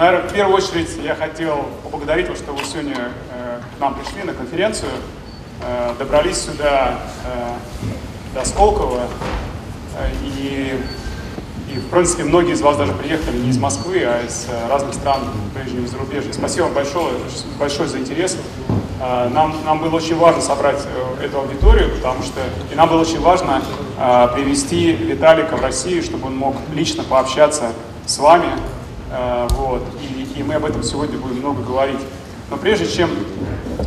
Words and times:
наверное, 0.00 0.28
в 0.28 0.32
первую 0.32 0.56
очередь 0.56 0.88
я 1.04 1.14
хотел 1.14 1.66
поблагодарить 1.82 2.28
вас, 2.30 2.38
что 2.38 2.52
вы 2.52 2.64
сегодня 2.64 3.12
э, 3.32 3.60
к 3.76 3.80
нам 3.80 3.94
пришли 3.94 4.22
на 4.22 4.32
конференцию, 4.32 4.90
э, 5.62 5.94
добрались 5.98 6.38
сюда 6.38 7.00
э, 7.26 8.34
до 8.34 8.44
Сколково, 8.46 9.02
и, 10.22 10.80
и, 11.68 11.78
в 11.78 11.90
принципе, 11.90 12.24
многие 12.24 12.54
из 12.54 12.62
вас 12.62 12.78
даже 12.78 12.94
приехали 12.94 13.36
не 13.36 13.50
из 13.50 13.58
Москвы, 13.58 14.02
а 14.04 14.24
из 14.24 14.46
э, 14.48 14.68
разных 14.70 14.94
стран 14.94 15.20
прежнего 15.54 15.86
зарубежья. 15.86 16.32
Спасибо 16.32 16.64
вам 16.64 16.72
большое, 16.72 17.12
большое 17.58 17.86
за 17.86 17.98
интерес. 17.98 18.38
Э, 19.02 19.28
нам, 19.28 19.54
нам 19.66 19.80
было 19.80 19.96
очень 19.96 20.16
важно 20.16 20.40
собрать 20.40 20.82
э, 21.20 21.26
эту 21.26 21.40
аудиторию, 21.40 21.94
потому 21.96 22.22
что 22.22 22.40
и 22.72 22.74
нам 22.74 22.88
было 22.88 23.02
очень 23.02 23.20
важно 23.20 23.62
привести 24.34 24.92
Виталика 24.92 25.56
в 25.56 25.60
Россию, 25.60 26.02
чтобы 26.02 26.28
он 26.28 26.36
мог 26.36 26.56
лично 26.72 27.02
пообщаться 27.04 27.72
с 28.06 28.18
вами, 28.18 28.48
вот, 29.10 29.82
и, 30.00 30.38
и 30.38 30.42
мы 30.42 30.54
об 30.54 30.64
этом 30.64 30.82
сегодня 30.82 31.18
будем 31.18 31.38
много 31.38 31.62
говорить. 31.62 32.00
Но 32.50 32.56
прежде 32.56 32.90
чем 32.90 33.10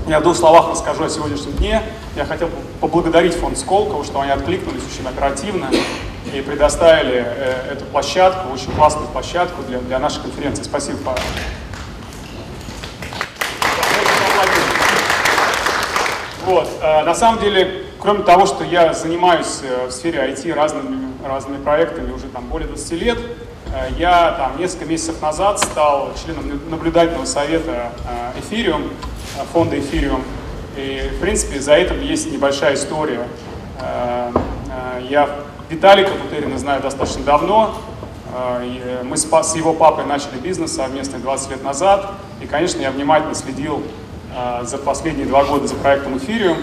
я 0.07 0.19
в 0.19 0.23
двух 0.23 0.37
словах 0.37 0.69
расскажу 0.71 1.03
о 1.03 1.09
сегодняшнем 1.09 1.53
дне, 1.53 1.81
я 2.15 2.25
хотел 2.25 2.49
поблагодарить 2.79 3.33
фонд 3.33 3.57
Сколково, 3.57 4.03
что 4.03 4.21
они 4.21 4.31
откликнулись 4.31 4.81
очень 4.91 5.07
оперативно 5.07 5.69
и 6.33 6.41
предоставили 6.41 7.23
э, 7.25 7.71
эту 7.73 7.85
площадку, 7.85 8.53
очень 8.53 8.71
классную 8.71 9.07
площадку 9.09 9.63
для, 9.63 9.79
для 9.79 9.99
нашей 9.99 10.21
конференции. 10.21 10.63
Спасибо, 10.63 10.97
Павел. 11.05 11.21
Вот, 16.45 16.69
э, 16.81 17.03
на 17.03 17.15
самом 17.15 17.41
деле, 17.41 17.83
кроме 17.99 18.23
того, 18.23 18.45
что 18.45 18.63
я 18.63 18.93
занимаюсь 18.93 19.61
в 19.87 19.91
сфере 19.91 20.19
IT 20.19 20.53
разными, 20.53 21.13
разными 21.25 21.61
проектами 21.61 22.11
уже 22.11 22.25
там 22.27 22.45
более 22.47 22.67
20 22.67 22.91
лет, 22.93 23.17
Э, 23.17 23.52
я 23.97 24.31
там 24.37 24.59
несколько 24.59 24.85
месяцев 24.85 25.21
назад 25.21 25.59
стал 25.59 26.11
членом 26.23 26.69
наблюдательного 26.69 27.25
совета 27.25 27.91
Ethereum, 28.37 28.91
э, 29.37 29.43
фонда 29.51 29.77
Ethereum. 29.77 30.21
И, 30.77 31.09
в 31.15 31.19
принципе, 31.19 31.59
за 31.59 31.73
этим 31.73 31.99
есть 32.01 32.31
небольшая 32.31 32.75
история. 32.75 33.27
Э, 33.79 34.31
я 35.09 35.27
Виталика 35.69 36.11
Бутерина 36.11 36.57
знаю 36.59 36.81
достаточно 36.81 37.23
давно. 37.23 37.75
Мы 39.03 39.15
с 39.15 39.55
его 39.55 39.73
папой 39.73 40.05
начали 40.05 40.37
бизнес 40.41 40.75
совместно 40.75 41.19
20 41.19 41.51
лет 41.51 41.63
назад. 41.63 42.11
И, 42.41 42.47
конечно, 42.47 42.81
я 42.81 42.91
внимательно 42.91 43.35
следил 43.35 43.83
за 44.63 44.77
последние 44.79 45.25
два 45.25 45.43
года 45.45 45.67
за 45.67 45.75
проектом 45.75 46.15
Ethereum. 46.15 46.57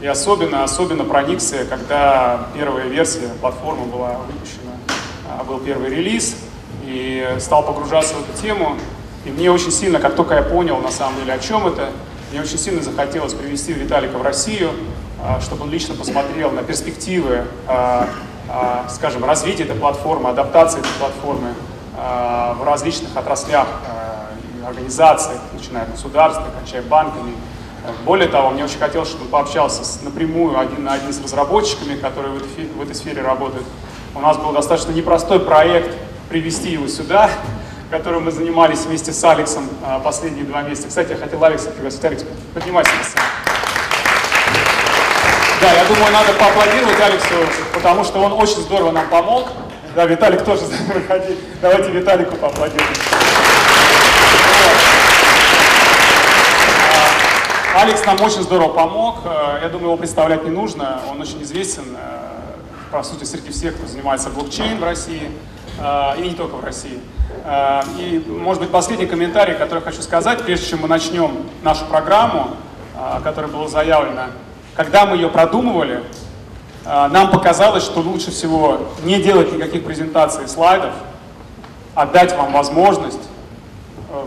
И 0.00 0.06
особенно, 0.06 0.62
особенно 0.62 1.04
проникся, 1.04 1.64
когда 1.64 2.48
первая 2.54 2.86
версия 2.86 3.28
платформы 3.40 3.86
была 3.86 4.16
выпущена, 4.26 4.72
был 5.46 5.58
первый 5.58 5.90
релиз 5.90 6.36
и 6.86 7.36
стал 7.40 7.64
погружаться 7.64 8.14
в 8.14 8.28
эту 8.28 8.40
тему. 8.40 8.76
И 9.24 9.30
мне 9.30 9.50
очень 9.50 9.72
сильно, 9.72 9.98
как 9.98 10.14
только 10.14 10.36
я 10.36 10.42
понял 10.42 10.78
на 10.78 10.90
самом 10.90 11.16
деле, 11.16 11.32
о 11.32 11.38
чем 11.38 11.66
это, 11.66 11.90
мне 12.30 12.40
очень 12.40 12.58
сильно 12.58 12.82
захотелось 12.82 13.34
привести 13.34 13.72
Виталика 13.72 14.18
в 14.18 14.22
Россию, 14.22 14.70
а, 15.22 15.40
чтобы 15.40 15.64
он 15.64 15.70
лично 15.70 15.94
посмотрел 15.94 16.50
на 16.50 16.62
перспективы, 16.62 17.44
а, 17.66 18.08
а, 18.48 18.86
скажем, 18.88 19.24
развития 19.24 19.64
этой 19.64 19.76
платформы, 19.76 20.30
адаптации 20.30 20.80
этой 20.80 20.92
платформы 20.98 21.54
в 21.96 22.62
различных 22.62 23.16
отраслях 23.16 23.66
организаций, 24.66 25.36
начиная 25.54 25.84
от 25.84 25.92
государства, 25.92 26.44
кончая 26.54 26.82
банками. 26.82 27.32
Более 28.04 28.28
того, 28.28 28.50
мне 28.50 28.64
очень 28.64 28.78
хотелось, 28.78 29.08
чтобы 29.08 29.24
он 29.24 29.30
пообщался 29.30 29.82
с, 29.82 30.02
напрямую 30.02 30.58
один 30.58 30.84
на 30.84 30.92
один 30.92 31.10
с 31.10 31.22
разработчиками, 31.22 31.96
которые 31.96 32.34
в 32.34 32.36
этой, 32.36 32.66
в 32.66 32.82
этой 32.82 32.94
сфере 32.94 33.22
работают. 33.22 33.64
У 34.14 34.20
нас 34.20 34.36
был 34.36 34.52
достаточно 34.52 34.92
непростой 34.92 35.40
проект 35.40 35.96
привести 36.28 36.70
его 36.70 36.88
сюда, 36.88 37.30
которым 37.90 38.24
мы 38.24 38.30
занимались 38.32 38.80
вместе 38.80 39.12
с 39.12 39.24
Алексом 39.24 39.68
а, 39.84 40.00
последние 40.00 40.44
два 40.44 40.62
месяца. 40.62 40.88
Кстати, 40.88 41.10
я 41.10 41.16
хотел 41.16 41.42
Алекса 41.44 41.70
пригласить. 41.70 42.04
Алекс, 42.04 42.24
поднимайся 42.52 42.90
на 42.96 43.04
сцену. 43.04 43.24
Да, 45.60 45.72
я 45.72 45.84
думаю, 45.84 46.12
надо 46.12 46.32
поаплодировать 46.34 47.00
Алексу, 47.00 47.34
потому 47.72 48.04
что 48.04 48.20
он 48.20 48.32
очень 48.32 48.60
здорово 48.60 48.90
нам 48.90 49.08
помог. 49.08 49.48
Да, 49.94 50.04
Виталик 50.04 50.44
тоже 50.44 50.64
выходи. 50.94 51.38
Давайте 51.62 51.90
Виталику 51.90 52.36
поаплодируем. 52.36 52.90
А, 57.72 57.82
Алекс 57.82 58.04
нам 58.04 58.20
очень 58.20 58.42
здорово 58.42 58.72
помог. 58.72 59.18
А, 59.24 59.60
я 59.62 59.68
думаю, 59.68 59.86
его 59.86 59.96
представлять 59.96 60.44
не 60.44 60.50
нужно. 60.50 61.00
Он 61.08 61.20
очень 61.20 61.42
известен, 61.42 61.84
по 62.90 63.02
сути, 63.04 63.24
среди 63.24 63.50
всех, 63.50 63.76
кто 63.76 63.86
занимается 63.86 64.28
блокчейн 64.28 64.78
в 64.78 64.84
России. 64.84 65.30
А, 65.78 66.14
и 66.18 66.22
не 66.22 66.34
только 66.34 66.54
в 66.54 66.64
России. 66.64 66.98
А, 67.44 67.84
и, 67.98 68.22
может 68.26 68.62
быть, 68.62 68.70
последний 68.70 69.06
комментарий, 69.06 69.54
который 69.54 69.82
хочу 69.82 70.00
сказать, 70.02 70.42
прежде 70.42 70.66
чем 70.66 70.80
мы 70.80 70.88
начнем 70.88 71.36
нашу 71.62 71.84
программу, 71.84 72.50
а, 72.96 73.20
которая 73.20 73.50
была 73.50 73.68
заявлена. 73.68 74.28
Когда 74.74 75.06
мы 75.06 75.16
ее 75.16 75.28
продумывали, 75.28 76.02
нам 76.84 77.32
показалось, 77.32 77.82
что 77.82 78.00
лучше 78.00 78.30
всего 78.30 78.88
не 79.02 79.20
делать 79.20 79.52
никаких 79.52 79.84
презентаций 79.84 80.44
и 80.44 80.46
слайдов, 80.46 80.92
а 81.94 82.06
дать 82.06 82.36
вам 82.36 82.52
возможность 82.52 83.22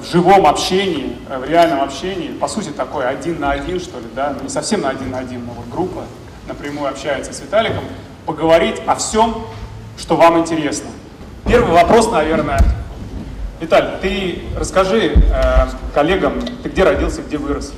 в 0.01 0.11
живом 0.11 0.45
общении, 0.45 1.15
в 1.29 1.45
реальном 1.45 1.81
общении, 1.81 2.29
по 2.29 2.47
сути, 2.47 2.69
такой 2.69 3.07
один 3.07 3.39
на 3.39 3.51
один, 3.51 3.79
что 3.79 3.99
ли, 3.99 4.07
да, 4.13 4.35
не 4.41 4.49
совсем 4.49 4.81
на 4.81 4.89
один 4.89 5.11
на 5.11 5.19
один, 5.19 5.45
но 5.45 5.53
вот 5.53 5.69
группа 5.69 6.03
напрямую 6.47 6.89
общается 6.89 7.31
с 7.31 7.39
Виталиком, 7.39 7.83
поговорить 8.25 8.81
о 8.87 8.95
всем, 8.95 9.35
что 9.97 10.15
вам 10.17 10.39
интересно. 10.39 10.89
Первый 11.47 11.71
вопрос, 11.73 12.11
наверное. 12.11 12.59
Виталий, 13.59 13.97
ты 14.01 14.41
расскажи 14.57 15.13
э, 15.15 15.67
коллегам, 15.93 16.41
ты 16.63 16.69
где 16.69 16.83
родился, 16.83 17.21
где 17.21 17.37
вырос? 17.37 17.73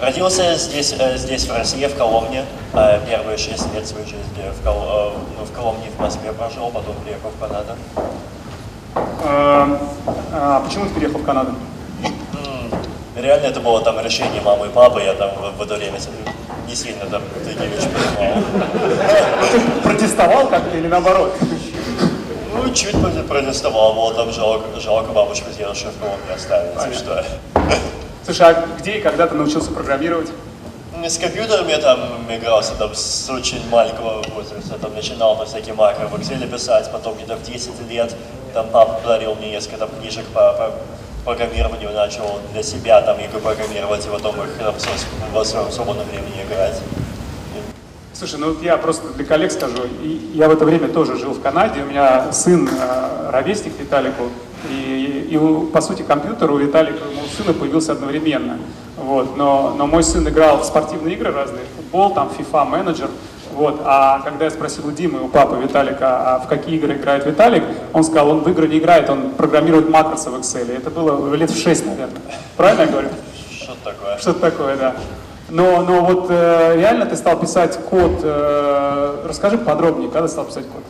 Родился 0.00 0.56
здесь, 0.56 0.92
э, 0.98 1.16
здесь 1.16 1.46
в 1.46 1.52
России, 1.52 1.86
в 1.86 1.94
Коломне. 1.94 2.44
Э, 2.72 2.98
первые 3.08 3.38
шесть 3.38 3.72
лет 3.72 3.86
своей 3.86 4.04
жизни 4.06 4.50
в, 4.60 4.64
Кол, 4.64 4.74
э, 4.74 5.10
ну, 5.38 5.44
в 5.44 5.52
Коломне 5.52 5.86
в 5.96 6.00
Москве 6.00 6.32
прожил, 6.32 6.70
потом 6.70 6.96
приехал 7.04 7.30
в 7.30 7.38
Канаду. 7.38 7.72
А, 9.24 9.78
а 10.32 10.60
почему 10.66 10.86
ты 10.86 10.94
переехал 10.94 11.20
в 11.20 11.24
Канаду? 11.24 11.52
Реально 13.14 13.46
это 13.46 13.60
было 13.60 13.80
там 13.82 14.00
решение 14.00 14.42
мамы 14.42 14.66
и 14.66 14.70
папы, 14.70 15.00
я 15.02 15.14
там 15.14 15.30
в, 15.36 15.58
в 15.58 15.62
это 15.62 15.76
время 15.76 15.98
не 16.66 16.74
сильно 16.74 17.06
там 17.06 17.22
такие 17.44 17.68
вещи 17.68 17.86
понимал. 18.18 18.42
Протестовал 19.84 20.48
как-то 20.48 20.76
или 20.76 20.88
наоборот? 20.88 21.36
Ну, 22.62 22.72
чуть 22.72 22.94
протестовал, 23.28 23.94
было 23.94 24.14
там 24.14 24.32
жалко, 24.32 24.78
жалко 24.78 25.10
бабушку 25.12 25.50
с 25.50 25.56
дедушкой 25.56 25.90
в 25.90 25.98
Коломне 25.98 26.32
оставить, 26.32 26.74
Понятно. 26.74 26.94
что. 26.94 27.24
Слушай, 28.24 28.50
а 28.50 28.66
где 28.78 28.98
и 28.98 29.00
когда 29.00 29.26
ты 29.26 29.34
научился 29.34 29.72
программировать? 29.72 30.28
С 31.04 31.18
компьютером 31.18 31.66
я 31.66 31.78
там 31.78 31.98
игрался 32.30 32.74
там, 32.74 32.94
с 32.94 33.28
очень 33.28 33.68
маленького 33.68 34.22
возраста, 34.34 34.78
там 34.80 34.94
начинал 34.94 35.36
на 35.36 35.44
всякие 35.44 35.74
макро 35.74 36.06
в 36.06 36.14
Excel 36.14 36.48
писать, 36.48 36.88
потом 36.92 37.16
где-то 37.16 37.34
в 37.34 37.42
10 37.42 37.90
лет 37.90 38.14
там 38.54 38.68
папа 38.68 39.00
подарил 39.00 39.34
мне 39.34 39.50
несколько 39.50 39.78
там 39.78 39.88
книжек 39.98 40.24
по, 40.26 40.52
по 40.52 40.72
программированию, 41.24 41.92
начал 41.92 42.38
для 42.52 42.62
себя 42.62 43.02
там 43.02 43.18
игры 43.18 43.40
программировать, 43.40 44.06
и 44.06 44.08
потом 44.08 44.36
их 44.40 44.56
там, 44.58 44.74
в 45.32 45.44
своем 45.44 45.72
свободном 45.72 46.06
времени 46.06 46.44
играть. 46.48 46.80
Слушай, 48.14 48.38
ну 48.40 48.54
я 48.60 48.76
просто 48.76 49.08
для 49.14 49.24
коллег 49.24 49.50
скажу, 49.52 49.78
я 50.34 50.48
в 50.48 50.52
это 50.52 50.64
время 50.64 50.88
тоже 50.88 51.16
жил 51.16 51.32
в 51.32 51.40
Канаде, 51.40 51.82
у 51.82 51.86
меня 51.86 52.30
сын 52.32 52.68
э, 52.68 53.30
ровесник 53.30 53.72
Виталику, 53.80 54.24
и, 54.70 55.28
и 55.30 55.72
по 55.72 55.80
сути 55.80 56.02
компьютер 56.02 56.50
у 56.50 56.58
Виталика, 56.58 57.02
у 57.04 57.14
моего 57.14 57.26
сына 57.36 57.54
появился 57.54 57.92
одновременно. 57.92 58.58
Вот, 58.98 59.36
но, 59.36 59.74
но 59.76 59.86
мой 59.86 60.04
сын 60.04 60.28
играл 60.28 60.58
в 60.58 60.64
спортивные 60.64 61.14
игры 61.16 61.32
разные, 61.32 61.62
футбол, 61.76 62.12
там, 62.12 62.30
FIFA, 62.38 62.68
менеджер, 62.68 63.08
вот, 63.54 63.80
а 63.84 64.20
когда 64.20 64.46
я 64.46 64.50
спросил 64.50 64.86
у 64.88 64.92
Димы, 64.92 65.22
у 65.22 65.28
папы 65.28 65.56
Виталика, 65.56 66.34
а 66.34 66.38
в 66.38 66.48
какие 66.48 66.76
игры 66.76 66.94
играет 66.94 67.26
Виталик, 67.26 67.64
он 67.92 68.04
сказал, 68.04 68.30
он 68.30 68.40
в 68.40 68.48
игры 68.48 68.68
не 68.68 68.78
играет, 68.78 69.10
он 69.10 69.30
программирует 69.30 69.90
макросы 69.90 70.30
в 70.30 70.34
Excel. 70.34 70.74
Это 70.76 70.90
было 70.90 71.34
лет 71.34 71.50
в 71.50 71.62
6, 71.62 71.86
наверное. 71.86 72.20
Правильно 72.56 72.82
я 72.82 72.86
говорю? 72.86 73.08
Что-то 73.50 73.78
такое. 73.84 74.18
Что-то 74.18 74.40
такое, 74.40 74.76
да. 74.76 74.96
Но, 75.52 75.82
но 75.82 76.00
вот 76.00 76.28
э, 76.30 76.76
реально 76.78 77.04
ты 77.04 77.14
стал 77.14 77.38
писать 77.38 77.76
код, 77.90 78.20
э, 78.22 79.26
расскажи 79.28 79.58
подробнее, 79.58 80.10
когда 80.10 80.26
стал 80.26 80.46
писать 80.46 80.64
код? 80.66 80.82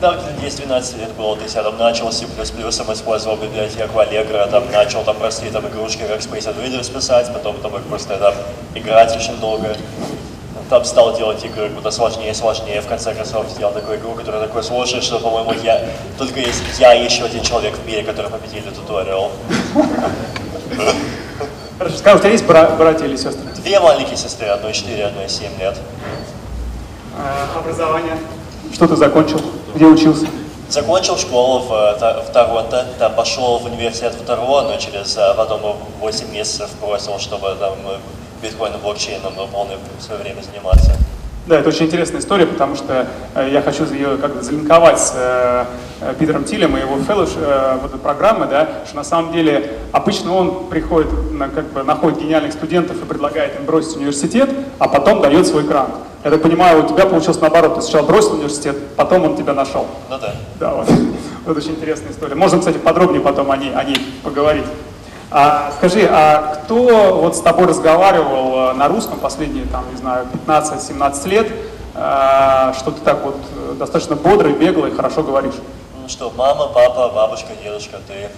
Да, 0.00 0.18
10-12 0.42 0.98
лет 0.98 1.12
было, 1.16 1.36
то 1.36 1.44
есть 1.44 1.54
я 1.54 1.62
там 1.62 1.78
начал 1.78 2.10
C++, 2.10 2.24
использовал 2.24 3.36
библиотеку 3.36 4.00
Allegro, 4.00 4.50
там 4.50 4.64
начал 4.72 5.04
там 5.04 5.14
простые 5.14 5.52
там 5.52 5.68
игрушки 5.68 6.02
как 6.02 6.18
Space 6.18 6.52
Invaders 6.52 6.92
писать, 6.92 7.32
потом 7.32 7.58
там 7.58 7.70
просто 7.88 8.16
там 8.16 8.34
играть 8.74 9.16
очень 9.16 9.38
долго. 9.38 9.76
Там 10.68 10.84
стал 10.84 11.16
делать 11.16 11.44
игры 11.44 11.70
куда 11.70 11.92
сложнее 11.92 12.32
и 12.32 12.34
сложнее, 12.34 12.80
в 12.80 12.88
конце 12.88 13.14
концов 13.14 13.48
сделал 13.50 13.72
такую 13.72 13.98
игру, 13.98 14.14
которая 14.14 14.48
такой 14.48 14.64
сложная, 14.64 15.00
что, 15.00 15.20
по-моему, 15.20 15.52
я, 15.62 15.80
только 16.18 16.40
есть 16.40 16.64
я 16.80 16.92
и 16.92 17.04
еще 17.04 17.24
один 17.24 17.40
человек 17.44 17.74
в 17.76 17.86
мире, 17.86 18.02
который 18.02 18.32
победили 18.32 18.68
туториал. 18.70 19.30
Хорошо, 21.78 21.96
скажи, 21.98 22.16
у 22.16 22.20
тебя 22.20 22.30
есть 22.30 22.46
бра- 22.46 22.70
братья 22.76 23.04
или 23.04 23.16
сестры? 23.16 23.44
Две 23.56 23.80
маленькие 23.80 24.16
сестры, 24.16 24.46
одной 24.46 24.72
4, 24.72 25.04
одной 25.04 25.28
7 25.28 25.58
лет. 25.58 25.76
А, 27.18 27.58
образование? 27.58 28.16
Что 28.72 28.88
ты 28.88 28.96
закончил? 28.96 29.40
Где 29.74 29.84
учился? 29.86 30.26
Закончил 30.68 31.16
школу 31.16 31.60
в, 31.60 31.68
в 31.68 32.32
Торонто, 32.32 32.86
там 32.98 33.14
пошел 33.14 33.58
в 33.58 33.66
университет 33.66 34.14
в 34.14 34.24
Торонто, 34.24 34.72
но 34.72 34.76
через 34.80 35.16
потом 35.36 35.76
8 36.00 36.32
месяцев 36.32 36.70
бросил, 36.80 37.18
чтобы 37.18 37.54
там 37.60 37.74
биткоином, 38.42 38.80
блокчейном 38.80 39.34
полное 39.52 39.76
свое 40.00 40.22
время 40.22 40.42
заниматься. 40.42 40.92
Да, 41.46 41.60
это 41.60 41.68
очень 41.68 41.86
интересная 41.86 42.20
история, 42.20 42.44
потому 42.44 42.74
что 42.74 43.06
э, 43.36 43.50
я 43.52 43.62
хочу 43.62 43.84
ее 43.84 44.16
как-то 44.16 44.42
залинковать 44.42 44.98
с 44.98 45.12
э, 45.14 45.64
э, 46.00 46.14
Питером 46.18 46.42
Тилем 46.42 46.76
и 46.76 46.80
его 46.80 46.96
фэллош, 46.96 47.30
э, 47.36 47.78
вот 47.80 47.92
этой 47.92 48.00
программы, 48.00 48.46
да, 48.46 48.68
что 48.84 48.96
на 48.96 49.04
самом 49.04 49.32
деле 49.32 49.70
обычно 49.92 50.34
он 50.34 50.66
приходит, 50.66 51.08
на, 51.30 51.48
как 51.48 51.66
бы 51.66 51.84
находит 51.84 52.18
гениальных 52.18 52.52
студентов 52.52 53.00
и 53.00 53.04
предлагает 53.04 53.54
им 53.60 53.64
бросить 53.64 53.96
университет, 53.96 54.50
а 54.80 54.88
потом 54.88 55.20
дает 55.20 55.46
свой 55.46 55.62
грант. 55.62 55.94
Я 56.24 56.32
так 56.32 56.42
понимаю, 56.42 56.84
у 56.84 56.88
тебя 56.88 57.06
получилось 57.06 57.40
наоборот, 57.40 57.76
ты 57.76 57.82
сначала 57.82 58.04
бросил 58.04 58.32
университет, 58.32 58.76
потом 58.96 59.24
он 59.24 59.36
тебя 59.36 59.54
нашел. 59.54 59.86
Ну 60.10 60.18
да. 60.18 60.34
Да, 60.58 60.74
вот. 60.74 60.88
Вот 61.46 61.56
очень 61.56 61.74
интересная 61.74 62.10
история. 62.10 62.34
Можно, 62.34 62.58
кстати, 62.58 62.76
подробнее 62.76 63.20
потом 63.20 63.52
о 63.52 63.56
ней, 63.56 63.72
о 63.72 63.84
ней 63.84 63.96
поговорить. 64.24 64.64
А, 65.30 65.72
скажи, 65.76 66.06
а 66.08 66.54
кто 66.64 67.20
вот 67.20 67.36
с 67.36 67.40
тобой 67.40 67.66
разговаривал 67.66 68.70
э, 68.70 68.72
на 68.74 68.86
русском 68.88 69.18
последние, 69.18 69.66
там, 69.66 69.84
не 69.90 69.96
знаю, 69.96 70.26
15-17 70.46 71.28
лет, 71.28 71.48
а, 71.94 72.72
что 72.78 72.92
ты 72.92 73.00
так 73.00 73.24
вот 73.24 73.36
э, 73.56 73.74
достаточно 73.76 74.14
бодрый, 74.14 74.52
беглый, 74.52 74.92
хорошо 74.92 75.24
говоришь? 75.24 75.54
Ну 76.00 76.08
что, 76.08 76.32
мама, 76.36 76.68
папа, 76.68 77.10
бабушка, 77.12 77.48
дедушка, 77.62 77.98
ты. 78.06 78.28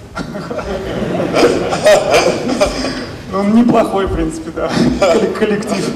Ну, 3.31 3.43
неплохой, 3.43 4.07
в 4.07 4.15
принципе, 4.15 4.51
да, 4.53 4.71
коллектив. 5.39 5.93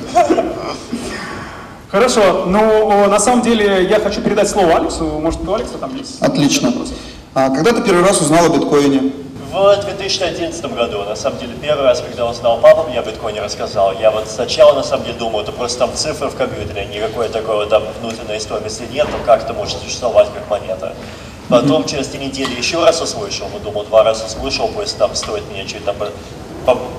Хорошо, 1.90 2.44
ну, 2.46 3.08
на 3.08 3.18
самом 3.18 3.40
деле, 3.40 3.84
я 3.88 4.00
хочу 4.00 4.20
передать 4.20 4.50
слово 4.50 4.76
Алексу. 4.76 5.04
Может, 5.04 5.48
у 5.48 5.54
Алекса 5.54 5.78
там 5.78 5.96
есть? 5.96 6.20
Отлично. 6.20 6.70
А 7.32 7.48
когда 7.48 7.72
ты 7.72 7.80
первый 7.80 8.04
раз 8.04 8.20
узнал 8.20 8.44
о 8.44 8.48
биткоине? 8.50 9.12
В 9.52 9.76
2011 9.84 10.64
году, 10.74 11.04
на 11.04 11.14
самом 11.14 11.38
деле, 11.38 11.52
первый 11.60 11.84
раз, 11.84 12.00
когда 12.00 12.26
узнал 12.26 12.58
папа, 12.62 12.84
мне 12.84 12.98
о 12.98 13.02
биткоине 13.02 13.42
рассказал. 13.42 13.92
Я 14.00 14.10
вот 14.10 14.26
сначала, 14.26 14.72
на 14.72 14.82
самом 14.82 15.04
деле, 15.04 15.18
думал, 15.18 15.42
это 15.42 15.52
просто 15.52 15.80
там 15.80 15.90
цифры 15.94 16.28
в 16.28 16.36
компьютере, 16.36 16.86
никакой 16.86 17.28
такой 17.28 17.68
там 17.68 17.82
внутренней 18.00 18.40
стоимости 18.40 18.84
нет, 18.90 19.06
но 19.12 19.22
как 19.26 19.44
это 19.44 19.52
может 19.52 19.78
существовать 19.82 20.28
как 20.32 20.48
монета. 20.48 20.94
Потом 21.50 21.84
через 21.84 22.08
три 22.08 22.24
недели 22.24 22.56
еще 22.56 22.82
раз 22.82 23.02
услышал, 23.02 23.46
ну, 23.52 23.58
думал, 23.58 23.84
два 23.84 24.02
раза 24.02 24.24
услышал, 24.24 24.68
пусть 24.68 24.96
там 24.96 25.14
стоит 25.14 25.42
мне 25.50 25.66
чуть 25.66 25.84
там 25.84 25.96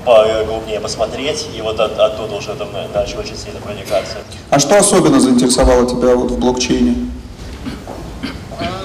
поглубнее 0.06 0.80
посмотреть, 0.80 1.48
и 1.58 1.62
вот 1.62 1.80
от, 1.80 1.98
оттуда 1.98 2.36
уже 2.36 2.54
там 2.54 2.68
начал 2.94 3.18
очень 3.18 3.36
сильно 3.36 3.62
проникаться. 3.62 4.18
А 4.52 4.60
что 4.60 4.78
особенно 4.78 5.20
заинтересовало 5.20 5.90
тебя 5.90 6.16
вот 6.16 6.30
в 6.30 6.38
блокчейне? 6.38 7.10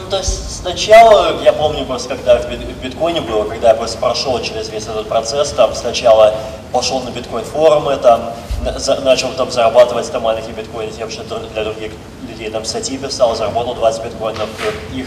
То 0.09 0.19
есть 0.19 0.61
сначала, 0.61 1.43
я 1.43 1.53
помню 1.53 1.85
просто, 1.85 2.09
когда 2.11 2.39
в 2.39 2.49
биткоине 2.83 3.21
было, 3.21 3.45
когда 3.45 3.69
я 3.69 3.75
просто 3.75 3.99
прошел 3.99 4.41
через 4.43 4.69
весь 4.69 4.85
этот 4.85 5.09
процесс, 5.09 5.51
там 5.51 5.75
сначала 5.75 6.35
пошел 6.73 7.01
на 7.01 7.11
биткоин 7.11 7.45
форумы, 7.45 7.97
там 7.97 8.33
начал 9.05 9.31
там 9.33 9.51
зарабатывать 9.51 10.11
там 10.11 10.23
маленькие 10.23 10.55
биткоины 10.55 10.91
тем, 10.93 11.11
что 11.11 11.23
для 11.39 11.65
других 11.65 11.93
людей 12.29 12.51
там 12.51 12.65
статьи 12.65 12.99
писал, 12.99 13.35
заработал 13.37 13.75
20 13.75 14.05
биткоинов, 14.05 14.49
их 14.95 15.07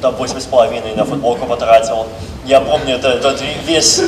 там 0.00 0.14
8,5 0.16 0.96
на 0.96 1.04
футболку 1.04 1.46
потратил. 1.46 2.06
Я 2.44 2.60
помню, 2.60 2.96
это, 2.96 3.08
это 3.08 3.34
весь, 3.66 4.02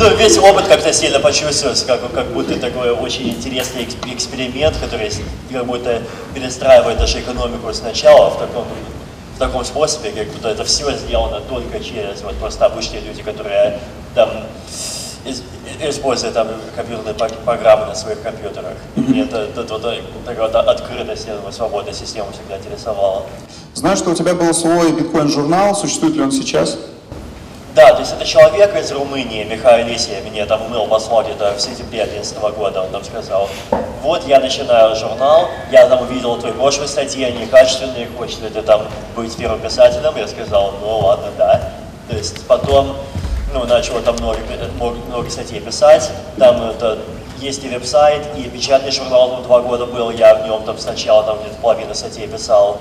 ну, 0.00 0.14
весь 0.14 0.38
опыт 0.38 0.66
как-то 0.68 0.92
сильно 0.92 1.18
почувствовался, 1.18 1.84
как, 1.86 2.12
как 2.12 2.26
будто 2.28 2.58
такой 2.60 2.90
очень 2.92 3.30
интересный 3.30 3.88
эксперимент, 4.12 4.76
который 4.76 5.10
как 5.52 5.66
будто 5.66 6.02
перестраивает 6.34 6.98
даже 6.98 7.18
экономику 7.18 7.72
сначала 7.72 8.30
в 8.30 8.38
таком 8.38 8.64
в 9.36 9.38
таком 9.38 9.64
способе, 9.66 10.12
как 10.12 10.28
будто 10.28 10.48
это 10.48 10.64
все 10.64 10.90
сделано 10.92 11.42
только 11.42 11.78
через 11.78 12.22
вот 12.22 12.34
просто 12.36 12.64
обычные 12.64 13.02
люди, 13.02 13.22
которые 13.22 13.78
там 14.14 14.30
используют 15.82 16.32
там 16.32 16.48
компьютерные 16.74 17.14
программы 17.44 17.86
на 17.86 17.94
своих 17.94 18.22
компьютерах. 18.22 18.72
И 18.96 19.20
это, 19.20 19.42
это, 19.54 19.60
это, 19.60 19.94
это 20.26 20.60
открытость, 20.62 21.28
свободная 21.50 21.92
система 21.92 22.32
всегда 22.32 22.56
интересовала. 22.56 23.26
Знаю, 23.74 23.98
что 23.98 24.10
у 24.10 24.14
тебя 24.14 24.34
был 24.34 24.54
свой 24.54 24.92
биткоин-журнал, 24.92 25.76
существует 25.76 26.16
ли 26.16 26.22
он 26.22 26.32
сейчас? 26.32 26.78
Да, 27.76 27.92
то 27.92 28.00
есть 28.00 28.14
это 28.14 28.24
человек 28.24 28.74
из 28.74 28.90
Румынии, 28.90 29.44
Михаил 29.44 29.86
Лисия, 29.86 30.22
мне 30.22 30.46
там 30.46 30.62
умыл 30.62 30.86
послал 30.86 31.24
где-то 31.24 31.52
в 31.52 31.60
сентябре 31.60 32.06
2011 32.06 32.38
года, 32.56 32.80
он 32.84 32.88
там 32.88 33.04
сказал, 33.04 33.50
вот 34.02 34.26
я 34.26 34.40
начинаю 34.40 34.96
журнал, 34.96 35.50
я 35.70 35.86
там 35.86 36.00
увидел 36.00 36.38
твои 36.38 36.52
прошлые 36.52 36.88
статьи, 36.88 37.22
они 37.22 37.44
качественные, 37.44 38.08
хочешь 38.16 38.38
ли 38.38 38.48
ты 38.48 38.62
там 38.62 38.80
быть 39.14 39.36
первым 39.36 39.60
писателем? 39.60 40.16
Я 40.16 40.26
сказал, 40.26 40.72
ну 40.80 41.00
ладно, 41.00 41.26
да. 41.36 41.70
То 42.08 42.16
есть 42.16 42.46
потом, 42.46 42.96
ну, 43.52 43.66
начал 43.66 44.00
там 44.00 44.16
много, 44.20 44.38
много, 44.76 44.96
много 45.08 45.28
статей 45.28 45.60
писать, 45.60 46.10
там 46.38 46.70
это 46.70 47.00
есть 47.40 47.62
и 47.62 47.68
веб-сайт, 47.68 48.22
и 48.38 48.44
печатный 48.44 48.90
журнал 48.90 49.36
ну, 49.36 49.42
два 49.42 49.60
года 49.60 49.84
был, 49.84 50.10
я 50.10 50.34
в 50.36 50.46
нем 50.46 50.62
там 50.62 50.78
сначала 50.78 51.24
там 51.24 51.40
где-то 51.40 51.56
половину 51.60 51.94
статей 51.94 52.26
писал, 52.26 52.80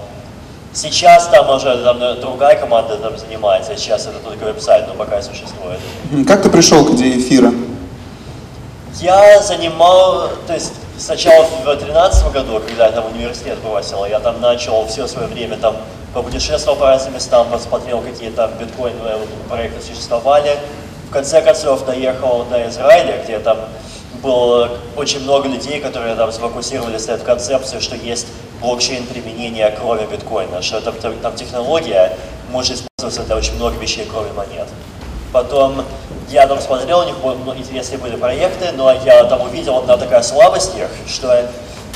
Сейчас 0.75 1.27
там 1.29 1.49
уже 1.49 1.81
там, 1.83 2.19
другая 2.19 2.59
команда 2.59 2.97
там 2.97 3.17
занимается, 3.17 3.77
сейчас 3.77 4.07
это 4.07 4.19
только 4.19 4.43
веб-сайт, 4.43 4.85
но 4.89 4.93
пока 4.93 5.21
существует. 5.21 5.79
Как 6.27 6.43
ты 6.43 6.49
пришел 6.49 6.83
к 6.85 6.91
идее 6.91 7.17
эфира? 7.17 7.53
Я 8.99 9.41
занимал, 9.41 10.31
то 10.45 10.53
есть 10.53 10.73
сначала 10.97 11.45
в 11.45 11.63
2013 11.63 12.33
году, 12.33 12.59
когда 12.59 12.87
я 12.87 12.91
там 12.91 13.05
университет 13.05 13.57
бросил, 13.59 14.03
я 14.05 14.19
там 14.19 14.41
начал 14.41 14.85
все 14.87 15.07
свое 15.07 15.27
время 15.27 15.55
там 15.55 15.77
попутешествовал 16.13 16.77
по 16.77 16.87
разным 16.87 17.13
местам, 17.13 17.47
посмотрел, 17.49 18.01
какие 18.01 18.29
там 18.31 18.51
биткоиновые 18.59 19.15
проекты 19.47 19.81
существовали. 19.81 20.57
В 21.09 21.13
конце 21.13 21.41
концов 21.41 21.85
доехал 21.85 22.45
до 22.51 22.67
Израиля, 22.67 23.23
где 23.23 23.39
там 23.39 23.59
было 24.21 24.71
очень 24.97 25.21
много 25.21 25.47
людей, 25.47 25.79
которые 25.79 26.15
там 26.15 26.33
сфокусировались 26.33 27.07
на 27.07 27.13
этой 27.13 27.25
концепции, 27.25 27.79
что 27.79 27.95
есть 27.95 28.27
блокчейн 28.61 29.05
применения 29.05 29.75
кроме 29.79 30.05
биткоина, 30.05 30.61
что 30.61 30.77
это, 30.77 30.91
там 30.91 31.35
технология 31.35 32.17
может 32.51 32.73
использоваться 32.73 33.23
для 33.23 33.35
очень 33.35 33.55
много 33.55 33.77
вещей, 33.79 34.07
кроме 34.09 34.31
монет. 34.33 34.67
Потом 35.31 35.83
я 36.29 36.47
там 36.47 36.59
смотрел, 36.61 36.99
у 36.99 37.03
них 37.03 37.15
ну, 37.23 37.55
интересные 37.55 37.97
были 37.97 38.15
проекты, 38.15 38.71
но 38.71 38.91
я 38.93 39.25
там 39.25 39.41
увидел 39.41 39.77
одна 39.77 39.97
такая 39.97 40.21
слабость 40.21 40.75
их, 40.77 40.89
что 41.07 41.49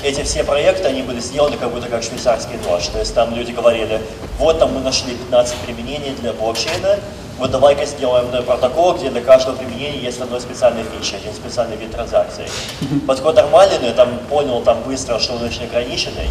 эти 0.04 0.24
все 0.24 0.44
проекты, 0.44 0.88
они 0.88 1.02
были 1.02 1.20
сделаны 1.20 1.58
как 1.58 1.72
будто 1.72 1.88
как 1.88 2.04
швейцарский 2.04 2.58
нож. 2.68 2.88
То 2.88 3.00
есть 3.00 3.14
там 3.14 3.34
люди 3.36 3.52
говорили, 3.52 4.02
вот 4.38 4.60
там 4.60 4.74
мы 4.74 4.82
нашли 4.82 5.16
15 5.16 5.56
применений 5.66 6.12
для 6.20 6.34
блокчейна, 6.34 7.00
вот 7.40 7.52
давай-ка 7.52 7.86
сделаем 7.86 8.28
протокол, 8.44 8.96
где 8.96 9.10
для 9.10 9.22
каждого 9.22 9.56
применения 9.56 10.00
есть 10.00 10.20
одно 10.20 10.40
специальное 10.40 10.84
фича, 10.84 11.16
один 11.16 11.34
специальный 11.34 11.78
вид 11.78 11.92
транзакций. 11.92 12.46
Подход 13.08 13.36
нормальный, 13.36 13.92
там 13.94 14.20
понял 14.30 14.62
там 14.62 14.82
быстро, 14.84 15.20
что 15.20 15.34
он 15.34 15.44
очень 15.44 15.64
ограниченный. 15.64 16.30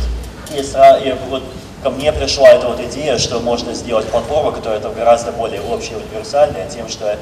И, 0.54 0.60
и 0.60 1.14
вот 1.30 1.42
ко 1.82 1.90
мне 1.90 2.12
пришла 2.12 2.50
эта 2.50 2.68
вот 2.68 2.80
идея, 2.80 3.18
что 3.18 3.40
можно 3.40 3.72
сделать 3.72 4.06
платформу, 4.08 4.52
которая 4.52 4.80
там 4.80 4.94
гораздо 4.94 5.32
более 5.32 5.62
общая 5.62 5.94
и 5.94 5.96
универсальная, 6.10 6.68
тем, 6.68 6.88
что 6.88 7.16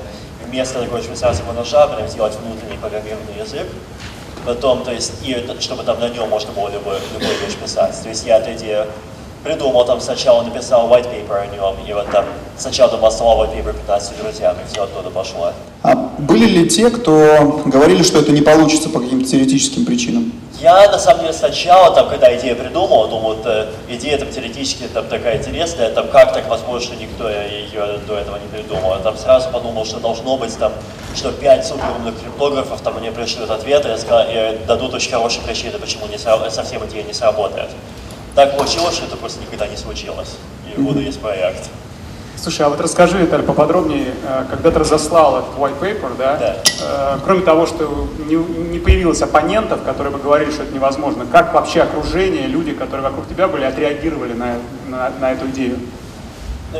вместо 0.46 0.80
такого 0.80 1.02
швейцарского 1.02 1.52
ножа 1.52 1.86
прям 1.86 2.08
сделать 2.08 2.34
внутренний 2.34 2.78
программированный 2.78 3.38
язык, 3.38 3.66
потом, 4.44 4.84
то 4.84 4.92
есть, 4.92 5.12
и 5.24 5.46
чтобы 5.60 5.84
там 5.84 6.00
на 6.00 6.08
нем 6.08 6.28
можно 6.28 6.52
было 6.52 6.68
любой, 6.70 6.98
любой 7.14 7.34
вещь 7.36 7.56
писать. 7.56 8.00
То 8.02 8.08
есть 8.08 8.26
я 8.26 8.38
эту 8.38 8.52
идею 8.52 8.86
придумал, 9.46 9.84
там 9.84 10.00
сначала 10.00 10.42
написал 10.42 10.88
white 10.88 11.06
paper 11.06 11.42
о 11.42 11.46
нем, 11.46 11.76
и 11.86 11.92
вот 11.92 12.10
там 12.10 12.24
сначала 12.58 12.90
там 12.90 13.00
послал 13.00 13.42
white 13.42 13.56
paper 13.56 13.72
15 13.72 14.18
друзьям, 14.18 14.56
и 14.56 14.72
все 14.72 14.82
оттуда 14.82 15.10
пошло. 15.10 15.52
А 15.82 15.94
были 16.18 16.46
ли 16.46 16.68
те, 16.68 16.90
кто 16.90 17.62
говорили, 17.64 18.02
что 18.02 18.18
это 18.18 18.32
не 18.32 18.42
получится 18.42 18.88
по 18.90 18.98
каким-то 18.98 19.28
теоретическим 19.28 19.86
причинам? 19.86 20.32
Я, 20.60 20.90
на 20.90 20.98
самом 20.98 21.20
деле, 21.20 21.34
сначала, 21.34 21.94
там, 21.94 22.08
когда 22.08 22.34
идею 22.38 22.56
придумал, 22.56 23.08
думал, 23.08 23.34
вот, 23.34 23.42
э, 23.44 23.68
идея 23.90 24.18
там 24.18 24.30
теоретически 24.30 24.84
там, 24.92 25.06
такая 25.06 25.36
интересная, 25.36 25.90
там, 25.90 26.08
как 26.08 26.32
так 26.32 26.48
возможно, 26.48 26.94
никто 26.94 27.28
ее 27.28 28.00
до 28.08 28.16
этого 28.16 28.38
не 28.38 28.48
придумал. 28.48 28.94
Я 28.94 29.00
там 29.00 29.18
сразу 29.18 29.50
подумал, 29.50 29.84
что 29.84 30.00
должно 30.00 30.38
быть, 30.38 30.56
там, 30.58 30.72
что 31.14 31.30
пять 31.30 31.66
суперумных 31.66 32.18
криптографов 32.18 32.80
там, 32.80 32.98
мне 32.98 33.12
пришлют 33.12 33.50
ответы 33.50 33.90
и, 33.90 34.54
и 34.54 34.66
дадут 34.66 34.94
очень 34.94 35.10
хорошие 35.10 35.42
причины, 35.44 35.78
почему 35.78 36.06
не, 36.06 36.16
совсем 36.16 36.84
идея 36.86 37.02
не 37.02 37.12
сработает. 37.12 37.68
Так 38.36 38.54
получилось, 38.54 38.94
что 38.94 39.06
это 39.06 39.16
просто 39.16 39.40
никогда 39.40 39.66
не 39.66 39.78
случилось. 39.78 40.36
И 40.76 40.78
вот 40.78 40.96
есть 40.96 41.18
проект. 41.20 41.70
Слушай, 42.36 42.66
а 42.66 42.68
вот 42.68 42.78
расскажи, 42.82 43.16
Виталий, 43.16 43.46
поподробнее, 43.46 44.12
э, 44.22 44.44
когда 44.50 44.70
ты 44.70 44.78
разослал 44.78 45.38
этот 45.38 45.54
white 45.56 45.80
paper, 45.80 46.16
да, 46.18 46.36
да. 46.36 46.56
Э, 46.82 47.18
кроме 47.24 47.40
того, 47.40 47.64
что 47.64 48.08
не, 48.28 48.34
не 48.34 48.78
появилось 48.78 49.22
оппонентов, 49.22 49.82
которые 49.84 50.12
бы 50.12 50.18
говорили, 50.18 50.50
что 50.50 50.64
это 50.64 50.74
невозможно, 50.74 51.24
как 51.32 51.54
вообще 51.54 51.80
окружение, 51.80 52.46
люди, 52.46 52.74
которые 52.74 53.04
вокруг 53.08 53.26
тебя 53.26 53.48
были, 53.48 53.64
отреагировали 53.64 54.34
на, 54.34 54.58
на, 54.86 55.10
на 55.18 55.32
эту 55.32 55.46
идею? 55.46 55.78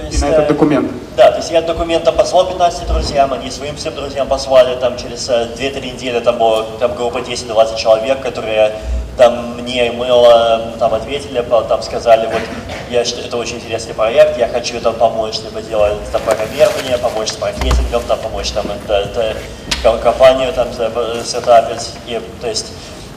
Есть, 0.04 0.18
и 0.18 0.24
на 0.24 0.28
этот 0.28 0.44
э, 0.44 0.48
документ. 0.48 0.90
Да, 1.16 1.30
то 1.30 1.38
есть 1.38 1.50
я 1.50 1.62
документ 1.62 2.04
там 2.04 2.14
послал 2.14 2.46
15 2.48 2.86
друзьям, 2.86 3.32
они 3.32 3.50
своим 3.50 3.76
всем 3.76 3.94
друзьям 3.94 4.28
послали, 4.28 4.76
там 4.76 4.96
через 4.96 5.28
2-3 5.28 5.94
недели 5.94 6.20
там, 6.20 6.38
было, 6.38 6.64
там 6.78 6.94
группа 6.94 7.18
10-20 7.18 7.76
человек, 7.76 8.20
которые 8.20 8.72
там 9.16 9.56
мне 9.58 9.90
мыло, 9.92 10.72
там 10.78 10.94
ответили, 10.94 11.42
там 11.68 11.82
сказали, 11.82 12.26
вот 12.26 12.42
я, 12.90 13.00
это 13.00 13.36
очень 13.36 13.56
интересный 13.56 13.94
проект, 13.94 14.38
я 14.38 14.48
хочу 14.48 14.80
там 14.80 14.94
помочь, 14.94 15.38
либо 15.42 15.62
делать 15.62 15.94
там 16.12 16.20
программирование, 16.22 16.98
помочь 16.98 17.30
с 17.30 17.40
маркетингом, 17.40 18.02
там 18.06 18.18
помочь 18.18 18.50
там 18.50 18.66
это, 18.70 18.94
это 18.94 19.98
компанию 20.02 20.52
там 20.52 20.68
сетапить, 21.24 21.92
и 22.06 22.20
то 22.40 22.48
есть 22.48 22.72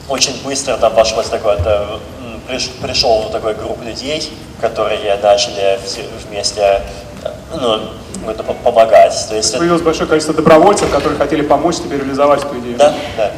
очень 0.08 0.42
быстро 0.42 0.76
там 0.76 0.94
пошло 0.94 1.22
такое, 1.22 1.56
это, 1.56 2.00
приш, 2.48 2.70
пришел 2.80 3.28
такой 3.30 3.54
групп 3.54 3.82
людей, 3.82 4.32
которые 4.60 5.16
начали 5.22 5.78
вместе 6.28 6.82
ну, 7.54 7.80
это 8.28 8.42
помогать. 8.42 9.14
То 9.28 9.36
есть 9.36 9.52
Появилось 9.56 9.80
это... 9.80 9.86
большое 9.86 10.08
количество 10.08 10.34
добровольцев, 10.34 10.90
которые 10.90 11.18
хотели 11.18 11.42
помочь 11.42 11.76
тебе 11.76 11.98
реализовать 11.98 12.44
эту 12.44 12.58
идею. 12.60 12.78
Да, 12.78 12.94
да. 13.16 13.32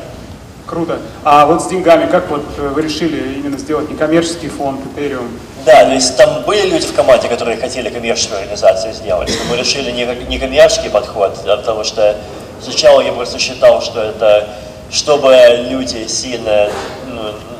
Круто. 0.67 0.99
А 1.23 1.45
вот 1.45 1.63
с 1.63 1.67
деньгами, 1.67 2.11
как 2.11 2.31
вот 2.31 2.43
э, 2.57 2.69
вы 2.69 2.81
решили 2.81 3.35
именно 3.35 3.59
сделать 3.59 3.91
некоммерческий 3.91 4.49
фонд 4.49 4.81
Ethereum? 4.97 5.29
Да, 5.67 5.85
то 5.85 5.93
есть 5.93 6.17
там 6.17 6.45
были 6.45 6.71
люди 6.71 6.87
в 6.87 6.95
команде, 6.95 7.29
которые 7.29 7.59
хотели 7.59 7.91
коммерческую 7.91 8.39
организацию 8.39 8.95
сделать, 8.95 9.29
но 9.29 9.51
мы 9.51 9.61
решили 9.61 9.91
не, 9.91 10.07
не 10.27 10.39
коммерческий 10.39 10.89
подход, 10.89 11.39
а 11.45 11.59
потому 11.59 11.85
что 11.85 12.17
сначала 12.63 13.03
я 13.03 13.13
просто 13.13 13.39
считал, 13.39 13.83
что 13.83 14.01
это, 14.01 14.49
чтобы 14.91 15.37
люди 15.69 16.07
сильно 16.07 16.71
ну, 17.07 17.23
ну 17.23 17.52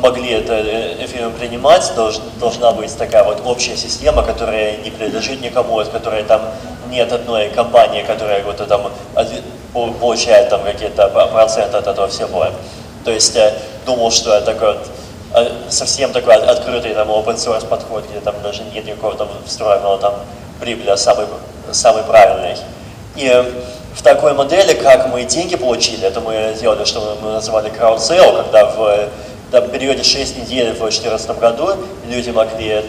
могли 0.00 0.32
это 0.32 0.60
эфиром 1.04 1.32
принимать, 1.32 1.90
долж, 1.96 2.18
должна 2.38 2.72
быть 2.72 2.96
такая 2.96 3.24
вот 3.24 3.40
общая 3.44 3.76
система, 3.76 4.22
которая 4.22 4.76
не 4.78 4.90
принадлежит 4.90 5.40
никому, 5.40 5.78
от 5.78 5.88
которой 5.88 6.24
там 6.24 6.42
нет 6.90 7.12
одной 7.12 7.48
компании, 7.48 8.02
которая 8.02 8.42
вот 8.44 8.56
там 8.68 8.92
получает 10.00 10.50
там 10.50 10.62
какие-то 10.62 11.08
проценты 11.32 11.76
от 11.76 11.86
этого 11.86 12.08
всего. 12.08 12.46
То 13.04 13.10
есть 13.10 13.34
я 13.34 13.52
думал, 13.84 14.10
что 14.10 14.34
это 14.34 14.46
такой 14.52 14.74
вот 14.74 14.88
э, 15.34 15.50
совсем 15.68 16.12
такой 16.12 16.34
открытый 16.34 16.94
там 16.94 17.08
open 17.08 17.36
source 17.36 17.66
подход, 17.66 18.04
где 18.10 18.20
там 18.20 18.34
даже 18.42 18.62
нет 18.74 18.84
никакого 18.84 19.14
там 19.14 19.28
встроенного 19.46 19.98
там 19.98 20.14
прибыли, 20.60 20.90
а 20.90 20.96
самый, 20.96 21.26
самый 21.72 22.02
правильный. 22.02 22.56
И 23.14 23.30
в 23.94 24.02
такой 24.02 24.34
модели, 24.34 24.74
как 24.74 25.08
мы 25.08 25.24
деньги 25.24 25.56
получили, 25.56 26.06
это 26.06 26.20
мы 26.20 26.52
сделали, 26.56 26.84
что 26.84 27.16
мы 27.22 27.32
называли 27.32 27.70
sale, 27.70 28.42
когда 28.42 28.66
в 28.66 29.08
там, 29.60 29.70
периоде 29.70 30.02
6 30.02 30.38
недель 30.38 30.72
в 30.72 30.78
2014 30.78 31.38
году 31.38 31.68
люди 32.08 32.28
могли 32.28 32.84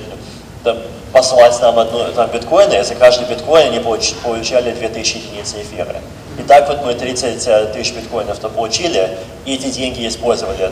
там, 0.65 0.77
послать 1.13 1.61
нам 1.61 1.79
одну 1.79 2.11
там, 2.13 2.29
биткоины, 2.29 2.73
и 2.73 2.83
за 2.83 2.95
каждый 2.95 3.25
биткоин 3.29 3.67
они 3.67 3.79
получали 3.79 4.71
2000 4.71 5.17
единиц 5.17 5.55
эфира. 5.55 5.95
И 6.37 6.43
так 6.43 6.67
вот 6.67 6.85
мы 6.85 6.93
30 6.93 7.47
э, 7.47 7.65
тысяч 7.73 7.93
биткоинов 7.93 8.37
то 8.39 8.49
получили, 8.49 9.17
и 9.45 9.55
эти 9.55 9.69
деньги 9.69 10.05
использовали 10.07 10.71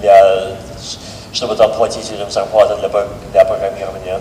для, 0.00 0.56
чтобы 1.32 1.54
там 1.54 1.72
платить 1.72 2.10
людям 2.10 2.30
зарплаты 2.30 2.74
для, 2.80 2.88
для 3.32 3.44
программирования. 3.44 4.20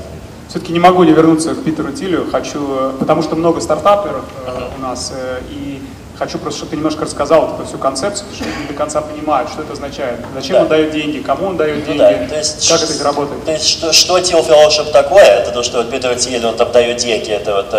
Все-таки 0.50 0.72
не 0.72 0.79
могу 0.79 1.03
не 1.03 1.13
вернуться 1.13 1.55
к 1.55 1.63
Питеру 1.63 1.91
Тилю, 1.93 2.29
хочу, 2.31 2.60
э, 2.60 2.93
потому 3.00 3.24
что 3.24 3.36
много 3.36 3.60
стартаперов 3.60 4.24
uh-huh. 4.46 4.77
у 4.77 4.81
нас, 4.81 5.13
и 5.50 5.81
хочу 6.21 6.37
просто, 6.37 6.59
чтобы 6.59 6.69
ты 6.69 6.75
немножко 6.77 7.05
рассказал 7.05 7.55
эту 7.55 7.65
всю 7.65 7.79
концепцию, 7.79 8.27
потому 8.29 8.51
что 8.51 8.61
не 8.61 8.67
до 8.67 8.73
конца 8.75 9.01
понимают, 9.01 9.49
что 9.49 9.63
это 9.63 9.73
означает. 9.73 10.19
Зачем 10.35 10.53
да. 10.53 10.61
он 10.61 10.67
дает 10.67 10.91
деньги, 10.91 11.17
кому 11.17 11.47
он 11.47 11.57
дает 11.57 11.83
деньги, 11.83 11.97
ну, 11.97 12.03
да. 12.03 12.27
то 12.27 12.37
есть, 12.37 12.69
как 12.69 12.81
это 12.83 13.03
работает. 13.03 13.43
То 13.43 13.51
есть 13.51 13.67
что, 13.67 13.91
что 13.91 14.19
Teal 14.19 14.47
Fellowship 14.47 14.91
такое, 14.91 15.23
это 15.23 15.51
то, 15.51 15.63
что 15.63 15.79
вот 15.79 15.89
Питер 15.89 16.13
Тиль, 16.15 16.45
он 16.45 16.55
там 16.55 16.71
дает 16.71 16.97
деньги, 16.97 17.31
это 17.31 17.55
вот 17.55 17.73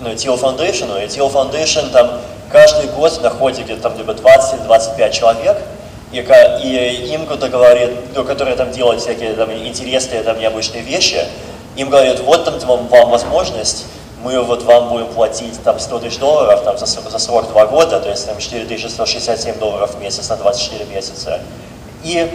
ну, 0.00 0.08
Teal 0.12 0.40
Foundation, 0.40 1.04
и 1.04 1.08
Teal 1.08 1.30
Foundation 1.30 1.90
там 1.90 2.22
каждый 2.50 2.88
год 2.88 3.20
находит 3.22 3.64
где-то 3.66 3.82
там 3.82 3.98
либо 3.98 4.14
20-25 4.14 5.12
человек, 5.12 5.58
и, 6.10 6.20
и 6.20 7.12
им 7.12 7.26
кто-то 7.26 7.50
говорит, 7.50 7.90
ну, 8.14 8.24
которые 8.24 8.56
там 8.56 8.70
делают 8.72 9.02
всякие 9.02 9.34
там, 9.34 9.52
интересные, 9.52 10.22
там, 10.22 10.38
необычные 10.38 10.82
вещи, 10.82 11.22
им 11.76 11.90
говорят, 11.90 12.20
вот 12.20 12.46
там 12.46 12.58
вам, 12.60 12.88
вам 12.88 13.10
возможность, 13.10 13.84
мы 14.22 14.40
вот 14.40 14.62
вам 14.62 14.88
будем 14.88 15.08
платить 15.08 15.60
там 15.62 15.78
100 15.78 15.98
тысяч 15.98 16.18
долларов 16.18 16.62
там, 16.62 16.78
за, 16.78 16.86
за 16.86 17.18
срок 17.18 17.48
2 17.48 17.66
года, 17.66 18.00
то 18.00 18.08
есть 18.08 18.26
там 18.26 18.38
4167 18.38 19.58
долларов 19.58 19.94
в 19.94 20.00
месяц 20.00 20.28
на 20.28 20.36
24 20.36 20.84
месяца. 20.86 21.40
И 22.04 22.30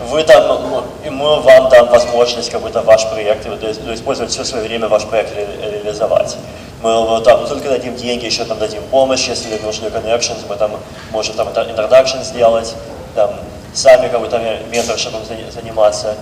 вы 0.00 0.22
там, 0.24 0.84
мы 1.10 1.40
вам 1.40 1.68
дам 1.70 1.88
возможность 1.88 2.50
как 2.50 2.60
будто 2.60 2.82
ваш 2.82 3.08
проект, 3.08 3.46
использовать 3.46 4.32
все 4.32 4.44
свое 4.44 4.64
время 4.64 4.88
ваш 4.88 5.04
проект 5.04 5.34
ре, 5.34 5.46
реализовать. 5.82 6.36
Мы 6.82 7.22
там 7.22 7.46
только 7.46 7.68
дадим 7.68 7.96
деньги, 7.96 8.26
еще 8.26 8.44
там 8.44 8.58
дадим 8.58 8.82
помощь, 8.90 9.26
если 9.28 9.56
нужны 9.58 9.86
connections, 9.86 10.44
мы 10.48 10.56
там 10.56 10.72
можем 11.12 11.34
там 11.36 11.48
introduction 11.48 12.22
сделать, 12.22 12.74
там 13.14 13.30
сами 13.72 14.08
как 14.08 14.20
бы 14.20 14.28
там 14.28 14.42
менторшипом 14.70 15.20
заниматься. 15.24 16.16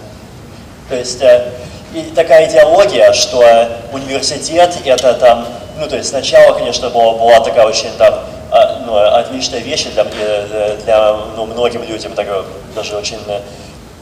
То 0.88 0.97
есть 0.97 1.21
э, 1.23 1.50
и 1.94 2.02
такая 2.14 2.49
идеология, 2.49 3.12
что 3.12 3.44
университет 3.92 4.76
это 4.84 5.14
там, 5.14 5.46
ну 5.78 5.88
то 5.88 5.96
есть 5.96 6.08
сначала, 6.08 6.58
конечно, 6.58 6.90
была, 6.90 7.12
была 7.12 7.40
такая 7.40 7.66
очень 7.66 7.90
там 7.99 8.14
а, 8.50 8.82
ну, 8.84 8.96
отличная 8.96 9.61
вещь 9.61 9.87
для, 9.87 10.04
для, 10.04 11.16
ну, 11.37 11.46
многим 11.46 11.82
людям, 11.84 12.12
такое, 12.12 12.44
даже 12.75 12.94
очень, 12.96 13.16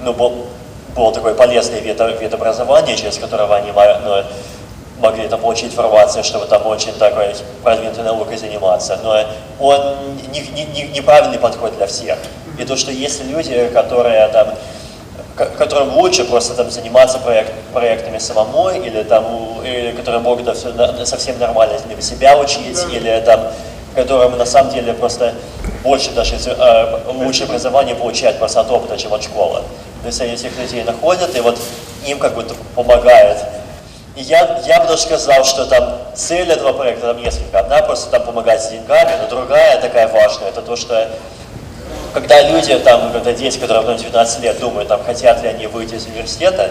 ну, 0.01 0.13
был, 0.13 0.47
был 0.97 1.13
такой 1.13 1.37
полезный 1.37 1.81
вид, 1.81 2.01
вид 2.21 2.35
образования, 2.35 2.97
через 2.97 3.17
которого 3.19 3.55
они 3.55 3.71
ну, 3.71 4.25
могли 4.99 5.29
там 5.29 5.41
получить 5.41 5.67
информацию, 5.67 6.25
чтобы 6.25 6.47
там 6.47 6.67
очень 6.67 6.93
такой 6.95 7.35
продвинутой 7.63 8.03
наукой 8.03 8.37
заниматься. 8.37 8.99
Но 9.05 9.25
он 9.61 9.95
не, 10.33 10.41
не, 10.41 10.65
не, 10.65 10.83
неправильный 10.89 11.39
подход 11.39 11.77
для 11.77 11.87
всех. 11.87 12.19
И 12.59 12.65
то, 12.65 12.77
что 12.77 12.91
есть 12.91 13.25
люди, 13.25 13.69
которые 13.73 14.27
там 14.29 14.49
которым 15.47 15.97
лучше 15.97 16.25
просто 16.25 16.55
там 16.55 16.71
заниматься 16.71 17.19
проект, 17.19 17.53
проектами 17.73 18.19
самому, 18.19 18.71
или 18.71 19.03
там, 19.03 19.25
или 19.65 19.93
которые 19.93 20.21
могут 20.21 20.45
да, 20.45 20.55
все, 20.55 20.71
да, 20.73 21.07
совсем 21.07 21.39
нормально 21.39 21.79
либо 21.89 22.03
себя 22.03 22.39
учить, 22.39 22.77
да. 22.77 22.97
или 22.97 23.23
там, 23.25 23.41
которым 23.95 24.37
на 24.37 24.47
самом 24.47 24.73
деле 24.73 24.93
просто 24.93 25.35
больше 25.83 26.11
даже 26.11 26.37
э, 26.37 26.99
лучшее 27.13 27.47
образование 27.47 27.95
получают 27.95 28.39
просто 28.39 28.61
от 28.61 28.71
опыта, 28.71 28.99
чем 28.99 29.15
от 29.15 29.23
школы. 29.23 29.63
То 30.03 30.07
есть 30.07 30.21
они 30.21 30.33
этих 30.33 30.57
людей 30.59 30.85
находят, 30.85 31.35
и 31.35 31.41
вот 31.41 31.59
им 32.07 32.19
как 32.19 32.35
бы 32.35 32.45
помогает. 32.75 33.39
И 34.17 34.23
я, 34.23 34.61
я 34.67 34.81
бы 34.81 34.89
даже 34.89 35.03
сказал, 35.03 35.45
что 35.45 35.65
там 35.67 35.99
цель 36.15 36.51
этого 36.51 36.73
проекта 36.73 37.15
там 37.15 37.23
несколько. 37.23 37.61
Одна 37.61 37.81
просто 37.83 38.11
там 38.11 38.25
помогать 38.25 38.63
с 38.63 38.71
деньгами, 38.71 39.13
но 39.23 39.29
другая 39.29 39.81
такая 39.81 40.09
важная, 40.09 40.49
это 40.49 40.61
то, 40.61 40.77
что 40.77 41.09
когда 42.13 42.43
люди, 42.43 42.77
там, 42.79 43.13
когда 43.13 43.33
дети, 43.33 43.59
которые 43.59 43.83
в 43.83 43.99
19 43.99 44.43
лет 44.43 44.59
думают, 44.59 44.89
там, 44.89 45.03
хотят 45.05 45.43
ли 45.43 45.49
они 45.49 45.67
выйти 45.67 45.95
из 45.95 46.07
университета, 46.07 46.71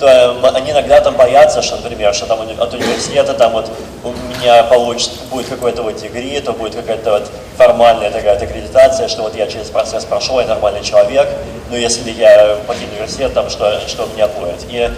то 0.00 0.06
э, 0.06 0.48
они 0.54 0.70
иногда 0.72 1.00
там 1.00 1.14
боятся, 1.14 1.62
что, 1.62 1.76
например, 1.76 2.14
что 2.14 2.26
там 2.26 2.40
от 2.40 2.74
университета 2.74 3.34
там 3.34 3.52
вот 3.52 3.70
у 4.02 4.12
меня 4.38 4.64
получится, 4.64 5.20
будет 5.30 5.48
какой-то 5.48 5.82
вот 5.82 5.96
дегри, 5.96 6.40
то 6.40 6.52
будет 6.52 6.74
какая-то 6.74 7.10
вот 7.10 7.30
формальная 7.56 8.10
такая 8.10 8.36
аккредитация, 8.36 9.08
что 9.08 9.22
вот 9.22 9.36
я 9.36 9.46
через 9.46 9.68
процесс 9.68 10.04
прошел, 10.04 10.40
я 10.40 10.46
нормальный 10.46 10.82
человек, 10.82 11.28
но 11.70 11.76
если 11.76 12.10
я 12.10 12.56
покину 12.66 12.92
университет, 12.92 13.34
там, 13.34 13.50
что, 13.50 13.80
что 13.86 14.08
меня 14.14 14.26
будет. 14.28 14.64
И 14.70 14.90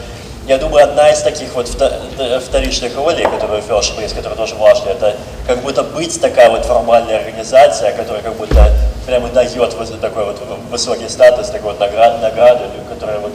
я 0.46 0.58
думаю, 0.58 0.84
одна 0.84 1.10
из 1.10 1.20
таких 1.20 1.54
вот 1.54 1.68
вторичных 1.68 2.96
ролей, 2.96 3.24
которую 3.24 3.62
Фелш 3.62 3.92
есть, 4.00 4.14
которая 4.14 4.36
тоже 4.36 4.54
важна, 4.54 4.92
это 4.92 5.16
как 5.46 5.62
будто 5.62 5.82
быть 5.82 6.20
такая 6.20 6.50
вот 6.50 6.64
формальная 6.64 7.18
организация, 7.18 7.92
которая 7.92 8.22
как 8.22 8.34
будто 8.34 8.72
прямо 9.06 9.28
дает 9.28 9.74
вот 9.74 10.00
такой 10.00 10.24
вот 10.24 10.40
высокий 10.70 11.08
статус, 11.08 11.48
такой 11.50 11.72
вот 11.72 11.80
наград, 11.80 12.20
награду, 12.22 12.64
которая 12.88 13.18
вот 13.18 13.32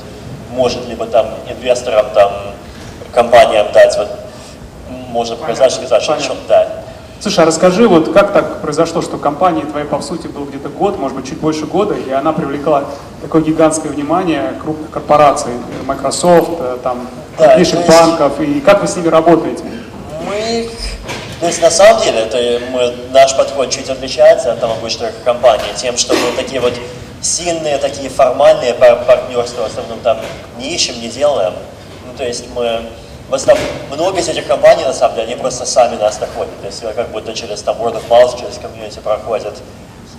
может 0.52 0.88
либо 0.88 1.06
там 1.06 1.28
инвесторам, 1.48 2.08
там, 2.14 2.32
компаниям 3.14 3.72
дать, 3.74 3.98
вот, 3.98 4.10
можно 5.10 5.36
показать, 5.36 5.72
сказать, 5.72 6.04
что 6.04 6.36
да, 6.48 6.84
Слушай, 7.20 7.46
а 7.46 7.48
расскажи, 7.48 7.88
вот 7.88 8.14
как 8.14 8.32
так 8.32 8.62
произошло, 8.62 9.02
что 9.02 9.18
компания 9.18 9.62
твоей, 9.62 9.88
по 9.88 10.00
сути, 10.02 10.28
был 10.28 10.46
где-то 10.46 10.70
год, 10.70 11.00
может 11.00 11.18
быть, 11.18 11.28
чуть 11.28 11.40
больше 11.40 11.66
года, 11.66 11.96
и 11.96 12.12
она 12.12 12.32
привлекла 12.32 12.84
такое 13.24 13.42
гигантское 13.42 13.92
внимание 13.92 14.54
крупных 14.62 14.92
корпораций, 14.92 15.54
Microsoft, 15.86 16.52
э, 16.60 16.78
там, 16.84 17.08
да, 17.40 17.46
крупнейших 17.48 17.80
есть... 17.80 17.90
банков, 17.90 18.40
и 18.40 18.60
как 18.60 18.82
вы 18.82 18.88
с 18.88 18.96
ними 18.96 19.08
работаете? 19.08 19.64
Мы, 20.28 20.70
то 21.39 21.46
есть 21.46 21.62
на 21.62 21.70
самом 21.70 22.01
деле, 22.01 22.22
это 22.22 22.62
мы, 22.72 22.94
наш 23.12 23.36
подход 23.36 23.70
чуть 23.70 23.89
отличается 23.89 24.53
от 24.53 24.63
обычных 24.63 25.12
компаний, 25.24 25.65
тем, 25.75 25.98
что 25.98 26.13
мы 26.13 26.32
такие 26.36 26.60
вот 26.60 26.74
сильные, 27.22 27.77
такие 27.77 28.10
формальные 28.10 28.74
партнерства 28.74 29.63
в 29.63 29.65
основном 29.65 30.00
там 30.00 30.20
не 30.58 30.74
ищем, 30.74 31.00
не 31.00 31.10
делаем. 31.10 31.53
Ну, 32.06 32.17
то 32.17 32.24
есть 32.24 32.46
мы 32.56 32.82
в 33.29 33.34
основном, 33.34 33.65
много 33.91 34.20
из 34.20 34.29
этих 34.29 34.48
компаний, 34.48 34.86
на 34.86 34.94
самом 34.94 35.15
деле, 35.15 35.27
они 35.27 35.36
просто 35.36 35.65
сами 35.65 35.98
нас 35.98 36.20
находят. 36.20 36.60
То 36.62 36.67
есть 36.67 36.82
как 36.96 37.10
будто 37.10 37.34
через 37.34 37.62
там 37.62 37.75
word 37.77 37.96
of 37.96 38.08
mouth, 38.08 38.39
через 38.39 38.58
комьюнити 38.58 39.00
проходят. 39.00 39.53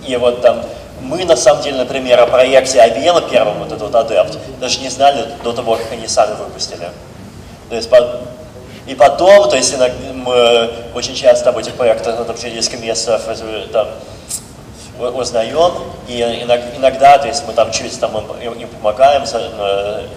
И 0.05 0.15
вот 0.15 0.41
там 0.41 0.63
мы, 1.01 1.25
на 1.25 1.35
самом 1.35 1.63
деле, 1.63 1.77
например, 1.77 2.19
о 2.19 2.27
проекте 2.27 2.77
IBM 2.77 3.29
первом, 3.29 3.59
вот 3.59 3.71
этот 3.71 3.81
вот 3.81 3.95
Adept, 3.95 4.37
даже 4.59 4.79
не 4.81 4.89
знали 4.89 5.25
до 5.43 5.53
того, 5.53 5.75
как 5.75 5.91
они 5.91 6.07
сами 6.07 6.35
выпустили. 6.35 6.89
То 7.69 7.75
есть, 7.75 7.89
и 8.89 8.95
потом, 8.95 9.47
то 9.47 9.55
есть 9.55 9.75
мы 10.13 10.69
очень 10.95 11.13
часто 11.13 11.51
об 11.51 11.57
этих 11.59 11.73
проектах, 11.75 12.25
там, 12.25 12.35
через 12.35 12.73
месяцев, 12.73 13.21
там, 13.71 13.87
узнаем, 14.99 15.73
и 16.07 16.19
иногда, 16.75 17.19
то 17.19 17.27
есть 17.27 17.43
мы 17.45 17.53
там 17.53 17.71
чуть 17.71 17.99
там 17.99 18.11
им, 18.41 18.53
им 18.53 18.67
помогаем, 18.67 19.23
э, 19.31 20.07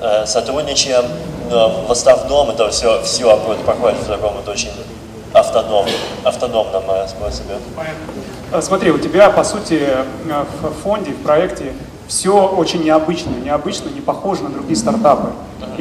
э, 0.00 0.26
сотрудничаем, 0.26 1.04
но 1.48 1.84
в 1.86 1.92
основном 1.92 2.50
это 2.50 2.70
все, 2.70 3.00
все 3.02 3.36
проходит 3.64 4.00
в 4.00 4.08
таком 4.08 4.34
вот 4.34 4.48
очень 4.48 4.72
автономном, 5.32 5.94
автономном 6.24 6.82
способе. 7.08 7.54
Понятно. 7.76 8.62
Смотри, 8.62 8.90
у 8.90 8.98
тебя, 8.98 9.30
по 9.30 9.44
сути, 9.44 9.80
в 10.60 10.82
фонде, 10.82 11.12
в 11.12 11.22
проекте 11.22 11.72
все 12.08 12.48
очень 12.48 12.82
необычно, 12.82 13.30
необычно, 13.30 13.90
не 13.90 14.00
похоже 14.00 14.42
на 14.42 14.50
другие 14.50 14.76
стартапы. 14.76 15.28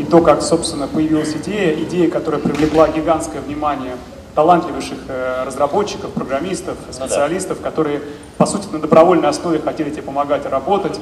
И 0.01 0.03
то, 0.03 0.19
как, 0.19 0.41
собственно, 0.41 0.87
появилась 0.87 1.35
идея, 1.35 1.75
идея, 1.83 2.09
которая 2.09 2.41
привлекла 2.41 2.87
гигантское 2.87 3.39
внимание 3.39 3.97
талантливейших 4.33 4.97
э, 5.07 5.43
разработчиков, 5.45 6.11
программистов, 6.11 6.75
ну 6.87 6.93
специалистов, 6.93 7.61
которые, 7.61 8.01
по 8.39 8.47
сути, 8.47 8.67
на 8.71 8.79
добровольной 8.79 9.29
основе 9.29 9.59
хотели 9.59 9.91
тебе 9.91 10.01
помогать 10.01 10.47
работать. 10.47 10.99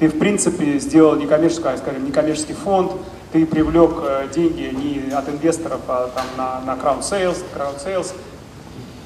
Ты, 0.00 0.08
в 0.08 0.18
принципе, 0.18 0.80
сделал 0.80 1.14
некоммерческий, 1.14 1.76
скажем, 1.78 2.04
некоммерческий 2.04 2.54
фонд, 2.54 2.90
ты 3.32 3.46
привлек 3.46 3.92
э, 4.02 4.26
деньги 4.34 4.74
не 4.74 5.12
от 5.12 5.28
инвесторов, 5.28 5.82
а 5.86 6.10
там, 6.12 6.26
на, 6.36 6.60
на 6.62 6.76
crowd 6.76 7.02
sales, 7.02 7.44
crowd 7.56 7.76
sales. 7.80 8.12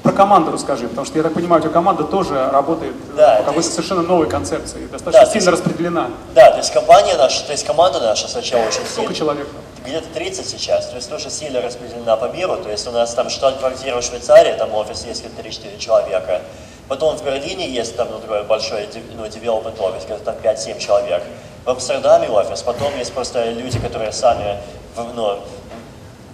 Про 0.05 0.13
команду 0.13 0.51
расскажи, 0.51 0.87
потому 0.87 1.07
что, 1.07 1.17
я 1.17 1.23
так 1.23 1.33
понимаю, 1.33 1.59
у 1.59 1.63
тебя 1.63 1.73
команда 1.73 2.03
тоже 2.03 2.35
работает 2.51 2.93
да, 3.17 3.37
по 3.37 3.45
какой-то 3.45 3.67
совершенно 3.67 4.03
новой 4.03 4.29
концепции, 4.29 4.85
достаточно 4.85 5.25
да, 5.25 5.25
сильно 5.25 5.49
есть, 5.49 5.65
распределена. 5.65 6.11
Да, 6.35 6.51
то 6.51 6.57
есть 6.57 6.71
компания 6.71 7.15
наша, 7.17 7.43
то 7.43 7.51
есть 7.51 7.65
команда 7.65 7.99
наша 7.99 8.27
сначала 8.27 8.61
очень 8.67 8.85
Сколько 8.85 9.15
сильно. 9.15 9.15
человек? 9.15 9.47
Где-то 9.83 10.05
30 10.13 10.47
сейчас, 10.47 10.89
то 10.89 10.95
есть 10.97 11.09
тоже 11.09 11.31
сильно 11.31 11.59
распределена 11.59 12.17
по 12.17 12.25
миру, 12.25 12.55
то 12.57 12.69
есть 12.69 12.87
у 12.87 12.91
нас 12.91 13.15
там 13.15 13.31
штат-квартира 13.31 13.99
в 13.99 14.03
Швейцарии, 14.03 14.53
там 14.59 14.75
офис 14.75 15.05
есть 15.05 15.25
3-4 15.25 15.79
человека. 15.79 16.41
Потом 16.87 17.17
в 17.17 17.25
Берлине 17.25 17.67
есть 17.67 17.95
там 17.97 18.07
ну, 18.11 18.19
такой 18.19 18.43
большой 18.43 18.87
ну, 19.17 19.25
development 19.25 19.79
офис, 19.79 20.05
где 20.05 20.17
там 20.17 20.35
5-7 20.35 20.77
человек. 20.77 21.23
В 21.65 21.69
Амстердаме 21.71 22.29
офис, 22.29 22.61
потом 22.61 22.95
есть 22.95 23.11
просто 23.11 23.49
люди, 23.49 23.79
которые 23.79 24.11
сами 24.11 24.59
ну, 25.15 25.39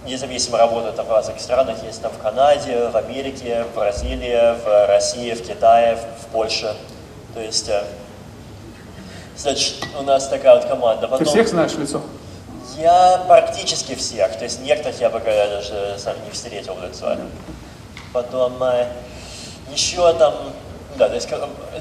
независимо 0.04 0.58
работают 0.58 0.96
в 0.96 1.10
разных 1.10 1.40
странах, 1.40 1.82
есть 1.84 2.02
там 2.02 2.12
в 2.12 2.18
Канаде, 2.18 2.88
в 2.88 2.96
Америке, 2.96 3.64
в 3.64 3.76
Бразилии, 3.76 4.56
в 4.64 4.86
России, 4.86 5.32
в 5.32 5.46
Китае, 5.46 5.98
в 6.20 6.26
Польше. 6.26 6.74
То 7.34 7.40
есть, 7.40 7.68
э, 7.68 7.84
значит, 9.36 9.74
у 9.98 10.02
нас 10.02 10.28
такая 10.28 10.56
вот 10.56 10.64
команда. 10.66 11.08
Потом, 11.08 11.24
Ты 11.24 11.30
всех 11.30 11.48
знаешь 11.48 11.72
в 11.72 11.80
лицо? 11.80 12.00
Я 12.76 13.24
практически 13.28 13.94
всех, 13.94 14.36
то 14.36 14.44
есть 14.44 14.60
некоторых 14.62 15.00
я 15.00 15.10
пока 15.10 15.30
даже 15.30 15.96
сам 15.98 16.14
не 16.24 16.30
встретил 16.30 16.74
в 16.74 16.82
лицо. 16.82 17.16
Потом 18.12 18.62
э, 18.62 18.86
еще 19.72 20.12
там 20.14 20.34
да, 20.96 21.08
то 21.08 21.14
есть 21.14 21.28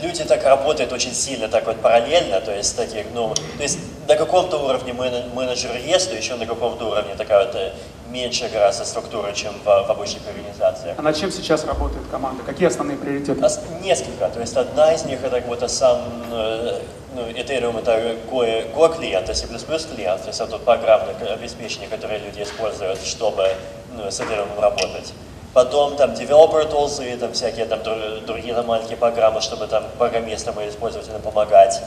люди 0.01 0.23
так 0.23 0.43
работают 0.43 0.91
очень 0.93 1.13
сильно, 1.13 1.47
так 1.47 1.65
вот 1.65 1.77
параллельно, 1.81 2.39
то 2.41 2.55
есть 2.55 2.75
таких, 2.77 3.05
ну, 3.13 3.33
то 3.33 3.63
есть 3.63 3.79
на 4.07 4.15
каком-то 4.15 4.57
уровне 4.57 4.93
менеджер 4.93 5.75
есть, 5.75 6.09
то 6.09 6.15
еще 6.15 6.35
на 6.35 6.45
каком-то 6.45 6.85
уровне 6.85 7.15
такая 7.15 7.45
вот 7.45 7.55
э, 7.55 7.73
меньше 8.09 8.49
гораздо 8.49 8.85
структура, 8.85 9.31
чем 9.33 9.53
в, 9.63 9.65
в 9.65 9.91
обычных 9.91 10.27
организациях. 10.27 10.95
А 10.97 11.01
над 11.01 11.17
чем 11.17 11.31
сейчас 11.31 11.65
работает 11.65 12.05
команда? 12.09 12.43
Какие 12.43 12.67
основные 12.67 12.97
приоритеты? 12.97 13.41
Несколько. 13.81 14.29
То 14.29 14.39
есть 14.39 14.55
одна 14.55 14.93
из 14.93 15.05
них 15.05 15.23
это 15.23 15.41
вот 15.47 15.69
сам, 15.69 16.01
э, 16.31 16.81
ну, 17.15 17.21
Ethereum 17.27 17.79
это 17.79 18.15
Go, 18.31 18.97
клиент, 18.97 19.35
C++ 19.35 19.47
клиент, 19.47 20.21
то 20.21 20.27
есть 20.27 20.39
это 20.39 20.57
программное 20.57 21.15
обеспечение, 21.33 21.89
которое 21.89 22.19
люди 22.19 22.41
используют, 22.41 23.01
чтобы 23.01 23.47
ну, 23.95 24.09
с 24.09 24.19
Ethereum 24.19 24.59
работать. 24.59 25.13
Потом 25.53 25.97
там 25.97 26.11
developer 26.11 26.71
tools 26.71 27.05
и 27.05 27.17
там 27.17 27.33
всякие 27.33 27.65
там 27.65 27.79
другие 28.25 28.53
там, 28.53 28.67
маленькие 28.67 28.97
программы, 28.97 29.41
чтобы 29.41 29.67
там 29.67 29.83
программистам 29.97 30.59
и 30.61 30.71
пользователям 30.71 31.21
помогать. 31.21 31.81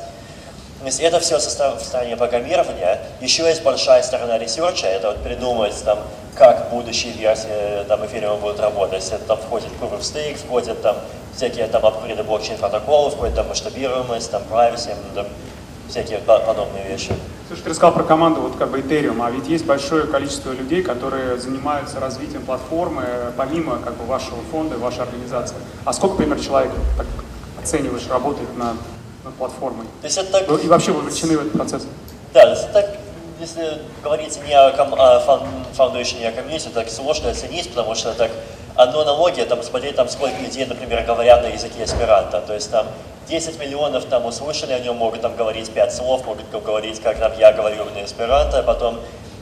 То 0.80 0.86
есть 0.86 1.00
это 1.00 1.18
все 1.18 1.38
в 1.38 1.80
стороне 1.80 2.14
программирования. 2.16 3.00
Еще 3.22 3.44
есть 3.44 3.62
большая 3.62 4.02
сторона 4.02 4.36
research 4.36 4.76
а, 4.76 4.86
это 4.86 5.12
вот 5.12 5.22
придумать 5.22 5.74
там, 5.82 5.98
как 6.34 6.68
будущие 6.68 7.12
версии 7.14 7.84
там, 7.88 8.02
Ethereum 8.02 8.38
будут 8.40 8.60
работать. 8.60 9.06
Это 9.06 9.24
там 9.24 9.38
входит 9.38 9.68
Proof 9.80 9.98
of 9.98 10.00
Stake, 10.00 10.36
входят 10.36 10.82
там 10.82 10.96
всякие 11.34 11.66
там 11.68 11.86
апгрейды 11.86 12.22
блокчейн 12.22 12.58
протоколов, 12.58 13.14
входит 13.14 13.34
там 13.34 13.48
масштабируемость, 13.48 14.30
там 14.30 14.42
privacy, 14.50 14.94
там, 15.14 15.26
всякие 15.88 16.18
подобные 16.18 16.84
вещи. 16.84 17.12
Слушай, 17.46 17.62
ты 17.62 17.70
рассказал 17.70 17.92
про 17.92 18.04
команду 18.04 18.40
вот 18.40 18.56
как 18.56 18.70
бы 18.70 18.80
Ethereum, 18.80 19.22
а 19.22 19.30
ведь 19.30 19.46
есть 19.48 19.66
большое 19.66 20.06
количество 20.06 20.50
людей, 20.52 20.82
которые 20.82 21.36
занимаются 21.36 22.00
развитием 22.00 22.42
платформы, 22.42 23.04
помимо 23.36 23.78
как 23.80 23.96
бы 23.96 24.04
вашего 24.06 24.38
фонда, 24.50 24.78
вашей 24.78 25.02
организации. 25.02 25.56
А 25.84 25.92
сколько, 25.92 26.22
например, 26.22 26.40
человек 26.40 26.72
так 26.96 27.06
оцениваешь, 27.62 28.08
работает 28.08 28.48
над, 28.56 28.76
над 29.24 29.34
платформой? 29.34 29.84
То 30.00 30.06
есть 30.06 30.16
это 30.16 30.32
так... 30.32 30.48
Ну, 30.48 30.56
и 30.56 30.66
вообще 30.68 30.92
вовлечены 30.92 31.36
в 31.36 31.42
этот 31.42 31.52
процесс? 31.52 31.86
Да, 32.32 32.50
это 32.50 32.66
так, 32.72 32.96
если 33.38 33.82
говорить 34.02 34.38
не 34.46 34.54
о, 34.54 34.70
ком, 34.72 34.94
о 34.94 35.44
foundation, 35.76 36.20
не 36.20 36.26
о 36.26 36.32
комьюнити, 36.32 36.68
так 36.72 36.88
сложно 36.88 37.28
оценить, 37.28 37.68
потому 37.68 37.94
что 37.94 38.14
так 38.14 38.30
одно 38.76 39.00
аналогия, 39.00 39.44
там 39.44 39.62
смотреть, 39.62 39.96
там 39.96 40.08
сколько 40.08 40.40
людей, 40.40 40.66
например, 40.66 41.04
говорят 41.04 41.42
на 41.42 41.48
языке 41.48 41.84
эсперанто, 41.84 42.40
то 42.40 42.54
есть 42.54 42.70
там 42.70 42.86
10 43.28 43.58
миллионов 43.58 44.04
там 44.06 44.26
услышали 44.26 44.72
о 44.72 44.78
нем, 44.80 44.96
могут 44.96 45.22
там 45.22 45.36
говорить 45.36 45.70
5 45.72 45.94
слов, 45.94 46.24
могут 46.26 46.50
говорить, 46.50 47.00
как 47.00 47.18
там 47.18 47.32
я 47.38 47.52
говорю 47.52 47.84
на 47.86 48.04
эсперанто, 48.04 48.58
а 48.58 48.62
потом 48.62 49.00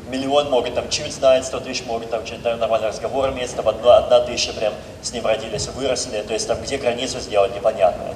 миллион 0.09 0.51
могут 0.51 0.75
там 0.75 0.89
чуть 0.91 1.13
знать, 1.13 1.47
100 1.47 1.61
тысяч 1.61 1.85
могут 1.87 2.11
там 2.11 2.25
чуть 2.25 2.45
нормальный 2.45 2.89
разговор 2.89 3.31
иметь, 3.31 3.55
там 3.57 3.69
одна, 3.69 3.99
одна 3.99 4.21
тысяча 4.21 4.53
прям 4.53 4.75
с 5.01 5.13
ним 5.13 5.27
родились, 5.27 5.69
выросли, 5.69 6.23
то 6.23 6.35
есть 6.35 6.47
там 6.47 6.61
где 6.61 6.77
границу 6.77 7.19
сделать 7.19 7.55
непонятно. 7.55 8.15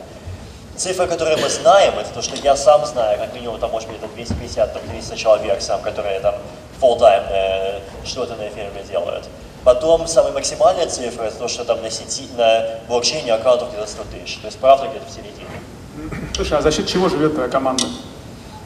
Цифры, 0.77 1.07
которые 1.07 1.39
мы 1.39 1.49
знаем, 1.49 1.95
это 1.99 2.11
то, 2.13 2.21
что 2.21 2.37
я 2.37 2.55
сам 2.55 2.85
знаю, 2.85 3.19
как 3.19 3.33
минимум 3.33 3.59
там 3.59 3.71
может 3.71 3.89
быть 3.89 3.97
это 3.97 4.09
250, 4.09 4.75
там 4.75 4.83
300 4.91 5.17
человек 5.17 5.63
сам, 5.63 5.81
которые 5.81 6.21
там 6.21 6.35
full-time 6.83 7.25
э, 7.31 7.81
что-то 8.05 8.37
на 8.37 8.47
эфире 8.49 8.71
делают. 8.87 9.25
Потом 9.67 10.07
самая 10.07 10.33
максимальная 10.33 10.87
цифра, 10.87 11.25
это 11.25 11.39
то, 11.39 11.49
что 11.49 11.65
там 11.65 11.83
на 11.83 11.91
сети, 11.91 12.29
на 12.39 12.79
блокчейне 12.87 13.33
аккаунтов 13.33 13.71
где-то 13.73 13.89
100 13.89 14.03
тысяч. 14.13 14.37
То 14.37 14.47
есть 14.47 14.61
правда 14.61 14.87
где-то 14.87 15.07
в 15.07 15.11
середине. 15.11 16.21
Слушай, 16.37 16.59
а 16.59 16.63
за 16.63 16.71
счет 16.71 16.87
чего 16.87 17.09
живет 17.09 17.35
твоя 17.35 17.49
команда? 17.49 17.83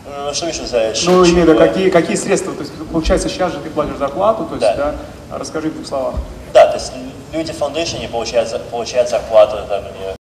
Ну, 0.05 0.35
что 0.35 0.49
еще 0.49 0.67
за 0.67 0.95
счет 0.95 1.09
Ну, 1.09 1.25
именно 1.25 1.55
какие, 1.55 1.89
какие 1.89 2.17
средства? 2.17 2.53
То 2.53 2.61
есть, 2.61 2.73
получается, 2.93 3.31
сейчас 3.31 3.51
же 3.51 3.61
ты 3.61 3.71
платишь 3.71 3.97
зарплату, 3.97 4.45
то 4.45 4.57
есть, 4.57 4.61
да, 4.77 4.95
да? 5.31 5.39
расскажи 5.39 5.71
в 5.71 5.75
двух 5.75 5.87
словах. 5.87 6.17
Да, 6.53 6.67
то 6.67 6.75
есть 6.75 6.93
люди 7.33 7.51
в 7.51 7.57
фаундейшене 7.57 8.07
получают, 8.09 8.63
получают 8.65 9.09
зарплату 9.09 9.57
там, 9.71 9.83
за 9.85 10.20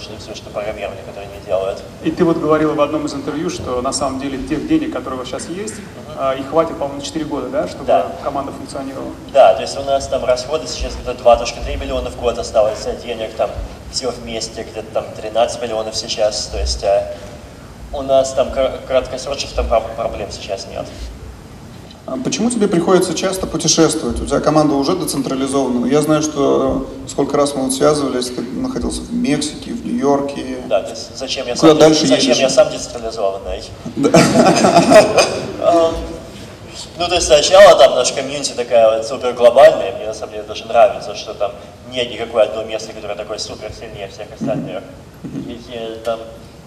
что 0.00 0.16
все, 0.18 0.34
что 0.34 0.50
программирование, 0.50 1.02
которое 1.04 1.26
они 1.26 1.44
делают. 1.44 1.82
И 2.02 2.10
ты 2.10 2.24
вот 2.24 2.38
говорила 2.38 2.74
в 2.74 2.80
одном 2.80 3.06
из 3.06 3.14
интервью, 3.14 3.50
что 3.50 3.80
на 3.82 3.92
самом 3.92 4.20
деле 4.20 4.38
тех 4.38 4.66
денег, 4.66 4.92
которые 4.92 5.16
у 5.16 5.18
вас 5.20 5.28
сейчас 5.28 5.48
есть, 5.48 5.74
uh-huh. 6.16 6.38
их 6.38 6.48
хватит, 6.48 6.78
по-моему, 6.78 7.00
4 7.00 7.24
года, 7.24 7.48
да, 7.48 7.68
чтобы 7.68 7.84
да. 7.84 8.12
команда 8.22 8.52
функционировала? 8.52 9.12
Да, 9.32 9.54
то 9.54 9.62
есть 9.62 9.76
у 9.78 9.82
нас 9.82 10.06
там 10.08 10.24
расходы 10.24 10.66
сейчас 10.66 10.94
где-то 10.94 11.12
2.3 11.22 11.80
миллиона 11.80 12.10
в 12.10 12.16
год 12.16 12.38
осталось 12.38 12.86
денег, 13.02 13.34
там 13.34 13.50
все 13.90 14.10
вместе 14.10 14.62
где-то 14.62 14.92
там 14.92 15.04
13 15.16 15.62
миллионов 15.62 15.96
сейчас, 15.96 16.46
то 16.46 16.58
есть 16.58 16.82
э, 16.84 17.14
у 17.92 18.02
нас 18.02 18.32
там 18.32 18.50
краткосрочных 18.86 19.52
там 19.52 19.66
проблем 19.96 20.30
сейчас 20.30 20.66
нет. 20.68 20.86
А 22.06 22.16
почему 22.22 22.50
тебе 22.50 22.68
приходится 22.68 23.14
часто 23.14 23.48
путешествовать? 23.48 24.20
У 24.20 24.26
тебя 24.26 24.38
команда 24.38 24.74
уже 24.74 24.96
децентрализована. 24.96 25.86
Я 25.86 26.02
знаю, 26.02 26.22
что 26.22 26.86
сколько 27.08 27.36
раз 27.36 27.56
мы 27.56 27.64
вот 27.64 27.72
связывались, 27.72 28.26
ты 28.26 28.42
находился 28.42 29.00
в 29.02 29.12
Мексике, 29.12 29.72
в 29.72 29.84
Нью-Йорке. 29.84 30.58
Да, 30.68 30.86
зачем 31.16 31.48
я 31.48 31.56
Куда 31.56 31.70
сам, 31.72 31.78
дальше 31.78 32.06
зачем 32.06 32.30
едешь? 32.30 32.38
я 32.38 32.48
сам 32.48 32.70
децентрализованный? 32.70 33.62
Ну, 36.98 37.08
то 37.08 37.14
есть 37.14 37.26
сначала 37.26 37.78
там 37.78 37.94
наш 37.94 38.12
комьюнити 38.12 38.52
такая 38.52 38.96
вот 38.96 39.06
супер 39.06 39.32
глобальная, 39.34 39.94
мне 39.96 40.06
на 40.06 40.14
самом 40.14 40.32
деле 40.32 40.44
даже 40.44 40.66
нравится, 40.66 41.14
что 41.14 41.34
там 41.34 41.52
нет 41.90 42.10
никакой 42.10 42.44
одной 42.44 42.64
места, 42.64 42.92
которое 42.92 43.14
такое 43.14 43.38
супер 43.38 43.70
сильнее 43.78 44.08
всех 44.08 44.28
остальных. 44.32 44.82
И, 45.24 46.00
там 46.04 46.20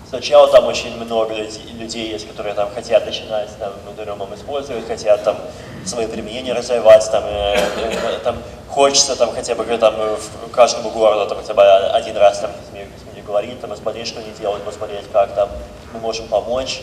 Сначала 0.10 0.48
там 0.48 0.66
очень 0.66 0.96
много 0.98 1.36
людей 1.36 2.12
есть, 2.12 2.28
которые 2.28 2.56
там 2.56 2.70
хотят 2.74 3.06
начинать 3.06 3.50
там 3.60 3.74
Модерумом 3.86 4.34
использовать, 4.34 4.88
хотят 4.88 5.24
там 5.24 5.38
свои 5.86 6.08
применения 6.08 6.54
развивать, 6.54 7.10
там, 7.12 7.24
э, 7.26 7.56
э, 7.78 8.20
там 8.24 8.38
хочется 8.70 9.16
там 9.16 9.32
хотя 9.34 9.54
бы 9.54 9.66
там 9.78 9.94
в 9.96 10.52
каждому 10.52 10.90
городу 10.90 11.30
там 11.30 11.38
хотя 11.38 11.54
бы 11.54 11.64
один 11.64 12.18
раз 12.18 12.40
там 12.40 12.50
с 12.70 12.74
ними 12.74 12.90
говорить, 13.30 13.62
там 13.62 13.70
посмотреть, 13.70 14.08
что 14.08 14.20
они 14.20 14.32
делают, 14.40 14.64
посмотреть, 14.64 15.06
как 15.14 15.36
там 15.36 15.50
мы 15.94 16.00
можем 16.00 16.28
помочь. 16.28 16.82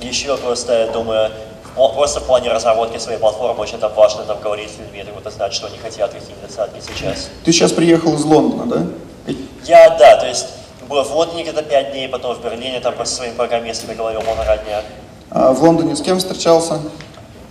Еще 0.00 0.36
просто, 0.36 0.78
я 0.84 0.86
думаю, 0.88 1.32
просто 1.74 2.20
в 2.20 2.24
плане 2.24 2.50
разработки 2.50 2.98
своей 2.98 3.18
платформы 3.18 3.62
очень 3.62 3.78
там 3.78 3.94
важно 3.94 4.24
там 4.24 4.40
говорить 4.40 4.70
с 4.70 4.78
людьми, 4.78 5.02
вот 5.14 5.32
знать, 5.32 5.54
что 5.54 5.66
они 5.68 5.78
хотят, 5.78 6.12
какие 6.12 6.36
недостатки 6.36 6.80
сейчас. 6.80 7.30
Ты 7.44 7.52
сейчас 7.52 7.72
приехал 7.72 8.14
из 8.14 8.24
Лондона, 8.24 8.66
да? 8.66 9.32
Я, 9.64 9.96
да, 9.98 10.16
то 10.16 10.26
есть 10.26 10.48
был 10.88 11.02
в 11.02 11.14
Лондоне 11.14 11.42
где-то 11.42 11.62
пять 11.62 11.92
дней, 11.92 12.08
потом 12.08 12.34
в 12.36 12.42
Берлине, 12.42 12.80
там 12.80 12.94
просто 12.94 13.14
со 13.14 13.18
своими 13.22 13.34
программистами 13.34 13.94
говорил 13.94 14.20
полтора 14.22 14.56
дня. 14.58 14.82
А 15.30 15.52
в 15.52 15.62
Лондоне 15.62 15.94
с 15.94 16.00
кем 16.02 16.18
встречался? 16.18 16.80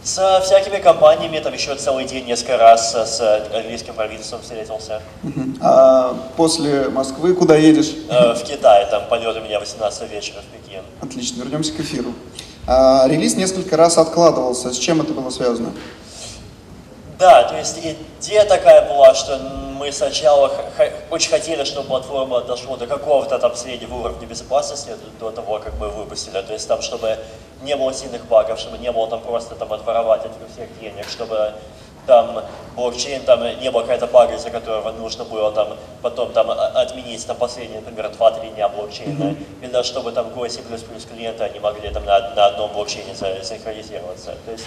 Со 0.04 0.39
всякими 0.41 0.78
компаниями, 0.78 1.38
там 1.39 1.54
еще 1.54 1.76
целый 1.76 2.06
день, 2.06 2.26
несколько 2.26 2.58
раз 2.58 2.93
с 2.95 3.19
английским 3.54 3.93
правительством 3.93 4.41
встретился. 4.41 5.02
А 5.62 6.15
после 6.38 6.88
Москвы 6.89 7.34
куда 7.34 7.56
едешь? 7.58 7.91
Э, 8.10 8.34
В 8.34 8.43
Китае, 8.43 8.86
там 8.88 9.04
полет 9.10 9.36
у 9.36 9.41
меня 9.41 9.60
18 9.60 10.10
вечера 10.10 10.38
в 10.41 10.45
Пекин. 10.65 10.82
Отлично, 11.02 11.43
вернемся 11.43 11.73
к 11.73 11.80
эфиру. 11.82 12.13
А, 12.65 13.06
релиз 13.08 13.36
несколько 13.36 13.76
раз 13.76 13.97
откладывался. 13.97 14.73
С 14.73 14.78
чем 14.78 15.02
это 15.02 15.13
было 15.13 15.30
связано? 15.30 15.71
Да, 17.17 17.43
то 17.43 17.58
есть 17.58 17.80
идея 17.80 18.45
такая 18.45 18.88
была, 18.88 19.15
что 19.15 19.39
мы 19.39 19.91
сначала 19.91 20.51
очень 21.10 21.30
хотели, 21.30 21.63
чтобы 21.63 21.88
платформа 21.88 22.41
дошла 22.41 22.77
до 22.77 22.86
какого-то 22.86 23.39
там 23.39 23.56
среднего 23.56 23.95
уровня 23.95 24.27
безопасности 24.27 24.91
до 25.19 25.32
того, 25.32 25.60
как 25.60 25.73
мы 25.80 25.89
выпустили. 25.89 26.39
То 26.41 26.53
есть 26.53 26.67
там, 26.67 26.82
чтобы 26.82 27.17
не 27.63 27.75
было 27.75 27.91
сильных 27.93 28.25
багов, 28.25 28.60
чтобы 28.60 28.77
не 28.77 28.91
было 28.91 29.08
там 29.08 29.21
просто 29.21 29.56
там 29.56 29.73
отворовать 29.73 30.25
от 30.25 30.32
всех 30.53 30.80
денег, 30.80 31.08
чтобы 31.10 31.53
там 32.06 32.43
блокчейн, 32.75 33.23
там 33.23 33.41
не 33.60 33.69
было 33.69 33.82
какая-то 33.82 34.08
бага, 34.08 34.36
из-за 34.36 34.49
которого 34.49 34.91
нужно 34.91 35.25
было 35.25 35.51
там 35.51 35.75
потом 36.01 36.32
там 36.32 36.49
отменить 36.51 37.25
там 37.27 37.36
последние, 37.36 37.82
например, 37.82 38.12
2-3 38.17 38.56
дня 38.56 38.69
блокчейна, 38.69 39.36
или 39.62 39.69
даже 39.69 39.89
чтобы 39.89 40.12
там 40.12 40.27
Go 40.27 40.45
и 40.45 40.49
C++ 40.49 40.62
клиенты, 40.62 41.43
они 41.43 41.60
могли 41.60 41.89
там 41.89 42.06
на, 42.06 42.34
на 42.34 42.45
одном 42.45 42.71
блокчейне 42.71 43.13
синхронизироваться. 43.15 44.36
То 44.45 44.51
есть 44.51 44.65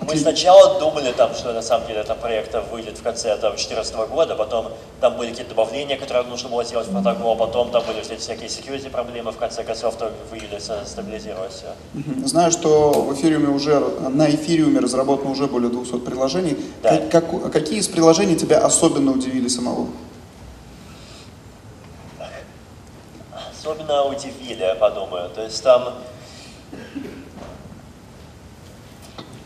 мы 0.00 0.14
сначала 0.16 0.78
думали, 0.78 1.10
там, 1.12 1.34
что 1.34 1.52
на 1.52 1.62
самом 1.62 1.86
деле 1.86 2.02
там 2.04 2.18
проект 2.18 2.54
выйдет 2.70 2.98
в 2.98 3.02
конце 3.02 3.36
2014 3.38 3.94
года, 4.10 4.34
потом 4.36 4.72
там 5.00 5.16
были 5.16 5.30
какие-то 5.30 5.50
добавления, 5.50 5.96
которые 5.96 6.24
нужно 6.26 6.48
было 6.50 6.64
сделать 6.64 6.86
в 6.86 6.92
протокол, 6.92 7.34
потом 7.36 7.70
там 7.70 7.82
были 7.86 8.00
всякие 8.02 8.48
security 8.48 8.90
проблемы, 8.90 9.32
в 9.32 9.36
конце 9.38 9.64
концов 9.64 9.96
то 9.96 10.12
в 10.30 10.34
июле 10.34 10.60
стабилизировалось 10.60 11.54
все. 11.54 12.26
Знаю, 12.26 12.50
что 12.52 12.92
в 12.92 13.14
эфириуме 13.14 13.48
уже, 13.48 13.80
на 13.80 14.28
эфириуме 14.30 14.80
разработано 14.80 15.30
уже 15.30 15.46
более 15.46 15.70
200 15.70 15.98
приложений. 16.00 16.56
Да. 16.82 16.98
Как- 17.10 17.10
как- 17.30 17.52
какие 17.52 17.78
из 17.78 17.88
приложений 17.88 18.36
тебя 18.36 18.58
особенно 18.58 19.12
удивили 19.12 19.48
самого? 19.48 19.88
Особенно 23.50 24.04
удивили, 24.04 24.62
я 24.62 24.74
подумаю. 24.74 25.28
То 25.30 25.42
есть 25.42 25.62
там 25.62 25.94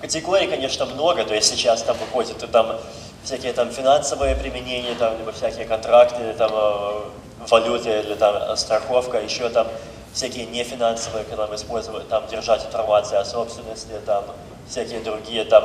категорий, 0.00 0.46
конечно, 0.46 0.86
много. 0.86 1.24
То 1.24 1.34
есть 1.34 1.48
сейчас 1.48 1.82
там 1.82 1.96
выходят 1.98 2.42
и 2.42 2.46
там 2.46 2.78
всякие 3.24 3.52
там 3.52 3.70
финансовые 3.70 4.34
применения, 4.34 4.94
там, 4.94 5.18
либо 5.18 5.32
всякие 5.32 5.66
контракты, 5.66 6.34
там, 6.34 6.50
э, 6.52 7.00
валюты 7.48 8.00
или 8.00 8.14
там 8.14 8.34
э, 8.36 8.56
страховка, 8.56 9.18
еще 9.20 9.48
там 9.48 9.66
всякие 10.12 10.46
нефинансовые, 10.46 11.24
когда 11.24 11.46
мы 11.46 11.54
используем, 11.54 12.02
там, 12.06 12.26
держать 12.28 12.64
информацию 12.66 13.20
о 13.20 13.24
собственности, 13.24 13.92
там, 14.06 14.24
всякие 14.68 15.00
другие, 15.00 15.44
там, 15.44 15.64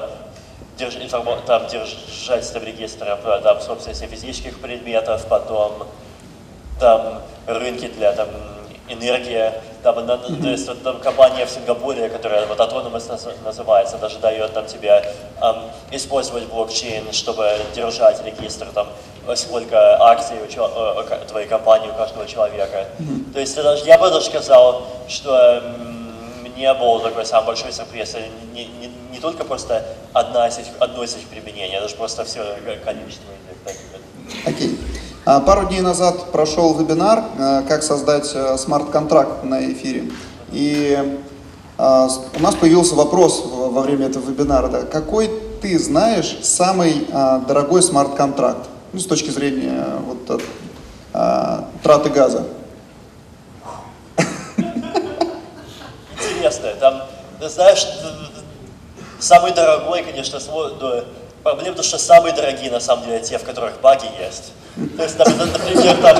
держ- 0.78 1.02
информа- 1.04 1.40
там, 1.46 1.68
держать 1.68 2.52
там, 2.52 2.64
регистры 2.64 3.10
о 3.10 3.40
там, 3.42 3.62
собственности 3.62 4.06
физических 4.06 4.60
предметов, 4.60 5.26
потом 5.30 5.88
там 6.80 7.22
рынки 7.48 7.88
для 7.88 8.12
там 8.12 8.28
энергии, 8.88 9.52
там, 9.84 10.06
на- 10.06 10.18
то 10.18 10.48
есть 10.48 10.68
вот, 10.68 10.84
там 10.84 11.00
компания 11.00 11.46
в 11.46 11.50
Сингапуре, 11.50 12.10
которая 12.10 12.46
вот 12.46 12.60
Autonomous 12.60 13.10
наз- 13.10 13.44
называется, 13.44 13.98
даже 13.98 14.20
дает 14.20 14.54
там 14.54 14.66
тебе 14.68 15.04
ам, 15.42 15.72
использовать 15.92 16.44
блокчейн, 16.46 17.12
чтобы 17.12 17.52
держать 17.76 18.24
регистр 18.26 18.68
там 18.74 18.88
сколько 19.36 19.98
акций 20.04 20.38
у 20.44 20.48
чел- 20.52 20.72
э, 20.76 21.26
твоей 21.28 21.48
компании 21.48 21.90
у 21.90 21.94
каждого 21.94 22.28
человека. 22.28 22.86
То 23.34 23.40
есть 23.40 23.56
даже, 23.56 23.84
я 23.86 23.98
бы 23.98 24.10
даже 24.12 24.26
сказал, 24.28 24.86
что 25.08 25.62
м, 25.64 26.44
мне 26.44 26.72
был 26.76 27.00
такой 27.00 27.26
самый 27.26 27.48
большой 27.48 27.72
сюрприз. 27.74 28.14
Это 28.16 28.26
Не, 28.54 28.66
не, 28.66 28.88
не 29.12 29.20
только 29.20 29.44
просто 29.44 29.84
одна 30.14 30.48
из 30.48 30.58
этих, 30.60 30.72
одно 30.80 31.04
из 31.04 31.16
этих 31.16 31.28
применений, 31.28 31.76
а 31.78 31.82
даже 31.82 31.96
просто 31.96 32.24
все 32.24 32.44
количество. 32.86 33.26
Окей. 34.46 34.78
А, 34.78 34.95
Пару 35.26 35.68
дней 35.68 35.82
назад 35.82 36.32
прошел 36.32 36.76
вебинар, 36.76 37.24
э, 37.38 37.64
как 37.68 37.82
создать 37.82 38.32
э, 38.36 38.58
смарт-контракт 38.58 39.44
на 39.44 39.72
эфире. 39.72 40.12
И 40.52 41.20
а, 41.78 42.08
у 42.38 42.42
нас 42.42 42.56
появился 42.56 42.96
вопрос 42.96 43.44
во 43.46 43.82
время 43.82 44.08
этого 44.08 44.30
вебинара. 44.30 44.68
да, 44.70 44.84
какой 44.84 45.30
ты 45.62 45.78
знаешь 45.78 46.38
самый 46.44 47.08
а, 47.12 47.40
дорогой 47.40 47.82
смарт-контракт? 47.82 48.70
Ну, 48.94 49.00
с 49.00 49.06
точки 49.06 49.30
зрения 49.30 49.84
э, 49.86 50.00
вот, 50.06 50.30
от, 50.30 50.42
а, 51.14 51.68
траты 51.84 52.10
газа. 52.10 52.46
интересно. 56.18 56.70
Там, 56.80 57.02
знаешь, 57.42 57.86
самый 59.20 59.54
дорогой, 59.54 60.04
конечно, 60.04 60.38
сво- 60.38 61.04
проблема, 61.46 61.76
потому 61.76 61.88
что 61.88 62.00
самые 62.00 62.34
дорогие, 62.34 62.72
на 62.72 62.80
самом 62.80 63.06
деле, 63.06 63.20
те, 63.20 63.38
в 63.38 63.44
которых 63.44 63.80
баги 63.80 64.08
есть. 64.20 64.52
То 64.98 65.04
есть, 65.04 65.18
например, 65.20 65.96
там, 66.02 66.18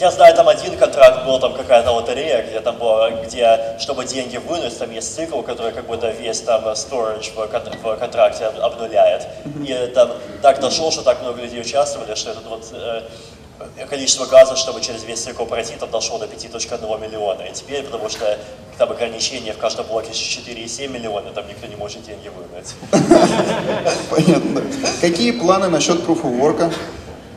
я 0.00 0.10
знаю, 0.10 0.34
там 0.34 0.48
один 0.48 0.76
контракт 0.76 1.24
был, 1.24 1.38
там 1.38 1.54
какая-то 1.54 1.92
лотерея, 1.92 2.42
где 2.42 2.60
там 2.60 2.76
было, 2.76 3.22
где, 3.24 3.76
чтобы 3.78 4.04
деньги 4.04 4.38
вынуть, 4.38 4.76
там 4.76 4.90
есть 4.90 5.14
цикл, 5.14 5.42
который 5.42 5.72
как 5.72 5.86
будто 5.86 6.10
весь 6.10 6.40
там 6.40 6.64
storage 6.70 7.32
в, 7.36 7.82
в 7.82 7.96
контракте 7.98 8.46
об- 8.46 8.60
обнуляет. 8.60 9.28
И 9.64 9.92
там 9.94 10.10
так 10.42 10.58
дошло, 10.58 10.90
что 10.90 11.02
так 11.02 11.22
много 11.22 11.40
людей 11.40 11.60
участвовали, 11.60 12.16
что 12.16 12.32
этот 12.32 12.46
вот 12.46 12.64
э, 12.72 13.02
количество 13.88 14.26
газа, 14.26 14.56
чтобы 14.56 14.80
через 14.80 15.04
весь 15.04 15.20
цикл 15.22 15.44
там 15.44 15.90
дошло 15.90 16.18
до 16.18 16.26
5.1 16.26 17.00
миллиона. 17.00 17.42
И 17.42 17.52
теперь, 17.52 17.84
потому 17.84 18.08
что 18.08 18.38
там 18.78 18.90
ограничение 18.90 19.52
в 19.52 19.58
каждом 19.58 19.86
блоке 19.86 20.10
4,7 20.10 20.88
миллиона, 20.88 21.30
там 21.30 21.46
никто 21.48 21.66
не 21.66 21.76
может 21.76 22.02
деньги 22.04 22.28
вынуть. 22.28 22.74
Понятно. 24.10 24.62
Какие 25.00 25.32
планы 25.32 25.68
насчет 25.68 26.00
Proof 26.00 26.22
of 26.22 26.40
Work? 26.40 26.72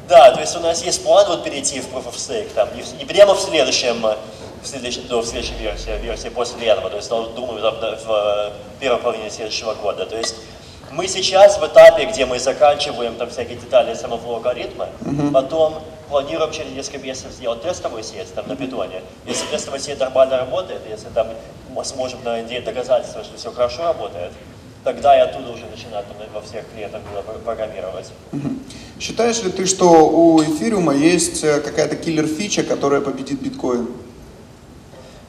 Да, 0.08 0.32
то 0.32 0.40
есть 0.42 0.56
у 0.56 0.60
нас 0.60 0.84
есть 0.84 1.04
план 1.04 1.28
вот 1.28 1.44
перейти 1.44 1.80
в 1.80 1.88
Proof 1.92 2.06
of 2.08 2.16
Stake, 2.16 2.50
там, 2.54 2.70
не, 2.76 2.84
в- 2.84 3.08
прямо 3.08 3.34
в 3.34 3.40
следующем, 3.40 4.06
э, 4.06 4.16
в 4.62 4.68
следующем, 4.68 5.02
ну, 5.10 5.20
в 5.22 5.26
следующей 5.26 5.56
версии, 5.56 5.90
а 5.90 5.98
версии 5.98 6.30
после 6.30 6.68
этого, 6.68 6.92
то 6.92 6.98
есть 6.98 7.10
ну, 7.10 7.24
думаю, 7.30 7.60
там, 7.62 7.74
в 7.80 8.12
э, 8.12 8.52
первой 8.80 9.00
половине 9.00 9.32
следующего 9.32 9.74
года. 9.74 10.06
То 10.06 10.16
есть 10.16 10.36
мы 10.92 11.08
сейчас 11.08 11.58
в 11.58 11.66
этапе, 11.66 12.06
где 12.06 12.28
мы 12.28 12.38
заканчиваем 12.38 13.16
там 13.16 13.32
всякие 13.32 13.58
детали 13.58 13.96
самого 13.96 14.36
алгоритма, 14.36 14.90
потом 15.34 15.82
планируем 16.10 16.52
через 16.52 16.72
несколько 16.72 17.00
месяцев 17.00 17.32
сделать 17.32 17.62
тестовую 17.62 18.04
сеть 18.04 18.34
там 18.34 18.48
на 18.48 18.56
питоне. 18.56 19.02
Если 19.26 19.46
тестовая 19.48 19.80
сеть 19.80 20.00
нормально 20.00 20.38
работает, 20.38 20.82
если 20.90 21.10
там 21.10 21.28
мы 21.70 21.84
сможем 21.86 22.24
найти 22.24 22.60
доказательства, 22.60 23.24
что 23.24 23.38
все 23.38 23.52
хорошо 23.52 23.84
работает, 23.84 24.32
тогда 24.84 25.18
и 25.18 25.22
оттуда 25.22 25.52
уже 25.52 25.66
начинать 25.66 26.06
там, 26.08 26.18
во 26.34 26.42
всех 26.42 26.64
клиентах 26.74 27.02
э, 27.16 27.40
программировать. 27.44 28.12
Считаешь 29.00 29.42
ли 29.44 29.52
ты, 29.52 29.66
что 29.66 30.08
у 30.10 30.42
эфириума 30.44 30.94
есть 30.94 31.44
э, 31.44 31.60
какая-то 31.60 31.96
киллер-фича, 31.96 32.64
которая 32.64 33.02
победит 33.02 33.42
биткоин? 33.42 33.90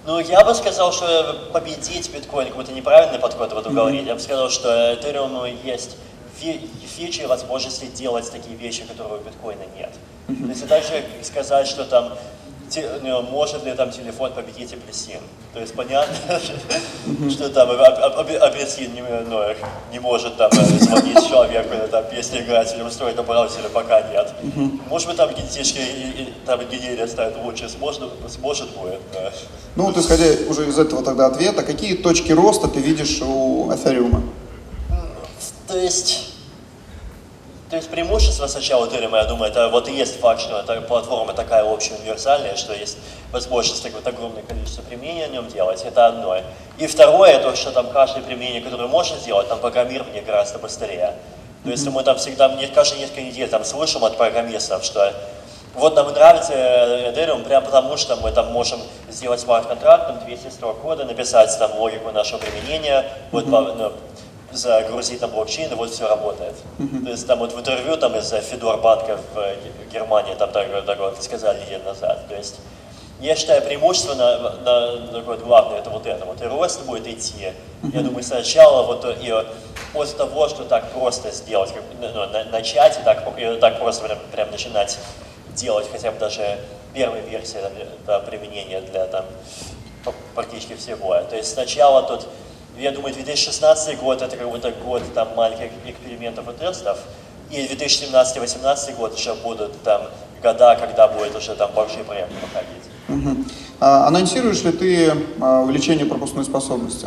Ну, 0.06 0.20
я 0.20 0.44
бы 0.44 0.54
сказал, 0.54 0.92
что 0.92 1.48
победить 1.52 2.10
биткоин 2.12 2.48
какой-то 2.48 2.70
неправильный 2.72 3.18
подход 3.18 3.52
в 3.52 3.58
этом 3.58 3.74
говорить. 3.74 4.06
Я 4.06 4.14
бы 4.14 4.20
сказал, 4.20 4.50
что 4.50 4.68
Ethereum 4.92 5.52
есть 5.64 5.96
фи- 6.38 6.70
фичи 6.96 7.22
возможности 7.22 7.86
делать 7.86 8.30
такие 8.30 8.56
вещи, 8.56 8.84
которые 8.84 9.20
у 9.20 9.24
биткоина 9.24 9.64
нет. 9.76 9.90
То 10.26 10.48
есть 10.48 10.68
также 10.68 11.04
сказать, 11.22 11.66
что 11.66 11.84
там 11.84 12.12
те- 12.68 12.90
ну, 13.00 13.22
может 13.22 13.64
ли 13.64 13.72
там 13.74 13.92
телефон 13.92 14.32
победить 14.32 14.72
апельсин. 14.72 15.20
То 15.54 15.60
есть 15.60 15.72
понятно, 15.74 16.40
что 17.30 17.48
там 17.50 17.70
ап- 17.70 18.00
ап- 18.00 18.18
ап- 18.18 18.36
апельсин 18.38 18.92
не, 18.92 19.02
ну, 19.02 19.40
не 19.92 20.00
может 20.00 20.36
там 20.36 20.50
э, 20.52 20.64
звонить 20.80 21.28
человеку, 21.28 21.74
или 21.74 21.86
там 21.86 22.04
песни 22.10 22.40
играть 22.40 22.74
или 22.74 22.82
устроить 22.82 23.16
браузере, 23.24 23.68
пока 23.72 24.02
нет. 24.02 24.34
Может 24.88 25.06
быть 25.08 25.16
там 25.16 25.32
генетически 25.32 25.80
там 26.44 26.60
генерия 26.68 27.06
станет 27.06 27.36
лучше, 27.44 27.68
сможет, 27.68 28.02
сможет 28.28 28.68
будет. 28.70 29.00
да. 29.12 29.32
Ну 29.76 29.84
вот 29.84 29.96
исходя 29.96 30.24
уже 30.50 30.68
из 30.68 30.76
этого 30.78 31.04
тогда 31.04 31.26
ответа, 31.26 31.62
какие 31.62 31.94
точки 31.94 32.32
роста 32.32 32.66
ты 32.66 32.80
видишь 32.80 33.20
у 33.22 33.72
эфириума? 33.72 34.22
То 35.68 35.76
есть, 35.78 36.32
то 37.70 37.76
есть 37.76 37.90
преимущество 37.90 38.46
сначала 38.46 38.86
Ethereum, 38.86 39.16
я 39.16 39.24
думаю, 39.24 39.50
это 39.50 39.68
вот 39.68 39.88
и 39.88 39.92
есть 39.92 40.20
факт, 40.20 40.40
что 40.40 40.60
эта 40.60 40.80
платформа 40.82 41.32
такая 41.32 41.64
общая, 41.64 41.94
универсальная, 41.96 42.54
что 42.54 42.72
есть 42.72 42.96
возможность 43.32 43.82
так 43.82 43.92
вот 43.92 44.06
огромное 44.06 44.42
количество 44.42 44.82
применений 44.82 45.26
на 45.26 45.32
нем 45.32 45.48
делать, 45.48 45.82
это 45.84 46.06
одно. 46.06 46.38
И 46.78 46.86
второе, 46.86 47.40
то, 47.40 47.56
что 47.56 47.72
там 47.72 47.90
каждое 47.90 48.22
применение, 48.22 48.60
которое 48.60 48.86
можно 48.86 49.16
сделать, 49.18 49.48
там 49.48 49.58
программирование 49.58 50.22
гораздо 50.22 50.58
быстрее. 50.58 51.14
То 51.64 51.70
есть 51.70 51.84
мы 51.88 52.04
там 52.04 52.16
всегда, 52.18 52.48
мне 52.48 52.68
каждые 52.68 53.00
несколько 53.00 53.22
недель 53.22 53.48
там 53.48 53.64
слышим 53.64 54.04
от 54.04 54.16
программистов, 54.16 54.84
что 54.84 55.12
вот 55.74 55.96
нам 55.96 56.12
нравится 56.12 56.52
Ethereum 56.52 57.42
прямо 57.42 57.66
потому, 57.66 57.96
что 57.96 58.14
мы 58.16 58.30
там 58.30 58.52
можем 58.52 58.80
сделать 59.10 59.40
смарт-контракт, 59.40 60.06
там 60.06 60.24
200 60.24 60.50
строк 60.50 60.80
кода, 60.80 61.04
написать 61.04 61.56
там 61.58 61.76
логику 61.76 62.12
нашего 62.12 62.38
применения, 62.38 63.04
вот 63.32 63.46
ну, 63.48 63.92
загрузить 64.52 65.20
на 65.20 65.28
блокчейн, 65.28 65.72
и 65.72 65.74
вот 65.74 65.90
все 65.90 66.08
работает. 66.08 66.54
То 67.04 67.10
есть 67.10 67.26
там 67.26 67.38
вот 67.38 67.52
в 67.52 67.58
интервью 67.58 67.96
там 67.96 68.16
из 68.16 68.30
Федор 68.30 68.80
Банка 68.80 69.18
в 69.34 69.38
э, 69.38 69.56
Германии 69.92 70.34
там 70.34 70.50
так, 70.50 70.68
так 70.84 70.98
вот 70.98 71.22
сказали 71.22 71.60
неделю 71.62 71.84
назад. 71.84 72.28
То 72.28 72.34
есть 72.34 72.56
я 73.20 73.34
считаю, 73.34 73.62
преимущество 73.62 74.14
на, 74.14 74.38
на, 74.60 74.96
на 74.96 75.20
вот 75.20 75.40
главное 75.40 75.78
это 75.78 75.88
вот 75.88 76.06
это. 76.06 76.24
Вот 76.26 76.42
и 76.42 76.44
рост 76.44 76.84
будет 76.84 77.06
идти. 77.06 77.52
Я 77.92 78.02
думаю, 78.02 78.22
сначала 78.22 78.82
вот 78.82 79.04
и 79.04 79.34
после 79.94 80.18
того, 80.18 80.48
что 80.48 80.64
так 80.64 80.90
просто 80.92 81.30
сделать, 81.30 81.72
как, 81.72 81.82
ну, 81.98 82.26
на, 82.26 82.44
начать 82.44 82.98
и 82.98 83.02
так, 83.02 83.26
и 83.38 83.58
так 83.58 83.78
просто 83.78 84.04
прям, 84.04 84.18
прям 84.32 84.50
начинать 84.50 84.98
делать 85.54 85.88
хотя 85.90 86.10
бы 86.10 86.18
даже 86.18 86.58
первой 86.92 87.22
версии 87.22 87.58
да, 88.06 88.20
применения 88.20 88.82
для 88.82 89.06
там 89.06 89.24
практически 90.34 90.74
всего. 90.74 91.18
То 91.22 91.36
есть 91.36 91.52
сначала 91.52 92.02
тут, 92.02 92.28
я 92.78 92.92
думаю, 92.92 93.14
2016 93.14 93.98
год 93.98 94.22
это 94.22 94.36
как 94.36 94.48
будто 94.48 94.70
год 94.70 95.02
там 95.14 95.28
маленьких 95.36 95.70
экспериментов 95.86 96.48
и 96.48 96.52
тестов, 96.52 96.98
и 97.50 97.66
2017-2018 97.66 98.96
год 98.96 99.16
еще 99.16 99.34
будут 99.34 99.82
там 99.82 100.02
года, 100.42 100.76
когда 100.80 101.08
будет 101.08 101.34
уже 101.36 101.54
там 101.54 101.70
большие 101.72 102.04
проекты 102.04 102.34
проходить. 102.40 102.82
Угу. 103.08 103.44
А, 103.80 104.06
анонсируешь 104.06 104.62
ли 104.62 104.72
ты 104.72 105.12
а, 105.40 105.60
увеличение 105.60 106.06
пропускной 106.06 106.44
способности? 106.44 107.06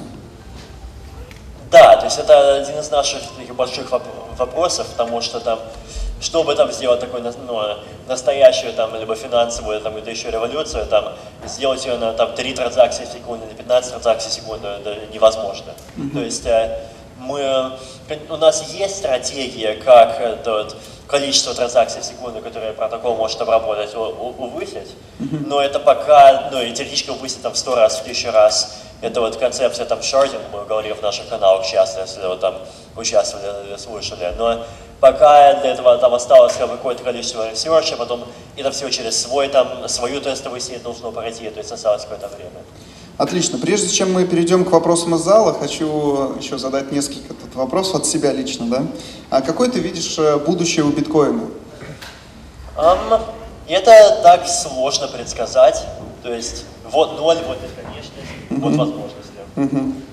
Да, 1.72 1.98
то 1.98 2.06
есть 2.06 2.18
это 2.18 2.56
один 2.56 2.80
из 2.80 2.90
наших 2.90 3.22
таких 3.38 3.56
больших 3.56 3.92
вопросов, 4.38 4.88
потому 4.88 5.22
что 5.22 5.40
там, 5.40 5.60
чтобы 6.22 6.56
там 6.56 6.72
сделать 6.72 7.00
такую 7.00 7.24
ну, 7.24 7.62
настоящую 8.08 8.74
там 8.74 8.96
либо 8.96 9.16
финансовую 9.16 9.80
там 9.82 9.98
или 9.98 10.10
еще 10.10 10.30
революцию, 10.32 10.86
там 10.86 11.14
сделать 11.46 11.86
ее 11.86 11.98
на 11.98 12.14
там 12.14 12.34
3 12.34 12.54
транзакции 12.54 13.06
в 13.06 13.08
секунду 13.08 13.46
или 13.46 13.54
15 13.54 13.92
транзакций 13.92 14.32
в 14.32 14.34
секунду 14.34 14.68
это 14.68 14.96
невозможно. 15.14 15.74
Mm-hmm. 15.98 16.14
То 16.14 16.20
есть 16.20 16.46
э, 16.46 16.80
мы, 17.20 17.72
у 18.30 18.38
нас 18.38 18.74
есть 18.74 18.98
стратегия, 18.98 19.76
как 19.76 20.20
этот 20.20 20.76
количество 21.08 21.54
транзакций 21.54 22.02
в 22.02 22.06
секунду, 22.06 22.40
которые 22.40 22.74
протокол 22.74 23.16
может 23.16 23.42
обработать, 23.42 23.96
увысить, 23.96 24.96
но 25.20 25.62
это 25.62 25.80
пока, 25.80 26.50
ну 26.52 26.62
и 26.62 26.72
теоретически 26.72 27.10
увысить 27.10 27.42
там 27.42 27.54
в 27.54 27.58
100 27.58 27.76
раз, 27.76 27.98
в 27.98 28.02
1000 28.02 28.32
раз. 28.32 28.84
Это 29.02 29.22
вот 29.22 29.38
концепция 29.38 29.86
там 29.86 30.02
sharding, 30.04 30.42
мы 30.52 30.66
говорили 30.66 30.94
в 30.94 31.02
наших 31.02 31.28
каналах 31.30 31.66
часто, 31.66 32.02
если 32.02 32.22
вы 32.22 32.36
там 32.36 32.56
участвовали, 32.98 33.78
слушали. 33.78 34.34
Но 34.38 34.66
пока 35.00 35.54
для 35.62 35.72
этого 35.72 35.98
там 35.98 36.14
осталось 36.14 36.54
какое-то 36.56 37.04
количество 37.04 37.50
research 37.50 37.87
а, 37.87 37.96
потом 37.96 38.24
это 38.56 38.72
все 38.72 38.90
через 38.90 39.20
свой 39.22 39.48
там, 39.48 39.88
свою 39.88 40.22
тестовую 40.22 40.62
сеть 40.62 40.84
должно 40.84 41.12
пройти, 41.12 41.50
то 41.50 41.60
есть 41.60 41.72
осталось 41.72 42.04
какое-то 42.04 42.28
время. 42.36 42.62
Отлично. 43.18 43.60
Прежде 43.60 43.90
чем 43.90 44.14
мы 44.14 44.26
перейдем 44.26 44.64
к 44.64 44.72
вопросам 44.72 45.16
из 45.16 45.22
зала, 45.22 45.54
хочу 45.54 46.38
еще 46.40 46.58
задать 46.58 46.92
несколько 46.92 47.34
вопросов 47.54 47.96
от 47.96 48.06
себя 48.06 48.32
лично. 48.32 48.66
Да? 48.68 48.84
А 49.30 49.42
какой 49.42 49.70
ты 49.70 49.80
видишь 49.80 50.18
э, 50.18 50.38
будущее 50.38 50.86
у 50.86 50.90
биткоина? 50.90 51.50
Um, 52.78 53.22
это 53.68 54.22
так 54.24 54.48
сложно 54.48 55.10
предсказать. 55.10 55.84
То 56.24 56.34
есть 56.34 56.64
вот 56.90 57.18
ноль, 57.18 57.38
вот 57.46 57.58
бесконечность, 57.62 58.14
mm-hmm. 58.50 58.60
вот 58.62 58.76
возможности. 58.76 59.19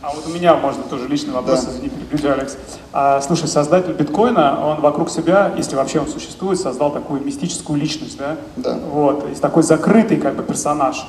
А 0.02 0.10
вот 0.14 0.26
у 0.26 0.30
меня, 0.30 0.54
можно 0.56 0.82
тоже 0.84 1.08
личный 1.08 1.32
вопрос, 1.32 1.64
да. 1.64 1.70
извини, 1.70 1.88
перебью, 1.88 2.32
Алекс. 2.32 2.56
А, 2.92 3.20
слушай, 3.20 3.48
создатель 3.48 3.92
биткоина, 3.92 4.64
он 4.64 4.80
вокруг 4.80 5.10
себя, 5.10 5.52
если 5.56 5.76
вообще 5.76 6.00
он 6.00 6.08
существует, 6.08 6.58
создал 6.58 6.90
такую 6.92 7.22
мистическую 7.22 7.78
личность, 7.78 8.16
да? 8.18 8.36
Да. 8.56 8.78
Вот, 8.90 9.28
есть 9.28 9.42
такой 9.42 9.62
закрытый 9.62 10.16
как 10.16 10.36
бы 10.36 10.42
персонаж. 10.42 11.06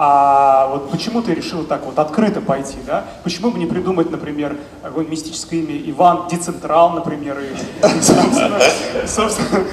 А 0.00 0.68
вот 0.68 0.90
почему 0.90 1.22
ты 1.22 1.34
решил 1.34 1.64
так 1.64 1.84
вот 1.84 1.98
открыто 1.98 2.40
пойти, 2.40 2.76
да? 2.86 3.04
Почему 3.24 3.50
бы 3.50 3.58
не 3.58 3.66
придумать, 3.66 4.10
например, 4.10 4.56
какое-нибудь 4.82 5.18
мистическое 5.18 5.60
имя 5.60 5.76
Иван 5.90 6.28
Децентрал, 6.28 6.90
например, 6.90 7.38
и, 7.40 7.48
собственно, 8.00 8.60
собственно 9.06 9.64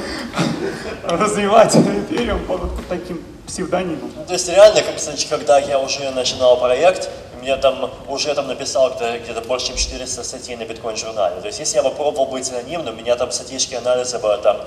развивать 1.04 1.76
империум 1.76 2.40
под 2.46 2.62
таким 2.88 3.22
псевдонимом? 3.46 4.10
То 4.26 4.34
есть 4.34 4.48
реально, 4.50 4.82
как, 4.82 4.96
кстати, 4.96 5.28
когда 5.30 5.60
я 5.60 5.80
уже 5.80 6.10
начинал 6.12 6.58
проект, 6.60 7.10
мне 7.46 7.56
там 7.58 7.92
уже 8.10 8.34
там 8.34 8.48
написал 8.48 8.92
где-то 8.96 9.42
больше, 9.42 9.68
чем 9.68 9.78
400 9.78 10.24
статей 10.24 10.56
на 10.56 10.66
биткоин-журнале. 10.66 11.42
То 11.42 11.48
есть 11.48 11.60
если 11.60 11.78
я 11.78 11.84
попробовал 11.84 12.26
быть 12.26 12.50
анонимным, 12.50 12.98
меня 12.98 13.16
там 13.16 13.32
статистические 13.32 13.78
анализы 13.80 14.18
бы 14.18 14.36
там 14.42 14.58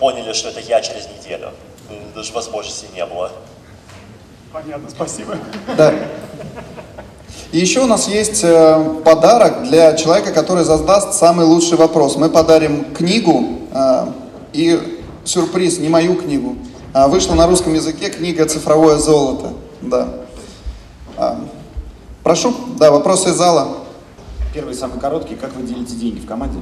поняли, 0.00 0.32
что 0.32 0.48
это 0.48 0.58
я 0.58 0.80
через 0.80 1.06
неделю. 1.06 1.50
Даже 2.12 2.32
возможности 2.32 2.86
не 2.96 3.06
было. 3.06 3.30
Понятно, 4.52 4.90
спасибо. 4.90 5.36
Да. 5.76 5.94
И 7.52 7.58
еще 7.58 7.80
у 7.80 7.86
нас 7.86 8.08
есть 8.08 8.42
э, 8.42 9.00
подарок 9.04 9.62
для 9.68 9.94
человека, 9.94 10.32
который 10.32 10.64
задаст 10.64 11.14
самый 11.14 11.46
лучший 11.46 11.78
вопрос. 11.78 12.16
Мы 12.16 12.28
подарим 12.28 12.92
книгу 12.92 13.60
э, 13.72 14.06
и 14.52 15.00
сюрприз, 15.24 15.78
не 15.78 15.88
мою 15.88 16.16
книгу. 16.16 16.56
А 16.92 17.06
вышла 17.06 17.34
на 17.34 17.46
русском 17.46 17.72
языке 17.72 18.10
книга 18.10 18.46
«Цифровое 18.46 18.98
золото». 18.98 19.52
Да. 19.80 20.08
Прошу, 22.30 22.54
да, 22.78 22.92
вопросы 22.92 23.30
из 23.30 23.34
зала. 23.34 23.78
Первый, 24.54 24.72
самый 24.72 25.00
короткий. 25.00 25.34
Как 25.34 25.52
вы 25.56 25.64
делите 25.64 25.96
деньги 25.96 26.20
в 26.20 26.26
команде? 26.26 26.60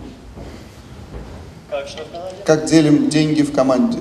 Как 1.68 1.86
что 1.86 2.04
в 2.04 2.10
команде? 2.10 2.36
Как 2.46 2.64
делим 2.64 3.10
деньги 3.10 3.42
в 3.42 3.52
команде? 3.52 3.98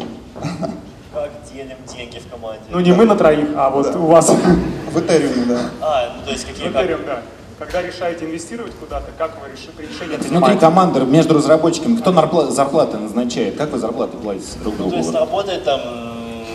как 1.13 1.31
делим 1.51 1.75
деньги 1.93 2.19
в 2.19 2.31
команде. 2.31 2.61
Ну 2.69 2.79
не 2.79 2.93
мы 2.93 3.03
на 3.03 3.17
троих, 3.17 3.49
а 3.57 3.69
вот 3.69 3.91
да. 3.91 3.99
у 3.99 4.05
вас. 4.05 4.29
В 4.29 4.97
Этериуме, 4.97 5.43
да. 5.43 5.59
А, 5.81 6.15
ну 6.17 6.23
то 6.23 6.31
есть 6.31 6.45
какие... 6.45 6.69
В 6.69 6.71
Этериум, 6.71 7.01
да. 7.05 7.21
Когда 7.59 7.81
решаете 7.81 8.23
инвестировать 8.23 8.71
куда-то, 8.75 9.11
как 9.17 9.31
вы 9.41 9.49
решение 9.49 10.19
принимаете? 10.19 10.29
Внутри 10.29 10.57
команды, 10.59 11.01
между 11.01 11.33
разработчиками, 11.33 11.97
кто 11.97 12.49
зарплаты 12.49 12.97
назначает? 12.97 13.57
Как 13.57 13.73
вы 13.73 13.79
зарплаты 13.79 14.15
платите 14.15 14.57
друг 14.61 14.77
другу? 14.77 14.95
Ну, 14.95 15.01
то 15.01 15.05
есть 15.05 15.13
работает 15.13 15.65
там 15.65 15.81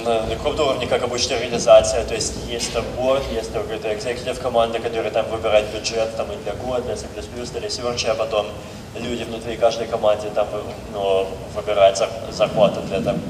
на 0.05 0.37
крупном 0.37 0.69
уровне, 0.69 0.87
как 0.87 1.03
обычная 1.03 1.37
организация, 1.37 2.05
то 2.05 2.15
есть 2.15 2.35
есть 2.49 2.73
там 2.73 2.85
борт, 2.97 3.23
есть 3.33 3.53
какой-то 3.53 3.93
экзекутив 3.95 4.41
команда, 4.41 4.79
который 4.79 5.11
там 5.11 5.27
выбирает 5.31 5.67
бюджет 5.73 6.17
там 6.17 6.27
и 6.33 6.37
для 6.45 6.55
года, 6.55 6.83
для 6.83 6.97
C++, 6.97 7.07
для 7.53 7.61
research 7.61 8.02
а, 8.02 8.12
а 8.12 8.15
потом 8.15 8.47
люди 8.99 9.25
внутри 9.25 9.57
каждой 9.57 9.87
команды 9.87 10.29
там 10.35 10.47
ну, 10.93 11.27
выбирают 11.55 11.99
зарплату 12.31 12.81
для 12.88 13.01
там 13.01 13.21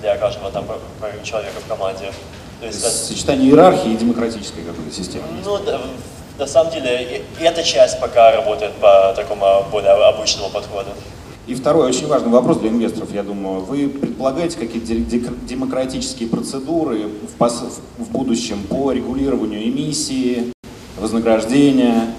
для 0.00 0.16
каждого 0.16 0.50
там 0.50 0.66
человека 1.22 1.60
в 1.60 1.68
команде. 1.68 2.12
То 2.60 2.66
есть. 2.66 3.06
Сочетание 3.06 3.50
иерархии 3.50 3.92
и 3.92 3.96
демократической 3.96 4.62
какой-то 4.62 4.92
системы. 4.92 5.24
Ну, 5.44 5.58
да, 5.58 5.80
на 6.38 6.46
самом 6.46 6.72
деле, 6.72 7.22
эта 7.38 7.62
часть 7.62 8.00
пока 8.00 8.32
работает 8.32 8.72
по 8.76 9.12
такому 9.14 9.64
более 9.70 9.92
обычному 9.92 10.50
подходу. 10.50 10.90
И 11.50 11.54
второй 11.56 11.88
очень 11.88 12.06
важный 12.06 12.30
вопрос 12.30 12.58
для 12.58 12.70
инвесторов, 12.70 13.12
я 13.12 13.24
думаю. 13.24 13.62
Вы 13.62 13.88
предполагаете 13.88 14.56
какие-то 14.56 14.94
демократические 15.48 16.28
процедуры 16.28 17.08
в, 17.38 17.48
в 17.98 18.10
будущем 18.12 18.62
по 18.62 18.92
регулированию 18.92 19.64
эмиссии, 19.64 20.52
вознаграждения? 20.96 22.14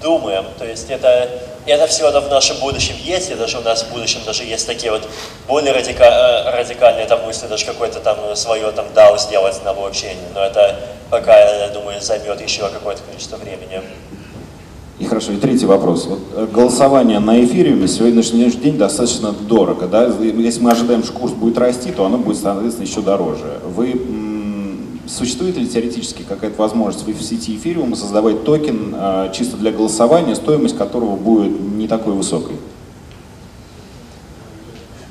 Думаем. 0.00 0.44
То 0.56 0.64
есть 0.64 0.88
это 0.88 1.28
это 1.66 1.88
все 1.88 2.08
в 2.20 2.28
нашем 2.28 2.58
будущем 2.58 2.94
есть, 3.02 3.32
и 3.32 3.34
даже 3.34 3.58
у 3.58 3.62
нас 3.62 3.82
в 3.82 3.92
будущем 3.92 4.20
даже 4.24 4.44
есть 4.44 4.68
такие 4.68 4.92
вот 4.92 5.02
более 5.48 5.72
радика, 5.72 6.04
э, 6.04 6.56
радикальные 6.56 7.06
там 7.06 7.24
мысли, 7.24 7.48
даже 7.48 7.66
какое-то 7.66 7.98
там 7.98 8.36
свое 8.36 8.70
там 8.70 8.86
DAO 8.94 9.18
сделать 9.18 9.60
на 9.64 9.74
блокчейне, 9.74 10.20
но 10.32 10.44
это 10.44 10.78
пока, 11.10 11.36
я 11.36 11.70
думаю, 11.70 12.00
займет 12.00 12.40
еще 12.40 12.68
какое-то 12.68 13.02
количество 13.02 13.36
времени. 13.36 13.82
И 14.98 15.04
хорошо, 15.04 15.32
и 15.32 15.36
третий 15.36 15.66
вопрос. 15.66 16.06
Вот 16.06 16.20
э, 16.34 16.46
голосование 16.52 17.18
на 17.18 17.44
эфириуме 17.44 17.86
сегодняшний 17.86 18.50
день 18.50 18.78
достаточно 18.78 19.32
дорого. 19.32 19.86
Да? 19.86 20.06
Если 20.06 20.62
мы 20.62 20.70
ожидаем, 20.70 21.04
что 21.04 21.12
курс 21.12 21.32
будет 21.32 21.58
расти, 21.58 21.90
то 21.90 22.06
оно 22.06 22.16
будет, 22.16 22.38
соответственно, 22.38 22.86
еще 22.86 23.02
дороже. 23.02 23.60
Вы 23.74 24.00
Существует 25.06 25.56
ли 25.56 25.68
теоретически 25.68 26.24
какая-то 26.28 26.60
возможность 26.60 27.06
в 27.06 27.22
сети 27.22 27.54
эфириума 27.54 27.94
создавать 27.94 28.42
токен 28.42 28.92
э, 28.92 29.30
чисто 29.32 29.56
для 29.56 29.70
голосования, 29.70 30.34
стоимость 30.34 30.76
которого 30.76 31.14
будет 31.14 31.60
не 31.60 31.86
такой 31.86 32.14
высокой? 32.14 32.56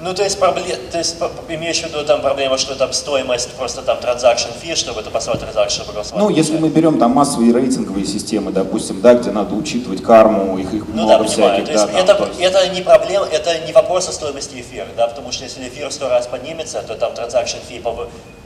Ну, 0.06 0.14
то 0.14 0.24
есть, 0.24 0.38
проблем, 0.38 0.78
то 0.92 1.00
есть 1.00 1.16
имеешь 1.50 1.82
в 1.82 1.88
виду 1.88 2.06
там 2.06 2.22
проблема, 2.22 2.60
что 2.60 2.76
там 2.76 2.94
стоимость 2.94 3.50
просто 3.54 3.82
там 3.82 3.98
transaction 3.98 4.50
fee, 4.62 4.76
чтобы 4.76 5.02
это 5.02 5.10
транзакцию, 5.10 5.70
чтобы 5.70 5.94
голосовать? 5.94 6.24
Ну, 6.24 6.30
если 6.30 6.60
мы 6.60 6.70
берем 6.70 7.00
там 7.00 7.10
массовые 7.10 7.52
рейтинговые 7.52 8.06
системы, 8.06 8.52
допустим, 8.52 9.02
да, 9.02 9.16
где 9.16 9.32
надо 9.32 9.56
учитывать 9.56 10.04
карму, 10.04 10.60
их, 10.60 10.72
их 10.76 10.84
ну, 10.90 11.06
много 11.06 11.24
да, 11.24 11.28
всяких. 11.28 11.66
То 11.66 11.72
есть, 11.72 11.86
да, 11.88 12.00
это, 12.00 12.14
там, 12.14 12.18
то 12.18 12.26
есть... 12.28 12.40
это 12.40 12.70
не 12.70 12.82
проблема, 12.82 13.26
это 13.26 13.58
не 13.66 13.74
вопрос 13.74 14.08
о 14.08 14.12
стоимости 14.12 14.62
эфира, 14.62 14.86
да, 14.96 15.08
потому 15.08 15.32
что 15.32 15.44
если 15.44 15.68
эфир 15.68 15.92
сто 15.92 16.08
раз 16.08 16.28
поднимется, 16.28 16.84
то 16.84 16.94
там 16.94 17.14
transaction 17.14 17.58
fee 17.68 17.82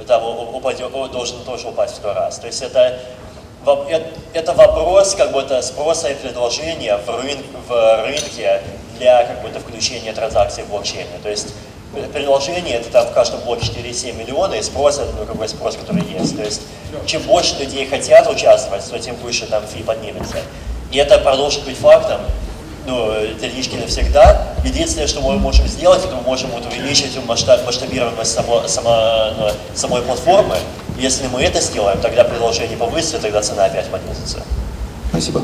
там, 0.08 0.24
упадет, 0.56 0.93
должен 0.93 1.43
тоже 1.43 1.67
упасть 1.67 1.95
в 1.95 1.98
сто 1.98 2.13
раз. 2.13 2.39
То 2.39 2.48
есть 2.48 2.62
это 2.62 3.02
это 4.34 4.54
вопрос 4.54 5.13
как 5.15 5.34
будто 5.34 5.62
спроса 5.62 6.08
и 6.08 6.15
предложения 6.15 6.98
в, 6.98 7.10
рын, 7.10 7.39
в 7.67 8.06
рынке 8.06 8.62
для 8.99 9.23
как 9.23 9.41
будто 9.41 9.59
включения 9.59 10.13
транзакций 10.13 10.63
в 10.63 10.69
блокчейне. 10.69 11.17
То 11.23 11.29
есть 11.29 11.53
предложение 12.13 12.75
это 12.75 12.89
там 12.89 13.07
в 13.07 13.13
каждом 13.13 13.39
блоке 13.41 13.65
4,7 13.65 14.15
миллиона, 14.15 14.55
и 14.55 14.62
спрос 14.62 14.99
это 14.99 15.12
ну, 15.17 15.25
какой 15.25 15.49
спрос, 15.49 15.75
который 15.75 16.03
есть. 16.03 16.38
То 16.38 16.43
есть 16.43 16.62
чем 17.05 17.23
больше 17.23 17.55
людей 17.59 17.88
хотят 17.88 18.29
участвовать, 18.29 18.88
то 18.88 18.99
тем 18.99 19.15
выше 19.17 19.47
там 19.47 19.63
фи 19.65 19.81
поднимется. 19.81 20.38
И 20.91 20.97
это 20.97 21.17
продолжит 21.19 21.63
быть 21.65 21.77
фактом, 21.77 22.21
ну, 22.85 23.12
теоретически 23.39 23.75
навсегда. 23.75 24.55
Единственное, 24.63 25.07
что 25.07 25.21
мы 25.21 25.38
можем 25.38 25.67
сделать, 25.67 26.03
это 26.03 26.15
мы 26.15 26.21
можем 26.21 26.49
вот 26.51 26.65
увеличить 26.65 27.17
масштаб, 27.25 27.65
масштабируемость 27.65 28.33
само, 28.33 28.67
само, 28.67 29.31
ну, 29.38 29.49
самой 29.75 30.01
платформы. 30.01 30.57
Если 30.97 31.27
мы 31.27 31.41
это 31.43 31.62
сделаем, 31.62 31.99
тогда 32.01 32.23
предложение 32.23 32.77
повысится, 32.77 33.19
тогда 33.19 33.41
цена 33.41 33.65
опять 33.65 33.85
понизится. 33.88 34.43
Спасибо. 35.09 35.43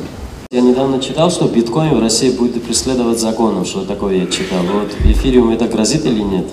Я 0.56 0.62
недавно 0.62 1.02
читал, 1.02 1.30
что 1.30 1.50
биткоин 1.50 1.98
в 1.98 2.00
России 2.00 2.30
будет 2.30 2.64
преследовать 2.64 3.20
законом, 3.20 3.66
что 3.66 3.84
такое 3.84 4.20
я 4.20 4.26
читал. 4.26 4.60
Вот 4.64 4.90
эфириум 5.04 5.50
это 5.50 5.68
грозит 5.68 6.06
или 6.06 6.22
нет? 6.22 6.46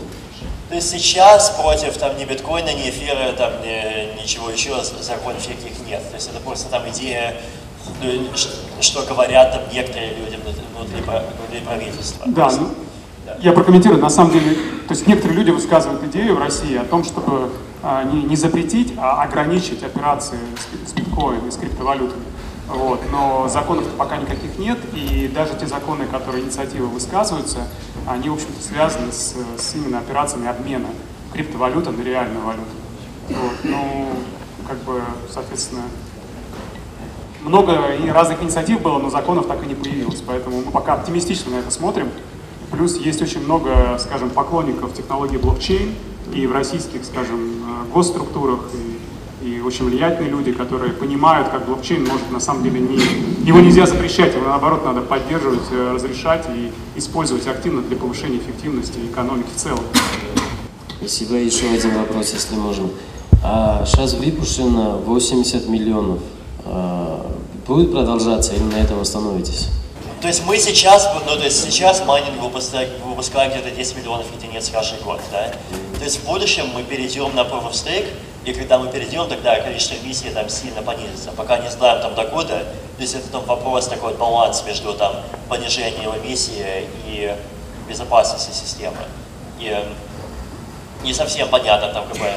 То 0.71 0.75
есть 0.75 0.91
сейчас 0.91 1.51
против 1.51 1.97
там 1.99 2.19
ни 2.19 2.25
биткоина, 2.25 2.75
ни 2.75 2.91
эфира, 2.91 3.33
там 3.39 3.53
ни, 3.63 4.21
ничего 4.21 4.51
еще 4.51 4.75
законов 5.01 5.49
никаких 5.49 5.87
нет. 5.87 6.03
То 6.11 6.17
есть 6.17 6.31
это 6.31 6.41
просто 6.41 6.69
там 6.69 6.83
идея, 6.91 7.37
ну, 8.03 8.25
что 8.81 9.03
говорят 9.03 9.53
там 9.53 9.63
некоторые 9.73 10.15
люди 10.17 10.37
внутри, 10.75 11.01
внутри 11.01 11.61
правительства. 11.65 12.27
Да, 12.27 12.51
ну, 12.51 12.71
я 13.41 13.53
прокомментирую. 13.53 14.01
На 14.01 14.11
самом 14.11 14.33
деле, 14.33 14.57
то 14.89 14.95
есть 14.95 15.07
некоторые 15.07 15.39
люди 15.39 15.51
высказывают 15.51 16.03
идею 16.07 16.35
в 16.35 16.41
России 16.41 16.77
о 16.77 16.83
том, 16.83 17.05
чтобы 17.05 17.51
а, 17.85 18.03
не, 18.03 18.25
не 18.25 18.35
запретить, 18.35 18.95
а 18.97 19.23
ограничить 19.23 19.85
операции 19.85 20.39
с, 20.59 20.91
с 20.91 20.93
биткоином 20.93 21.47
и 21.47 21.53
с 21.53 21.57
криптовалютами. 21.57 22.32
Вот. 22.73 23.01
Но 23.11 23.49
законов 23.49 23.87
пока 23.99 24.17
никаких 24.17 24.59
нет, 24.59 24.79
и 24.95 25.31
даже 25.33 25.55
те 25.55 25.67
законы, 25.67 26.07
которые 26.07 26.45
инициативы 26.45 26.87
высказываются, 26.87 27.69
они, 28.07 28.29
в 28.29 28.35
общем-то, 28.35 28.63
связаны 28.63 29.13
с, 29.13 29.35
с 29.59 29.75
именно 29.75 29.99
операциями 29.99 30.49
обмена 30.49 30.89
криптовалюты 31.33 31.91
на 31.91 32.03
реальную 32.03 32.45
валюту. 32.45 32.71
Вот. 33.29 33.65
Ну, 33.65 34.09
как 34.67 34.79
бы, 34.79 35.03
соответственно, 35.31 35.83
много 37.43 37.95
и 37.95 38.09
разных 38.09 38.43
инициатив 38.43 38.81
было, 38.81 38.99
но 38.99 39.11
законов 39.11 39.47
так 39.47 39.63
и 39.65 39.67
не 39.67 39.75
появилось. 39.75 40.23
Поэтому 40.27 40.63
мы 40.63 40.71
пока 40.71 40.95
оптимистично 40.95 41.53
на 41.53 41.57
это 41.57 41.71
смотрим. 41.71 42.09
Плюс 42.71 42.97
есть 42.97 43.21
очень 43.21 43.45
много, 43.45 43.99
скажем, 43.99 44.31
поклонников 44.31 44.95
технологии 44.95 45.37
блокчейн 45.37 45.95
и 46.33 46.47
в 46.47 46.53
российских, 46.53 47.05
скажем, 47.05 47.63
госструктурах, 47.93 48.61
и 48.73 48.99
и 49.45 49.61
очень 49.61 49.87
влиятельные 49.87 50.31
люди, 50.31 50.53
которые 50.53 50.93
понимают, 50.93 51.49
как 51.49 51.67
блокчейн 51.67 52.05
может 52.07 52.31
на 52.31 52.41
самом 52.41 52.63
деле 52.63 52.81
не... 52.81 52.97
Его 53.47 53.61
нельзя 53.61 53.87
запрещать, 53.87 54.35
его 54.35 54.47
наоборот 54.47 54.85
надо 54.85 55.01
поддерживать, 55.01 55.63
э, 55.71 55.93
разрешать 55.95 56.47
и 56.55 56.71
использовать 56.97 57.47
активно 57.47 57.83
для 57.83 57.97
повышения 57.97 58.39
эффективности 58.39 58.99
экономики 59.11 59.49
в 59.55 59.59
целом. 59.59 59.85
Спасибо. 60.99 61.35
Еще 61.35 61.67
один 61.67 61.99
вопрос, 61.99 62.33
если 62.33 62.55
можно. 62.55 62.89
А 63.43 63.85
сейчас 63.85 64.15
выпущено 64.15 64.99
80 64.99 65.69
миллионов. 65.69 66.21
А, 66.65 67.35
будет 67.67 67.91
продолжаться 67.91 68.55
или 68.55 68.63
на 68.63 68.77
этом 68.77 69.01
остановитесь? 69.01 69.69
То 70.21 70.29
есть 70.29 70.47
мы 70.47 70.57
сейчас, 70.57 71.13
ну 71.29 71.37
то 71.37 71.43
есть 71.43 71.65
сейчас 71.65 72.07
майнинг 72.07 72.41
выпускает, 72.41 72.91
выпускает 73.05 73.53
где-то 73.55 73.75
10 73.75 73.97
миллионов 73.97 74.27
единиц 74.37 74.71
каждый 74.73 75.03
год, 75.03 75.21
да? 75.33 75.53
То 75.99 76.05
есть 76.05 76.21
в 76.21 76.27
будущем 76.27 76.67
мы 76.73 76.85
перейдем 76.85 77.35
на 77.35 77.41
Proof 77.41 77.71
of 77.71 77.73
Stake, 77.73 78.07
и 78.45 78.53
когда 78.53 78.79
мы 78.79 78.91
перейдем, 78.91 79.29
тогда 79.29 79.61
количество 79.61 79.95
эмиссий 79.95 80.31
там 80.31 80.49
сильно 80.49 80.83
понизится. 80.83 81.31
Пока 81.33 81.59
не 81.59 81.71
знаем 81.71 82.03
там 82.03 82.15
докуда, 82.15 82.59
то 82.97 83.01
есть 83.03 83.15
это 83.15 83.29
там 83.29 83.45
вопрос 83.45 83.87
такой 83.87 84.15
баланс 84.15 84.65
между 84.67 84.95
там 84.95 85.15
понижением 85.49 86.11
эмиссии 86.17 86.89
и 87.07 87.37
безопасностью 87.89 88.53
системы. 88.53 88.97
И 89.61 89.77
не 91.05 91.15
совсем 91.15 91.49
понятно 91.49 91.93
там 91.93 92.09
какой, 92.09 92.31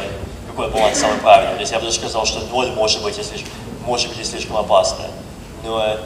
какой 0.48 0.70
баланс 0.70 1.00
самый 1.00 1.18
правильный. 1.18 1.56
То 1.56 1.62
есть 1.62 1.72
я 1.72 1.80
бы 1.80 1.86
даже 1.86 1.98
сказал, 1.98 2.26
что 2.26 2.40
ноль 2.48 2.72
может 2.72 3.02
быть, 3.02 3.18
если, 3.18 3.44
может 3.84 4.16
быть 4.16 4.28
слишком 4.28 4.58
опасно. 4.58 5.06
Но 5.64 5.98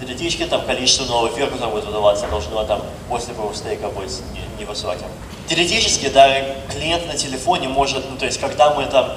теоретически 0.00 0.46
там 0.46 0.64
количество 0.64 1.04
новых 1.04 1.32
которые 1.32 1.68
будет 1.68 1.84
выдаваться, 1.84 2.26
должно 2.28 2.64
там 2.64 2.82
после 3.10 3.34
стейка 3.54 3.88
быть 3.88 4.22
невысоким. 4.58 5.08
Теоретически, 5.48 6.08
да, 6.08 6.28
клиент 6.70 7.06
на 7.06 7.16
телефоне 7.16 7.68
может, 7.68 8.08
ну 8.10 8.16
то 8.16 8.24
есть 8.24 8.40
когда 8.40 8.72
мы 8.74 8.86
там 8.86 9.12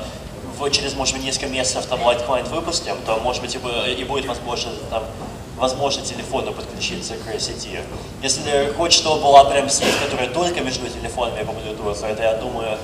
в, 0.59 0.69
через, 0.71 0.93
может 0.93 1.15
быть, 1.15 1.23
несколько 1.23 1.47
месяцев 1.47 1.85
там 1.85 1.99
Litecoin 2.01 2.49
выпустим, 2.49 2.95
то, 3.05 3.17
может 3.17 3.41
быть, 3.41 3.55
и, 3.55 3.91
и 3.93 4.03
будет 4.03 4.25
возможно 4.25 4.71
там 4.89 5.03
возможно 5.57 6.03
телефону 6.03 6.53
подключиться 6.53 7.15
к 7.15 7.39
сети. 7.39 7.79
Если 8.21 8.71
хочешь, 8.77 8.99
чтобы 8.99 9.21
была 9.21 9.45
прям 9.45 9.69
сеть, 9.69 9.95
которая 10.03 10.29
только 10.29 10.61
между 10.61 10.87
телефонами 10.87 11.43
по 11.43 11.51
Bluetooth, 11.51 12.05
это, 12.05 12.23
я 12.23 12.33
думаю, 12.35 12.77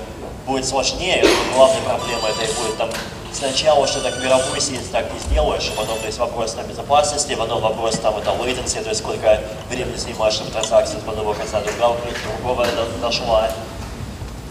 будет 0.46 0.66
сложнее. 0.66 1.24
Главная 1.54 1.82
проблема 1.82 2.28
это 2.28 2.42
и 2.42 2.54
будет 2.54 2.76
там 2.76 2.90
сначала, 3.32 3.86
что 3.86 4.00
так 4.00 4.22
мировую 4.22 4.60
сеть 4.60 4.90
так 4.92 5.12
не 5.12 5.18
сделаешь, 5.18 5.70
а 5.74 5.80
потом, 5.80 5.98
то 5.98 6.06
есть 6.06 6.18
вопрос 6.18 6.54
там 6.54 6.66
безопасности, 6.66 7.34
потом 7.34 7.60
вопрос 7.60 7.98
там 7.98 8.16
это 8.16 8.30
latency, 8.30 8.82
то 8.82 8.90
есть 8.90 9.00
сколько 9.00 9.40
времени 9.70 9.96
занимаешь, 9.96 10.34
чтобы 10.34 10.50
транзакция 10.50 11.00
с 11.00 11.08
одного 11.08 11.34
конца 11.34 11.60
другого, 11.60 11.96
другого 12.38 12.66
дошла. 13.00 13.50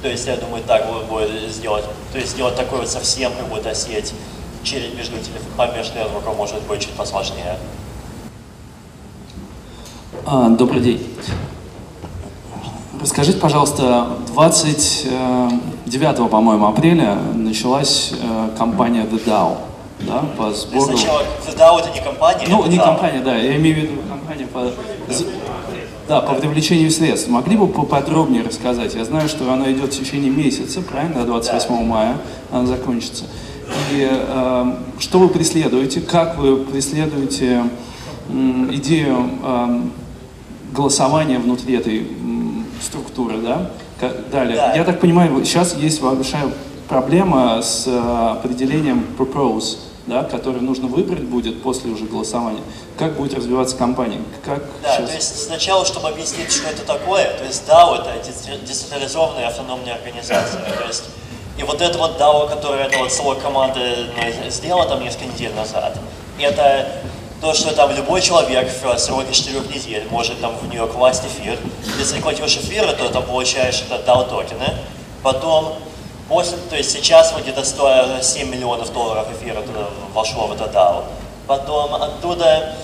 То 0.01 0.09
есть 0.09 0.27
я 0.27 0.35
думаю, 0.35 0.63
так 0.63 0.85
будет 1.09 1.49
сделать, 1.49 1.85
то 2.11 2.17
есть 2.17 2.31
сделать 2.31 2.55
такой 2.55 2.79
вот 2.79 2.89
совсем 2.89 3.31
как 3.33 3.47
будто 3.47 3.73
сеть 3.73 4.13
через 4.63 4.93
между 4.93 5.17
телефоном, 5.17 5.75
между 5.75 5.97
нетворком 5.97 6.35
может 6.35 6.61
быть 6.63 6.81
чуть 6.81 6.91
посложнее. 6.91 7.57
А, 10.25 10.49
добрый 10.49 10.81
день. 10.81 11.15
Расскажите, 13.01 13.39
пожалуйста, 13.39 14.07
29, 15.97 16.31
по-моему, 16.31 16.65
апреля 16.65 17.17
началась 17.35 18.13
э, 18.19 18.49
компания 18.57 19.03
The 19.03 19.23
DAO, 19.25 19.57
да, 19.99 20.23
по 20.37 20.51
сбору... 20.51 20.97
Сначала 20.97 21.21
The 21.21 21.55
DAO 21.55 21.79
это 21.79 21.91
не 21.91 22.01
компания? 22.01 22.45
Ну, 22.49 22.65
не 22.65 22.77
компания, 22.77 23.21
да, 23.23 23.35
я 23.37 23.55
имею 23.57 23.75
в 23.75 23.79
виду 23.79 24.01
компания 24.09 24.47
по... 24.47 24.71
Да, 26.07 26.19
по 26.21 26.33
привлечению 26.33 26.91
средств. 26.91 27.29
Могли 27.29 27.55
бы 27.55 27.67
поподробнее 27.67 28.43
рассказать? 28.43 28.93
Я 28.95 29.05
знаю, 29.05 29.29
что 29.29 29.53
она 29.53 29.71
идет 29.71 29.93
в 29.93 29.99
течение 29.99 30.31
месяца, 30.31 30.81
правильно, 30.81 31.21
до 31.21 31.27
28 31.27 31.67
да. 31.69 31.83
мая 31.83 32.17
она 32.51 32.65
закончится. 32.65 33.25
И 33.91 34.09
э, 34.11 34.75
что 34.99 35.19
вы 35.19 35.29
преследуете, 35.29 36.01
как 36.01 36.37
вы 36.37 36.57
преследуете 36.57 37.65
э, 38.29 38.67
идею 38.71 39.29
э, 39.43 39.81
голосования 40.73 41.39
внутри 41.39 41.75
этой 41.75 42.07
структуры, 42.81 43.37
да? 43.37 43.69
Далее. 44.31 44.55
Да. 44.55 44.73
Я 44.73 44.83
так 44.83 44.99
понимаю, 44.99 45.43
сейчас 45.45 45.75
есть 45.75 46.01
большая 46.01 46.51
проблема 46.87 47.61
с 47.61 47.87
э, 47.87 48.31
определением 48.31 49.05
propose, 49.17 49.77
да, 50.05 50.23
который 50.23 50.61
нужно 50.61 50.87
выбрать 50.87 51.23
будет 51.23 51.61
после 51.63 51.91
уже 51.91 52.05
голосования. 52.05 52.61
Как 52.97 53.15
будет 53.15 53.33
развиваться 53.33 53.75
компания? 53.75 54.21
Как 54.43 54.63
да, 54.81 54.97
сейчас... 54.97 55.09
то 55.09 55.15
есть 55.15 55.45
сначала, 55.45 55.85
чтобы 55.85 56.09
объяснить, 56.09 56.51
что 56.51 56.69
это 56.69 56.85
такое, 56.85 57.25
то 57.37 57.45
есть 57.45 57.67
DAO 57.67 57.95
это 57.95 58.11
децентрализованная 58.65 59.47
автономная 59.47 59.95
организация. 59.95 60.61
То 60.61 60.87
есть, 60.87 61.05
и 61.57 61.63
вот 61.63 61.81
это 61.81 61.97
вот 61.97 62.19
DAO, 62.19 62.49
которое 62.49 62.85
это 62.85 62.99
вот 62.99 63.11
целая 63.11 63.39
команда 63.39 63.79
ну, 64.15 64.49
сделала 64.49 64.87
там 64.87 65.01
несколько 65.01 65.25
недель 65.25 65.53
назад, 65.53 65.97
это 66.39 66.89
то, 67.43 67.53
что 67.53 67.75
там 67.75 67.91
любой 67.91 68.21
человек 68.21 68.71
в 68.71 68.97
сроке 68.97 69.33
4 69.33 69.59
недель 69.67 70.07
может 70.09 70.39
там 70.39 70.55
в 70.55 70.69
нее 70.69 70.87
класть 70.87 71.25
эфир. 71.25 71.59
Если 71.99 72.21
кладешь 72.21 72.55
эфир, 72.55 72.89
то 72.93 73.09
там 73.09 73.21
получаешь 73.23 73.83
это 73.85 73.95
DAO 74.09 74.29
токены. 74.29 74.73
Потом, 75.21 75.75
после, 76.29 76.55
то 76.69 76.77
есть 76.77 76.91
сейчас 76.91 77.33
вот 77.33 77.41
где-то 77.41 77.65
107 77.65 78.49
миллионов 78.49 78.93
долларов 78.93 79.27
эфира 79.33 79.61
туда 79.61 79.89
вошло 80.13 80.47
в 80.47 80.53
это 80.53 80.71
DAO. 80.73 81.03
Потом 81.45 81.93
оттуда, 81.95 82.77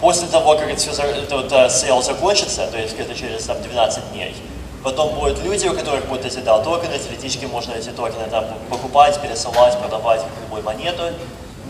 после 0.00 0.28
того, 0.28 0.54
как 0.54 0.70
это 0.70 0.80
все, 0.80 0.92
этот 0.92 1.72
sale 1.72 2.00
закончится, 2.00 2.68
то 2.68 2.78
есть 2.78 2.94
где-то 2.94 3.16
через 3.16 3.46
там, 3.46 3.60
12 3.60 4.12
дней, 4.12 4.36
Потом 4.84 5.12
будут 5.12 5.42
люди, 5.42 5.66
у 5.66 5.74
которых 5.74 6.06
будут 6.06 6.24
эти 6.24 6.38
DAO 6.38 6.62
токены, 6.62 6.96
теоретически 6.96 7.46
можно 7.46 7.72
эти 7.72 7.88
токены 7.88 8.28
там 8.30 8.44
покупать, 8.70 9.20
пересылать, 9.20 9.76
продавать 9.76 10.22
любую 10.44 10.62
монету 10.62 11.02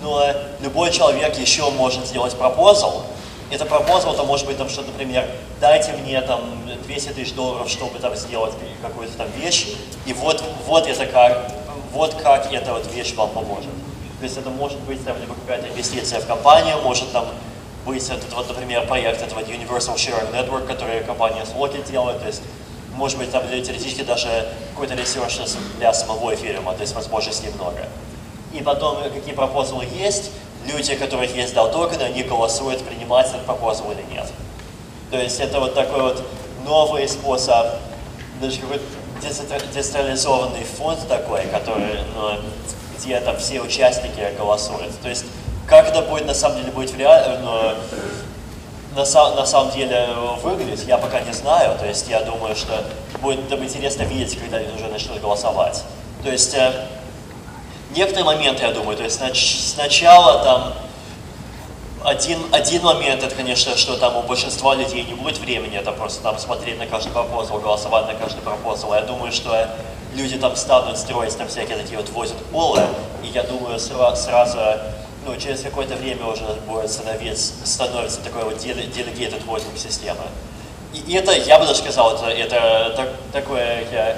но 0.02 0.32
любой 0.60 0.90
человек 0.90 1.38
еще 1.38 1.70
может 1.70 2.06
сделать 2.06 2.34
пропозал. 2.34 3.04
Это 3.50 3.64
пропозал, 3.64 4.12
это 4.12 4.24
может 4.24 4.46
быть 4.46 4.58
там 4.58 4.68
что-то, 4.68 4.88
например, 4.88 5.24
дайте 5.60 5.92
мне 5.92 6.20
там 6.20 6.40
200 6.84 7.08
тысяч 7.10 7.32
долларов, 7.32 7.68
чтобы 7.70 7.98
там 7.98 8.14
сделать 8.14 8.52
какую-то 8.82 9.16
там 9.16 9.28
вещь, 9.36 9.68
и 10.06 10.12
вот, 10.12 10.42
вот 10.66 10.86
это 10.86 11.06
как, 11.06 11.52
вот 11.92 12.14
как 12.14 12.52
эта 12.52 12.72
вот 12.74 12.92
вещь 12.92 13.14
вам 13.14 13.30
поможет. 13.30 13.70
То 14.18 14.24
есть 14.24 14.36
это 14.36 14.50
может 14.50 14.78
быть 14.80 15.02
там 15.04 15.16
либо 15.20 15.34
какая-то 15.34 15.68
инвестиция 15.68 16.20
в 16.20 16.26
компанию, 16.26 16.76
может 16.82 17.10
там 17.12 17.26
быть 17.86 18.06
этот 18.08 18.32
вот, 18.34 18.48
например, 18.48 18.86
проект 18.86 19.22
этого 19.22 19.40
Universal 19.40 19.94
Sharing 19.94 20.32
Network, 20.32 20.66
который 20.66 21.02
компания 21.04 21.44
Slocket 21.44 21.90
делает, 21.90 22.20
то 22.20 22.26
есть 22.26 22.42
может 22.94 23.16
быть 23.16 23.30
там 23.30 23.48
теоретически 23.48 24.02
даже 24.02 24.52
какой-то 24.72 24.94
ресурс 24.94 25.56
для 25.78 25.92
самого 25.94 26.34
эфириума, 26.34 26.74
то 26.74 26.82
есть 26.82 26.94
возможностей 26.94 27.48
много 27.54 27.86
и 28.52 28.62
потом 28.62 29.02
какие 29.02 29.34
пропозалы 29.34 29.86
есть, 29.94 30.30
люди, 30.66 30.92
у 30.92 30.98
которых 30.98 31.34
есть 31.34 31.54
DAO 31.54 31.72
токены, 31.72 32.02
они 32.02 32.22
голосуют, 32.22 32.82
принимать 32.82 33.28
этот 33.28 33.44
пропозал 33.44 33.90
или 33.92 34.02
нет. 34.12 34.26
То 35.10 35.18
есть 35.18 35.40
это 35.40 35.60
вот 35.60 35.74
такой 35.74 36.02
вот 36.02 36.22
новый 36.64 37.08
способ, 37.08 37.66
даже 38.40 38.60
какой-то 38.60 38.84
децентрализованный 39.74 40.64
фонд 40.64 41.00
такой, 41.08 41.46
который, 41.46 42.00
ну, 42.14 42.38
где 42.98 43.18
там 43.20 43.36
все 43.38 43.60
участники 43.60 44.34
голосуют. 44.38 44.98
То 45.00 45.08
есть 45.08 45.24
как 45.66 45.88
это 45.88 46.02
будет 46.02 46.26
на 46.26 46.34
самом 46.34 46.60
деле 46.60 46.72
будет 46.72 46.90
в 46.90 46.98
реале, 46.98 47.38
ну, 47.38 47.74
на, 48.94 49.34
на 49.34 49.46
самом 49.46 49.70
деле 49.72 50.08
выглядит, 50.42 50.86
я 50.86 50.98
пока 50.98 51.20
не 51.20 51.32
знаю. 51.32 51.78
То 51.78 51.86
есть 51.86 52.08
я 52.08 52.22
думаю, 52.22 52.56
что 52.56 52.84
будет 53.20 53.48
там 53.48 53.62
интересно 53.62 54.02
видеть, 54.02 54.38
когда 54.38 54.58
они 54.58 54.74
уже 54.74 54.88
начнут 54.88 55.20
голосовать. 55.20 55.84
То 56.22 56.30
есть 56.30 56.54
э, 56.54 56.72
некоторые 57.98 58.24
моменты, 58.24 58.62
я 58.64 58.72
думаю, 58.72 58.96
то 58.96 59.02
есть 59.04 59.20
нач- 59.20 59.58
сначала 59.74 60.42
там 60.44 60.72
один, 62.04 62.38
один 62.52 62.82
момент, 62.82 63.22
это, 63.24 63.34
конечно, 63.34 63.76
что 63.76 63.96
там 63.96 64.16
у 64.16 64.22
большинства 64.22 64.74
людей 64.74 65.02
не 65.04 65.14
будет 65.14 65.38
времени, 65.38 65.76
это 65.76 65.92
просто 65.92 66.22
там 66.22 66.38
смотреть 66.38 66.78
на 66.78 66.86
каждый 66.86 67.10
пропозал, 67.12 67.58
голосовать 67.58 68.06
на 68.06 68.14
каждый 68.14 68.40
пропозал. 68.40 68.94
Я 68.94 69.00
думаю, 69.02 69.32
что 69.32 69.68
люди 70.14 70.38
там 70.38 70.54
станут 70.56 70.96
строить 70.96 71.36
там 71.36 71.48
всякие 71.48 71.76
такие 71.76 71.98
вот 71.98 72.08
возят 72.10 72.36
полы, 72.52 72.80
и 73.22 73.26
я 73.26 73.42
думаю, 73.42 73.76
сра- 73.78 74.14
сразу, 74.14 74.58
ну, 75.26 75.36
через 75.36 75.62
какое-то 75.62 75.96
время 75.96 76.24
уже 76.26 76.44
будет 76.66 76.90
становиться, 76.90 77.52
становится 77.64 78.20
такой 78.20 78.44
вот 78.44 78.54
dele- 78.54 78.88
delegated 78.90 79.44
voting 79.44 79.76
система. 79.76 80.22
И 80.94 80.98
и 81.00 81.14
это, 81.16 81.32
я 81.32 81.58
бы 81.58 81.66
даже 81.66 81.80
сказал, 81.80 82.14
это, 82.14 82.26
это 82.30 82.94
так- 82.96 83.12
такое 83.32 83.84
я, 83.92 84.16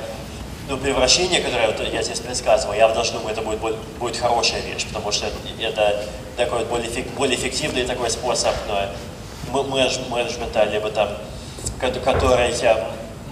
ну, 0.71 0.77
превращение, 0.79 1.41
которое 1.41 1.67
вот 1.67 1.81
я 1.93 2.01
здесь 2.01 2.21
предсказывал, 2.21 2.75
я 2.75 2.89
даже 2.89 3.13
думаю, 3.13 3.33
это 3.33 3.43
будет, 3.43 3.59
будет 3.99 4.17
хорошая 4.17 4.61
вещь, 4.61 4.87
потому 4.87 5.11
что 5.11 5.27
это 5.61 6.05
такой 6.37 6.65
более, 6.65 7.03
более 7.17 7.37
эффективный 7.37 7.85
такой 7.85 8.09
способ 8.09 8.55
ну, 9.53 9.65
менеджмента, 9.65 10.65
либо 10.65 10.91
там, 10.91 11.09
ко- 11.81 11.91
который 11.91 12.55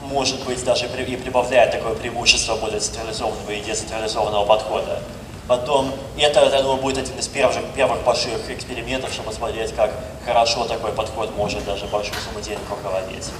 может 0.02 0.44
быть 0.44 0.64
даже 0.64 0.86
и 0.86 1.16
прибавляет 1.16 1.70
такое 1.70 1.94
преимущество 1.94 2.56
более 2.56 2.80
централизованного 2.80 3.50
и 3.52 3.60
децентрализованного 3.60 4.44
подхода. 4.44 5.00
Потом, 5.46 5.94
это, 6.18 6.40
я 6.44 6.62
думаю, 6.62 6.78
будет 6.78 6.98
один 6.98 7.16
из 7.18 7.28
первых, 7.28 7.56
первых 7.76 8.02
больших 8.02 8.50
экспериментов, 8.50 9.12
чтобы 9.12 9.30
посмотреть, 9.30 9.74
как 9.76 9.92
хорошо 10.26 10.64
такой 10.64 10.90
подход 10.90 11.34
может 11.36 11.64
даже 11.64 11.86
большую 11.86 12.18
сумму 12.20 12.40
денег 12.40 12.60
руководить. 12.68 13.30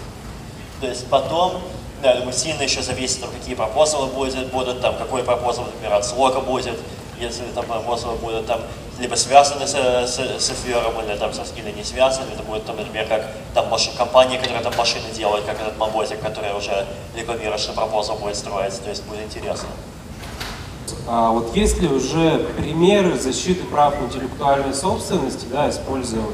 То 0.81 0.87
есть 0.87 1.09
потом, 1.09 1.61
да, 2.03 2.13
я 2.13 2.17
думаю, 2.19 2.33
сильно 2.33 2.63
еще 2.63 2.83
зависит, 2.83 3.21
там, 3.21 3.31
какие 3.31 3.55
пропозалы 3.55 4.07
будут, 4.07 4.47
будут 4.49 4.81
там, 4.81 4.97
какой 4.97 5.23
пропозал, 5.23 5.65
например, 5.65 5.95
от 5.95 6.07
слока 6.07 6.41
будет, 6.41 6.79
если 7.19 7.45
там 7.55 7.65
пропозалы 7.67 8.17
будут 8.17 8.47
там 8.47 8.61
либо 8.99 9.15
связаны 9.15 9.67
с, 9.67 9.75
с, 9.75 10.19
с 10.19 10.51
эфиром, 10.51 10.93
или 11.05 11.17
там 11.17 11.33
со 11.33 11.43
или 11.57 11.71
не 11.71 11.85
связаны, 11.85 12.27
это 12.33 12.43
будет, 12.43 12.65
там, 12.67 12.77
например, 12.77 13.07
как 13.07 13.27
там 13.55 13.69
машин, 13.69 13.93
компании, 13.97 14.39
которые 14.39 14.63
там 14.63 14.75
машины 14.77 15.05
делают, 15.15 15.45
как 15.45 15.61
этот 15.61 15.79
Маботик, 15.79 16.21
который 16.21 16.53
уже 16.57 16.87
рекламирует, 17.17 17.61
что 17.61 17.73
пропозал 17.73 18.17
будет 18.17 18.37
строить, 18.37 18.81
то 18.83 18.91
есть 18.91 19.05
будет 19.05 19.23
интересно. 19.23 19.69
А 21.07 21.31
вот 21.31 21.55
есть 21.55 21.81
ли 21.81 21.89
уже 21.89 22.41
примеры 22.57 23.17
защиты 23.19 23.65
прав 23.65 23.95
интеллектуальной 24.03 24.75
собственности, 24.75 25.47
да, 25.51 25.69
используя 25.71 26.25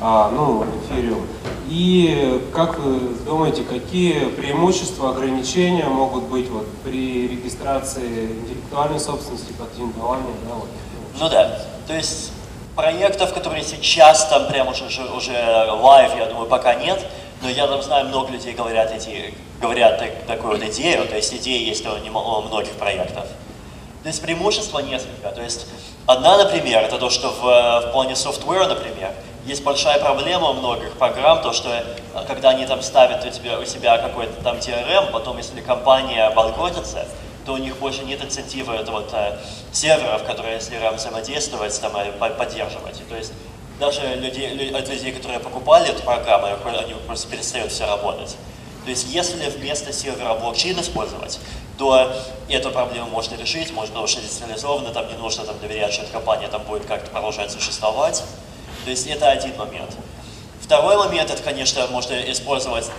а, 0.00 0.30
ну, 0.30 0.64
эфириум? 0.88 1.26
И 1.68 2.42
как 2.54 2.78
вы 2.78 3.14
думаете, 3.24 3.62
какие 3.62 4.26
преимущества, 4.26 5.10
ограничения 5.10 5.84
могут 5.86 6.24
быть 6.24 6.48
вот, 6.48 6.66
при 6.84 7.26
регистрации 7.28 8.26
интеллектуальной 8.26 9.00
собственности 9.00 9.52
патентования? 9.52 10.26
Да, 10.46 10.54
вот, 10.54 10.68
Ну 11.18 11.28
да, 11.28 11.58
то 11.86 11.94
есть 11.94 12.32
проектов, 12.76 13.32
которые 13.32 13.62
сейчас 13.62 14.28
там 14.28 14.48
прям 14.48 14.68
уже, 14.68 14.84
уже, 14.84 15.32
live, 15.80 16.10
я 16.18 16.26
думаю, 16.26 16.48
пока 16.48 16.74
нет, 16.74 17.04
но 17.42 17.48
я 17.48 17.66
там 17.66 17.82
знаю, 17.82 18.08
много 18.08 18.30
людей 18.32 18.52
говорят, 18.52 18.92
эти, 18.92 19.32
говорят 19.60 19.98
так- 19.98 20.26
такую 20.26 20.58
вот 20.58 20.62
идею, 20.70 21.06
то 21.06 21.16
есть 21.16 21.32
идеи 21.34 21.66
есть 21.66 21.86
у 21.86 21.90
у 21.90 22.42
многих 22.42 22.72
проектов. 22.72 23.24
То 24.02 24.08
есть 24.08 24.20
преимущества 24.20 24.80
несколько. 24.80 25.30
То 25.30 25.42
есть 25.42 25.66
одна, 26.06 26.36
например, 26.36 26.82
это 26.82 26.98
то, 26.98 27.08
что 27.08 27.28
в, 27.30 27.40
в 27.88 27.92
плане 27.92 28.14
software 28.16 28.56
а, 28.56 28.66
например, 28.66 29.12
есть 29.46 29.62
большая 29.62 29.98
проблема 29.98 30.50
у 30.50 30.52
многих 30.54 30.92
программ, 30.92 31.42
то, 31.42 31.52
что 31.52 31.68
э, 31.68 31.84
когда 32.26 32.50
они 32.50 32.66
там 32.66 32.82
ставят 32.82 33.24
у, 33.24 33.30
тебя, 33.30 33.58
у 33.58 33.64
себя 33.64 33.98
какой-то 33.98 34.42
там 34.42 34.56
CRM, 34.56 35.10
потом 35.12 35.36
если 35.38 35.60
компания 35.60 36.30
банкротится, 36.30 37.06
то 37.44 37.52
у 37.52 37.56
них 37.58 37.76
больше 37.78 38.04
нет 38.04 38.22
incentive 38.24 38.67
а 38.67 38.72
это 38.74 38.90
вот, 38.90 39.10
э, 39.12 39.38
серверов, 39.72 40.24
которые 40.24 40.60
с 40.60 40.70
CRM 40.70 40.94
взаимодействовать, 40.96 41.78
там, 41.80 41.94
э, 41.96 42.12
по- 42.12 42.30
поддерживать. 42.30 43.00
И 43.00 43.04
то 43.04 43.16
есть 43.16 43.32
даже 43.78 44.00
людей, 44.14 44.48
лю- 44.54 44.76
от 44.76 44.88
людей, 44.88 45.12
которые 45.12 45.40
покупали 45.40 45.90
эту 45.90 46.02
программу, 46.02 46.46
они 46.46 46.94
просто 47.06 47.28
перестают 47.28 47.70
все 47.70 47.86
работать. 47.86 48.36
То 48.84 48.90
есть 48.90 49.06
если 49.12 49.48
вместо 49.50 49.92
сервера 49.92 50.34
блокчейн 50.34 50.78
использовать, 50.80 51.38
то 51.78 52.12
эту 52.48 52.70
проблему 52.70 53.08
можно 53.08 53.34
решить, 53.34 53.72
можно 53.72 54.00
уже 54.00 54.20
децентрализованно, 54.20 54.90
там 54.90 55.08
не 55.08 55.16
нужно 55.18 55.44
там, 55.44 55.58
доверять, 55.58 55.92
что 55.92 56.02
эта 56.02 56.12
компания 56.12 56.48
там 56.48 56.62
будет 56.62 56.86
как-то 56.86 57.10
продолжать 57.10 57.50
существовать. 57.50 58.22
То 58.84 58.90
есть 58.90 59.06
это 59.06 59.30
один 59.30 59.56
момент. 59.56 59.90
Второй 60.60 60.96
момент, 60.96 61.30
это, 61.30 61.42
конечно, 61.42 61.86
можно 61.88 62.14
использовать 62.30 62.90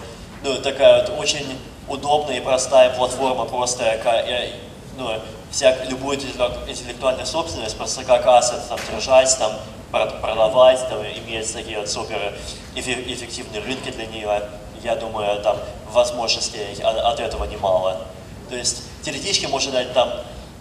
ну, 0.44 0.56
такая 0.58 1.02
вот 1.02 1.20
очень 1.20 1.46
удобная 1.88 2.38
и 2.38 2.40
простая 2.42 2.90
платформа, 2.92 3.46
просто 3.46 4.00
как, 4.04 4.28
э, 4.28 4.52
ну, 4.98 5.12
всяк, 5.52 5.90
любую 5.90 6.18
интеллек- 6.18 6.68
интеллектуальную 6.70 7.26
собственность, 7.26 7.78
просто 7.78 8.04
как 8.04 8.26
ассет 8.28 8.68
там, 8.70 8.80
держать, 8.92 9.36
там, 9.38 9.54
прод- 9.92 10.20
продавать, 10.22 10.80
там, 10.90 11.00
иметь 11.04 11.52
такие 11.54 11.80
вот 11.80 11.90
супер 11.90 12.34
эффе- 12.76 13.12
эффективные 13.12 13.62
рынки 13.62 13.90
для 13.92 14.06
нее. 14.06 14.42
Я 14.84 14.96
думаю, 14.96 15.42
там 15.42 15.58
возможностей 15.92 16.82
от, 16.84 16.98
от 16.98 17.20
этого 17.20 17.46
немало. 17.46 18.02
То 18.50 18.56
есть 18.56 18.84
теоретически 19.04 19.48
можно 19.48 19.72
дать 19.72 19.94
там 19.94 20.12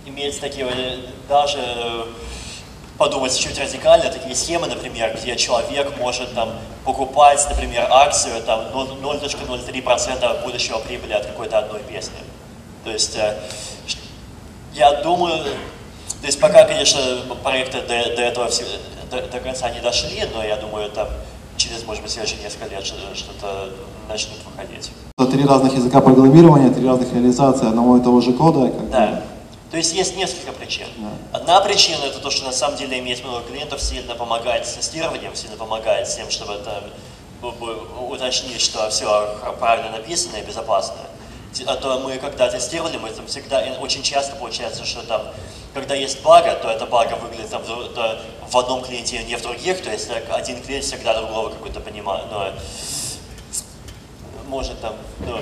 иметь 0.07 0.41
такие 0.41 0.67
э, 0.67 0.99
даже 1.29 1.59
э, 1.59 2.05
подумать 2.99 3.37
чуть 3.39 3.59
радикально, 3.59 4.11
такие 4.11 4.35
схемы, 4.35 4.67
например, 4.67 5.17
где 5.21 5.37
человек 5.37 5.93
может 5.99 6.33
там 6.35 6.51
покупать, 6.85 7.45
например, 7.51 7.87
акцию 7.91 8.43
там 8.43 8.61
0.03% 8.73 10.45
будущего 10.45 10.79
прибыли 10.79 11.13
от 11.13 11.27
какой-то 11.27 11.59
одной 11.59 11.81
песни. 11.81 12.19
То 12.85 12.91
есть 12.91 13.17
э, 13.17 13.35
я 14.75 15.03
думаю, 15.03 15.39
то 16.21 16.27
есть 16.27 16.41
пока, 16.41 16.65
конечно, 16.65 17.01
проекты 17.43 17.81
до, 17.81 17.89
до 18.17 18.23
этого 18.23 18.49
все- 18.49 18.65
до, 19.11 19.23
до 19.23 19.41
конца 19.41 19.71
не 19.71 19.81
дошли, 19.81 20.23
но 20.35 20.45
я 20.45 20.57
думаю, 20.57 20.91
там 20.91 21.09
через, 21.57 21.85
может 21.87 22.03
быть, 22.03 22.13
следующие 22.13 22.43
несколько 22.43 22.67
лет 22.75 22.85
что- 22.85 23.15
что-то 23.15 23.71
начнут 24.09 24.39
выходить. 24.45 24.91
Три 25.33 25.45
разных 25.47 25.75
языка 25.75 26.01
программирования, 26.01 26.71
три 26.71 26.87
разных 26.87 27.13
реализации 27.13 27.67
одного 27.69 27.97
и 27.97 28.01
того 28.01 28.21
же 28.21 28.33
кода. 28.33 28.69
как 28.69 28.81
бы. 28.81 28.91
Да. 28.91 29.23
То 29.75 29.79
есть 29.79 29.93
есть 29.93 30.17
несколько 30.17 30.53
причин. 30.53 30.87
Одна 31.33 31.61
причина 31.61 32.05
это 32.05 32.21
то, 32.21 32.31
что 32.31 32.45
на 32.45 32.53
самом 32.53 32.77
деле 32.77 33.01
иметь 33.01 33.25
много 33.25 33.45
клиентов 33.45 33.83
сильно 33.83 34.15
помогает 34.15 34.69
с 34.69 34.75
тестированием, 34.75 35.35
сильно 35.35 35.57
помогает 35.57 36.09
с 36.09 36.15
тем, 36.15 36.31
чтобы 36.31 36.61
б- 37.43 38.03
уточнить, 38.09 38.61
что 38.61 38.89
все 38.91 39.37
правильно 39.59 39.91
написано 39.91 40.37
и 40.37 40.43
безопасно. 40.43 40.99
А 41.67 41.75
то 41.75 41.99
мы 41.99 42.19
когда 42.19 42.49
тестировали, 42.49 42.99
мы 42.99 43.11
там 43.11 43.27
всегда, 43.27 43.65
очень 43.81 44.05
часто 44.05 44.37
получается, 44.37 44.85
что 44.85 45.03
там, 45.03 45.23
когда 45.75 45.97
есть 45.97 46.23
бага, 46.23 46.55
то 46.55 46.69
эта 46.71 46.87
бага 46.87 47.17
выглядит 47.17 47.51
там, 47.51 47.65
в- 47.65 48.57
одном 48.57 48.81
клиенте, 48.85 49.19
а 49.19 49.23
не 49.25 49.35
в 49.35 49.43
других, 49.43 49.83
то 49.83 49.91
есть 49.91 50.09
один 50.31 50.63
клиент 50.63 50.85
всегда 50.85 51.21
другого 51.21 51.51
какой-то 51.51 51.81
понимает, 51.81 52.27
но 52.31 52.53
может 54.47 54.81
там 54.81 54.95
ну, 55.27 55.41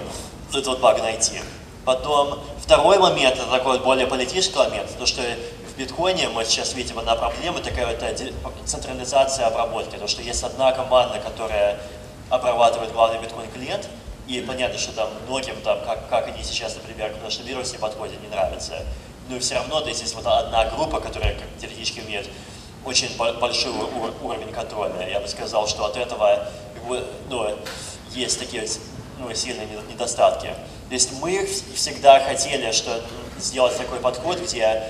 этот 0.59 0.80
баг 0.80 1.03
найти. 1.03 1.43
Потом 1.85 2.39
второй 2.61 2.99
момент, 2.99 3.37
это 3.37 3.47
такой 3.51 3.80
более 3.80 4.07
политический 4.07 4.57
момент, 4.59 4.97
то 4.99 5.05
что 5.07 5.22
в 5.22 5.76
биткоине 5.76 6.28
мы 6.28 6.45
сейчас 6.45 6.74
видим 6.74 6.99
одна 6.99 7.16
проблема, 7.16 7.59
такая 7.61 7.87
вот 7.87 8.68
централизация 8.68 9.47
обработки, 9.47 9.97
то 9.97 10.07
что 10.07 10.22
есть 10.22 10.45
одна 10.45 10.70
команда, 10.72 11.18
которая 11.18 11.80
обрабатывает 12.30 12.93
главный 12.93 13.20
биткоин-клиент, 13.20 13.89
и 14.28 14.41
понятно, 14.41 14.78
что 14.78 14.93
там 14.93 15.09
многим, 15.26 15.57
там, 15.62 15.80
как, 15.85 16.09
как 16.09 16.28
они 16.28 16.45
сейчас, 16.45 16.76
например, 16.76 17.12
к 17.12 17.22
нашей 17.22 17.43
вирусе 17.43 17.78
подходят, 17.78 18.20
не 18.22 18.28
нравится. 18.28 18.74
Но 19.28 19.39
все 19.41 19.57
равно 19.57 19.80
то 19.80 19.89
есть, 19.89 20.03
есть 20.03 20.14
вот 20.14 20.26
одна 20.26 20.66
группа, 20.70 21.01
которая 21.01 21.35
как 21.35 21.49
теоретически 21.61 22.01
имеет 22.01 22.28
очень 22.85 23.16
бо- 23.16 23.33
большой 23.35 23.72
ур- 23.72 24.14
уровень 24.22 24.53
контроля. 24.53 25.09
Я 25.09 25.20
бы 25.20 25.26
сказал, 25.26 25.66
что 25.66 25.85
от 25.85 25.97
этого 25.97 26.47
ну, 27.28 27.57
есть 28.12 28.39
такие 28.39 28.66
ну, 29.18 29.33
сильные 29.35 29.66
недо- 29.66 29.93
недостатки. 29.93 30.55
То 30.93 30.95
есть 30.95 31.11
мы 31.22 31.38
вс- 31.38 31.74
всегда 31.74 32.20
хотели 32.20 32.70
что, 32.70 32.90
м, 32.90 33.01
сделать 33.40 33.74
такой 33.78 33.99
подход, 33.99 34.38
где 34.40 34.82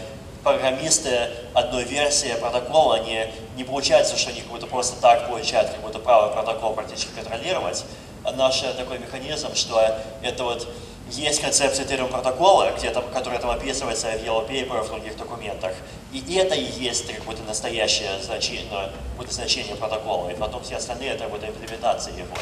программисты 0.43 1.31
одной 1.55 1.85
версии 1.85 2.35
протокола, 2.41 2.97
они 2.97 3.27
не 3.57 3.63
получается, 3.63 4.17
что 4.19 4.31
они 4.31 4.41
как 4.41 4.51
будто 4.51 4.67
просто 4.67 5.01
так 5.01 5.29
получают 5.29 5.71
как 5.71 5.81
будто 5.81 6.01
право 6.01 6.33
протокол 6.33 6.75
практически 6.75 7.11
контролировать. 7.15 7.85
А 8.25 8.33
наш 8.33 8.65
э, 8.65 8.73
такой 8.73 8.99
механизм, 8.99 9.55
что 9.55 9.81
это 10.23 10.43
вот 10.43 10.67
есть 11.09 11.41
концепция 11.41 11.87
Ethereum 11.87 12.09
протокола, 12.09 12.73
где 12.77 12.91
там, 12.91 13.05
которая 13.15 13.39
там 13.39 13.51
описывается 13.51 14.09
в 14.09 14.25
Yellow 14.25 14.51
Paper, 14.51 14.83
в 14.83 14.89
других 14.89 15.17
документах. 15.17 15.71
И 16.13 16.35
это 16.35 16.57
и 16.57 16.65
есть 16.65 17.07
как 17.15 17.25
будто 17.27 17.45
настоящее 17.45 18.21
значение, 18.21 18.67
ну, 18.73 18.79
будто 19.17 19.33
значение 19.33 19.77
протокола. 19.77 20.31
И 20.31 20.35
потом 20.35 20.65
все 20.65 20.79
остальные 20.79 21.11
это 21.11 21.29
будто 21.29 21.47
имплементация 21.47 22.13
его. 22.15 22.35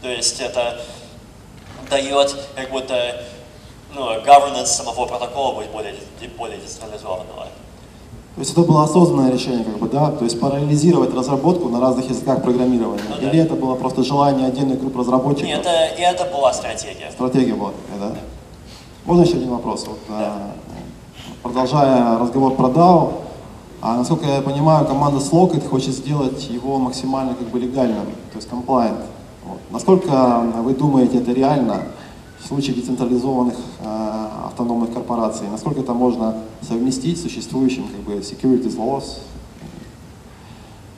То 0.00 0.08
есть 0.08 0.40
это 0.40 0.80
дает 1.90 2.34
как 2.54 2.70
будто 2.70 2.94
ну, 3.94 4.20
governance 4.20 4.66
самого 4.66 5.06
протокола 5.06 5.56
будет 5.56 5.70
более, 5.70 5.94
более 6.38 6.58
децентрализованного. 6.58 7.48
То 8.36 8.40
есть 8.40 8.52
это 8.52 8.62
было 8.62 8.84
осознанное 8.84 9.32
решение, 9.32 9.64
как 9.64 9.78
бы, 9.78 9.88
да? 9.88 10.12
То 10.12 10.24
есть 10.24 10.40
параллелизировать 10.40 11.12
разработку 11.12 11.68
на 11.68 11.80
разных 11.80 12.08
языках 12.08 12.42
программирования. 12.42 13.02
Ну, 13.08 13.16
да. 13.20 13.28
Или 13.28 13.40
это 13.40 13.54
было 13.54 13.74
просто 13.74 14.04
желание 14.04 14.46
отдельных 14.46 14.80
групп 14.80 14.96
разработчиков? 14.96 15.48
И 15.48 15.52
это, 15.52 15.68
это 15.68 16.24
была 16.26 16.52
стратегия. 16.52 17.10
Стратегия 17.10 17.54
была 17.54 17.72
такая, 17.72 18.10
да? 18.10 18.18
Можно 19.04 19.22
еще 19.24 19.36
один 19.36 19.50
вопрос? 19.50 19.86
Вот, 19.88 19.98
а, 20.08 20.52
продолжая 21.42 22.18
разговор 22.18 22.54
про 22.54 22.68
DAO, 22.68 23.12
а, 23.82 23.96
насколько 23.96 24.26
я 24.26 24.40
понимаю, 24.42 24.86
команда 24.86 25.18
Slockit 25.18 25.68
хочет 25.68 25.94
сделать 25.94 26.48
его 26.48 26.78
максимально 26.78 27.34
как 27.34 27.48
бы 27.48 27.58
легальным, 27.58 28.06
то 28.32 28.36
есть 28.36 28.48
compliant. 28.48 29.00
Насколько 29.70 30.40
вы 30.62 30.74
думаете, 30.74 31.18
это 31.18 31.32
реально 31.32 31.82
в 32.42 32.46
случае 32.46 32.74
децентрализованных 32.74 33.54
э, 33.80 34.28
автономных 34.46 34.92
корпораций? 34.92 35.46
Насколько 35.48 35.80
это 35.80 35.92
можно 35.94 36.42
совместить 36.62 37.18
с 37.18 37.22
существующим 37.22 37.86
как 37.88 38.00
бы 38.00 38.14
securities 38.20 38.76
laws? 38.76 39.18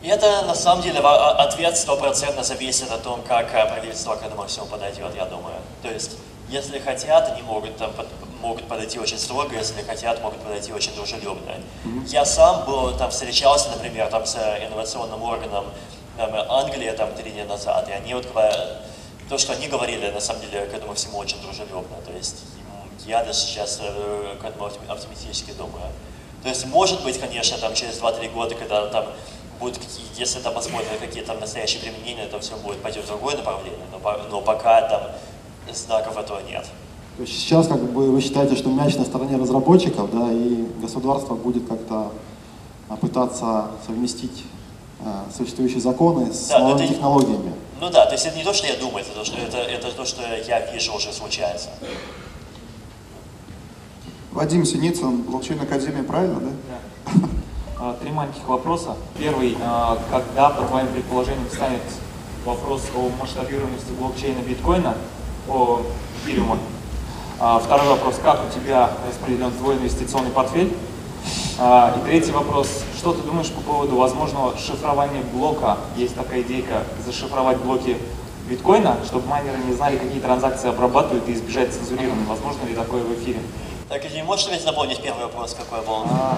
Это 0.04 0.42
на 0.46 0.54
самом 0.54 0.82
деле 0.82 0.98
ответ 0.98 1.76
стопроцентно 1.76 2.42
зависит 2.42 2.90
от 2.90 3.02
том, 3.02 3.20
как 3.26 3.54
э, 3.54 3.66
правительство 3.66 4.16
к 4.16 4.22
этому 4.24 4.46
всему 4.46 4.66
подойдет, 4.66 5.14
я 5.16 5.26
думаю. 5.26 5.54
То 5.82 5.88
есть, 5.90 6.16
если 6.48 6.78
хотят, 6.80 7.30
они 7.32 7.42
могут, 7.42 7.76
там, 7.76 7.92
под- 7.92 8.08
могут 8.42 8.64
подойти 8.64 8.98
очень 8.98 9.18
строго, 9.18 9.54
если 9.54 9.80
хотят, 9.82 10.20
могут 10.22 10.38
подойти 10.40 10.72
очень 10.72 10.92
дружелюбно. 10.96 11.52
Я 12.08 12.24
сам 12.24 12.64
был, 12.66 12.90
там, 12.98 13.10
встречался, 13.10 13.70
например, 13.70 14.08
там, 14.08 14.26
с 14.26 14.34
э, 14.36 14.66
инновационным 14.66 15.22
органом 15.22 15.66
там, 16.16 16.34
Англии 16.34 16.90
там, 16.92 17.14
три 17.14 17.30
дня 17.30 17.44
назад, 17.44 17.88
и 17.88 17.92
они 17.92 18.14
вот 18.14 18.26
то, 19.28 19.38
что 19.38 19.52
они 19.52 19.68
говорили, 19.68 20.10
на 20.10 20.20
самом 20.20 20.42
деле, 20.42 20.66
к 20.66 20.74
этому 20.74 20.94
всему 20.94 21.18
очень 21.18 21.40
дружелюбно. 21.40 21.96
То 22.06 22.12
есть, 22.12 22.44
я 23.06 23.24
даже 23.24 23.38
сейчас 23.38 23.80
э, 23.82 24.36
к 24.40 24.44
этому 24.44 24.66
оптим- 24.66 24.88
оптимистически 24.88 25.52
думаю. 25.52 25.86
То 26.42 26.48
есть, 26.48 26.66
может 26.66 27.02
быть, 27.02 27.18
конечно, 27.18 27.56
там 27.58 27.74
через 27.74 28.00
2-3 28.00 28.32
года, 28.32 28.54
когда 28.54 28.86
там 28.88 29.06
будут 29.58 29.78
если 30.16 30.40
там 30.40 30.54
посмотрят 30.54 30.98
какие 31.00 31.22
там 31.22 31.40
настоящие 31.40 31.80
применения, 31.82 32.26
то 32.26 32.38
все 32.40 32.56
будет 32.56 32.82
пойдет 32.82 33.04
в 33.04 33.08
другое 33.08 33.36
направление, 33.36 33.86
но, 33.90 33.98
но 34.30 34.40
пока 34.40 34.82
там 34.82 35.02
знаков 35.72 36.16
этого 36.18 36.40
нет. 36.40 36.66
То 37.16 37.22
есть 37.22 37.38
сейчас 37.38 37.68
как 37.68 37.80
бы 37.80 38.10
вы 38.10 38.20
считаете, 38.20 38.56
что 38.56 38.70
мяч 38.70 38.96
на 38.96 39.04
стороне 39.04 39.36
разработчиков, 39.36 40.10
да, 40.10 40.32
и 40.32 40.66
государство 40.80 41.34
будет 41.34 41.68
как-то 41.68 42.12
а, 42.88 42.96
пытаться 42.96 43.70
совместить 43.86 44.44
существующие 45.36 45.80
законы 45.80 46.32
с 46.32 46.48
Да, 46.48 46.58
но 46.58 46.68
новыми 46.68 46.84
это- 46.84 46.94
технологиями? 46.94 47.52
Ну 47.80 47.90
да, 47.90 48.06
то 48.06 48.12
есть 48.12 48.24
это 48.26 48.36
не 48.36 48.44
то, 48.44 48.52
что 48.52 48.66
я 48.68 48.76
думаю, 48.76 49.04
это 49.04 49.12
то, 49.14 49.24
что, 49.24 49.36
это, 49.38 49.56
это 49.58 49.90
то, 49.90 50.04
что 50.04 50.22
я 50.22 50.70
вижу 50.72 50.92
уже 50.94 51.12
случается. 51.12 51.70
Вадим 54.32 54.64
Синицын, 54.64 55.22
блокчейн 55.22 55.60
Академия, 55.60 56.02
правильно, 56.02 56.40
да? 56.40 57.12
А, 57.78 57.96
Три 58.00 58.10
маленьких 58.12 58.46
вопроса. 58.48 58.96
Первый, 59.18 59.56
а, 59.60 59.98
когда, 60.10 60.50
по 60.50 60.64
твоим 60.66 60.86
предположениям, 60.88 61.48
станет 61.52 61.82
вопрос 62.44 62.82
о 62.96 63.10
масштабируемости 63.20 63.90
блокчейна 63.98 64.38
биткоина, 64.40 64.94
о 65.48 65.82
эфириума? 66.24 66.58
А, 67.40 67.58
Второй 67.58 67.88
вопрос, 67.88 68.20
как 68.22 68.40
у 68.48 68.50
тебя 68.58 68.90
распределен 69.08 69.50
твой 69.52 69.74
инвестиционный 69.76 70.30
портфель? 70.30 70.72
А, 71.64 71.94
И 71.96 72.04
третий 72.04 72.32
вопрос, 72.32 72.66
что 72.98 73.12
ты 73.12 73.22
думаешь 73.22 73.48
по 73.52 73.60
поводу 73.60 73.94
возможного 73.94 74.58
шифрования 74.58 75.22
блока? 75.32 75.78
Есть 75.96 76.16
такая 76.16 76.42
идейка 76.42 76.82
зашифровать 77.06 77.58
блоки 77.58 77.96
биткоина, 78.48 78.96
чтобы 79.04 79.28
майнеры 79.28 79.58
не 79.58 79.72
знали, 79.72 79.96
какие 79.96 80.18
транзакции 80.18 80.68
обрабатывают 80.68 81.28
и 81.28 81.32
избежать 81.34 81.72
цензурирования. 81.72 82.26
Возможно 82.26 82.66
ли 82.66 82.74
такое 82.74 83.02
в 83.04 83.14
эфире? 83.14 83.38
Так, 83.88 84.04
или 84.04 84.22
можешь 84.22 84.48
опять 84.48 84.64
напомнить 84.66 85.00
первый 85.00 85.22
вопрос, 85.26 85.54
какой 85.54 85.86
был? 85.86 86.02
А, 86.10 86.36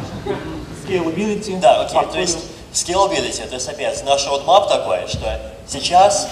Scalability. 0.87 1.59
Да, 1.59 1.81
окей, 1.81 2.03
то 2.13 2.21
есть 2.21 2.41
scalability, 2.75 3.49
то 3.49 3.55
есть 3.55 3.69
опять 3.69 4.05
наш 4.05 4.27
roadmap 4.27 4.69
такой, 4.69 5.07
что 5.09 5.41
сейчас 5.67 6.29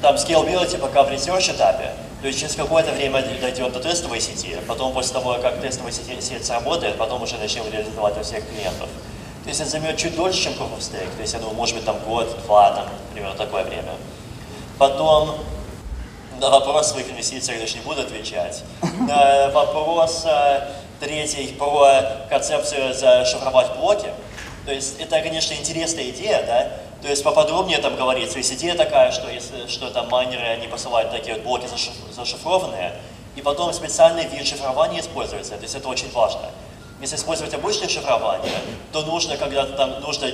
там 0.00 0.14
scalability 0.14 0.78
пока 0.78 1.02
в 1.02 1.10
research 1.10 1.54
этапе, 1.54 1.90
то 2.22 2.28
есть 2.28 2.38
через 2.38 2.54
какое-то 2.54 2.92
время 2.92 3.20
дойдет 3.40 3.72
до 3.72 3.80
тестовой 3.80 4.20
сети, 4.20 4.56
потом 4.68 4.92
после 4.92 5.12
того, 5.12 5.38
как 5.42 5.60
тестовая 5.60 5.90
сеть, 5.90 6.22
сеть 6.22 6.46
сработает, 6.46 6.96
потом 6.96 7.20
уже 7.20 7.36
начнем 7.36 7.64
реализовать 7.70 8.16
у 8.16 8.22
всех 8.22 8.48
клиентов. 8.48 8.88
То 9.42 9.48
есть 9.48 9.60
это 9.60 9.70
займет 9.70 9.96
чуть 9.96 10.14
дольше, 10.14 10.40
чем 10.40 10.52
Proof 10.52 10.76
of 10.76 10.78
Stake, 10.78 11.16
то 11.16 11.20
есть 11.20 11.32
я 11.34 11.40
думаю, 11.40 11.56
может 11.56 11.74
быть 11.74 11.84
там 11.84 11.98
год, 12.06 12.28
два, 12.46 12.70
там, 12.70 12.86
примерно 13.12 13.36
такое 13.36 13.64
время. 13.64 13.94
Потом 14.78 15.34
на 16.40 16.48
вопрос 16.48 16.92
своих 16.92 17.10
инвестиций 17.10 17.54
я 17.54 17.60
даже 17.60 17.74
не 17.74 17.82
буду 17.82 18.02
отвечать. 18.02 18.62
На 19.00 19.50
вопрос 19.50 20.22
э, 20.24 20.68
третий 21.00 21.48
про 21.58 22.26
концепцию 22.30 22.94
зашифровать 22.94 23.76
блоки. 23.76 24.12
То 24.64 24.72
есть 24.72 25.00
это, 25.00 25.20
конечно, 25.20 25.54
интересная 25.54 26.04
идея, 26.10 26.44
да? 26.46 26.72
То 27.02 27.08
есть 27.08 27.24
поподробнее 27.24 27.78
там 27.78 27.96
говорится. 27.96 28.38
Есть 28.38 28.52
идея 28.52 28.76
такая, 28.76 29.10
что 29.10 29.28
если 29.28 29.66
что 29.66 29.90
там 29.90 30.08
майнеры, 30.08 30.44
они 30.44 30.68
посылают 30.68 31.10
такие 31.10 31.34
вот 31.34 31.42
блоки 31.42 31.66
зашиф- 31.66 32.12
зашифрованные, 32.12 32.94
и 33.34 33.42
потом 33.42 33.72
специальный 33.72 34.24
вид 34.24 34.46
шифрования 34.46 35.00
используется. 35.00 35.56
То 35.56 35.62
есть 35.62 35.74
это 35.74 35.88
очень 35.88 36.10
важно. 36.12 36.42
Если 37.00 37.16
использовать 37.16 37.52
обычное 37.52 37.88
шифрование, 37.88 38.54
то 38.92 39.02
нужно 39.02 39.36
когда-то 39.36 39.72
там, 39.72 40.00
нужно 40.02 40.28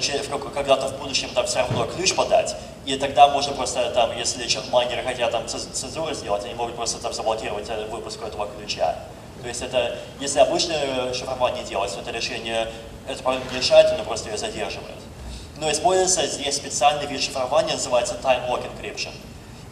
когда-то 0.55 0.89
в 0.89 0.99
будущем 0.99 1.31
там 1.35 1.47
все 1.47 1.61
равно 1.61 1.87
ключ 1.87 2.15
подать, 2.15 2.55
и 2.85 2.95
тогда 2.97 3.29
можно 3.29 3.55
просто 3.55 3.91
там, 3.93 4.15
если 4.19 4.47
майнеры 4.71 5.03
хотят 5.03 5.31
там 5.31 5.49
цензуру 5.49 6.13
сделать, 6.13 6.45
они 6.45 6.53
могут 6.53 6.77
просто 6.77 7.01
там 7.01 7.15
заблокировать 7.15 7.71
э, 7.71 7.87
выпуск 7.87 8.23
этого 8.23 8.47
ключа. 8.47 8.97
То 9.41 9.49
есть 9.49 9.63
это, 9.63 9.97
если 10.21 10.41
обычное 10.41 11.15
шифрование 11.15 11.65
делать, 11.65 11.95
то 11.95 12.01
это 12.01 12.11
решение, 12.11 12.71
это 13.09 13.23
проблема 13.23 13.47
решает, 13.57 13.87
оно 13.95 14.05
просто 14.05 14.29
ее 14.29 14.37
задерживает. 14.37 14.99
Но 15.61 15.71
используется 15.71 16.27
здесь 16.27 16.57
специальный 16.57 17.07
вид 17.07 17.21
шифрования, 17.21 17.73
называется 17.73 18.17
time 18.23 18.49
lock 18.49 18.63
encryption. 18.63 19.11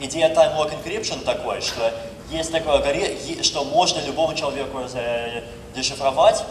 Идея 0.00 0.30
time 0.30 0.56
lock 0.56 0.72
encryption 0.74 1.22
такой, 1.24 1.60
что 1.60 1.92
есть 2.30 2.50
такой 2.50 2.72
алгоритм, 2.74 3.42
что 3.42 3.64
можно 3.64 4.00
любому 4.00 4.34
человеку 4.34 4.86
за- 4.88 5.44
дешифровать, 5.74 6.42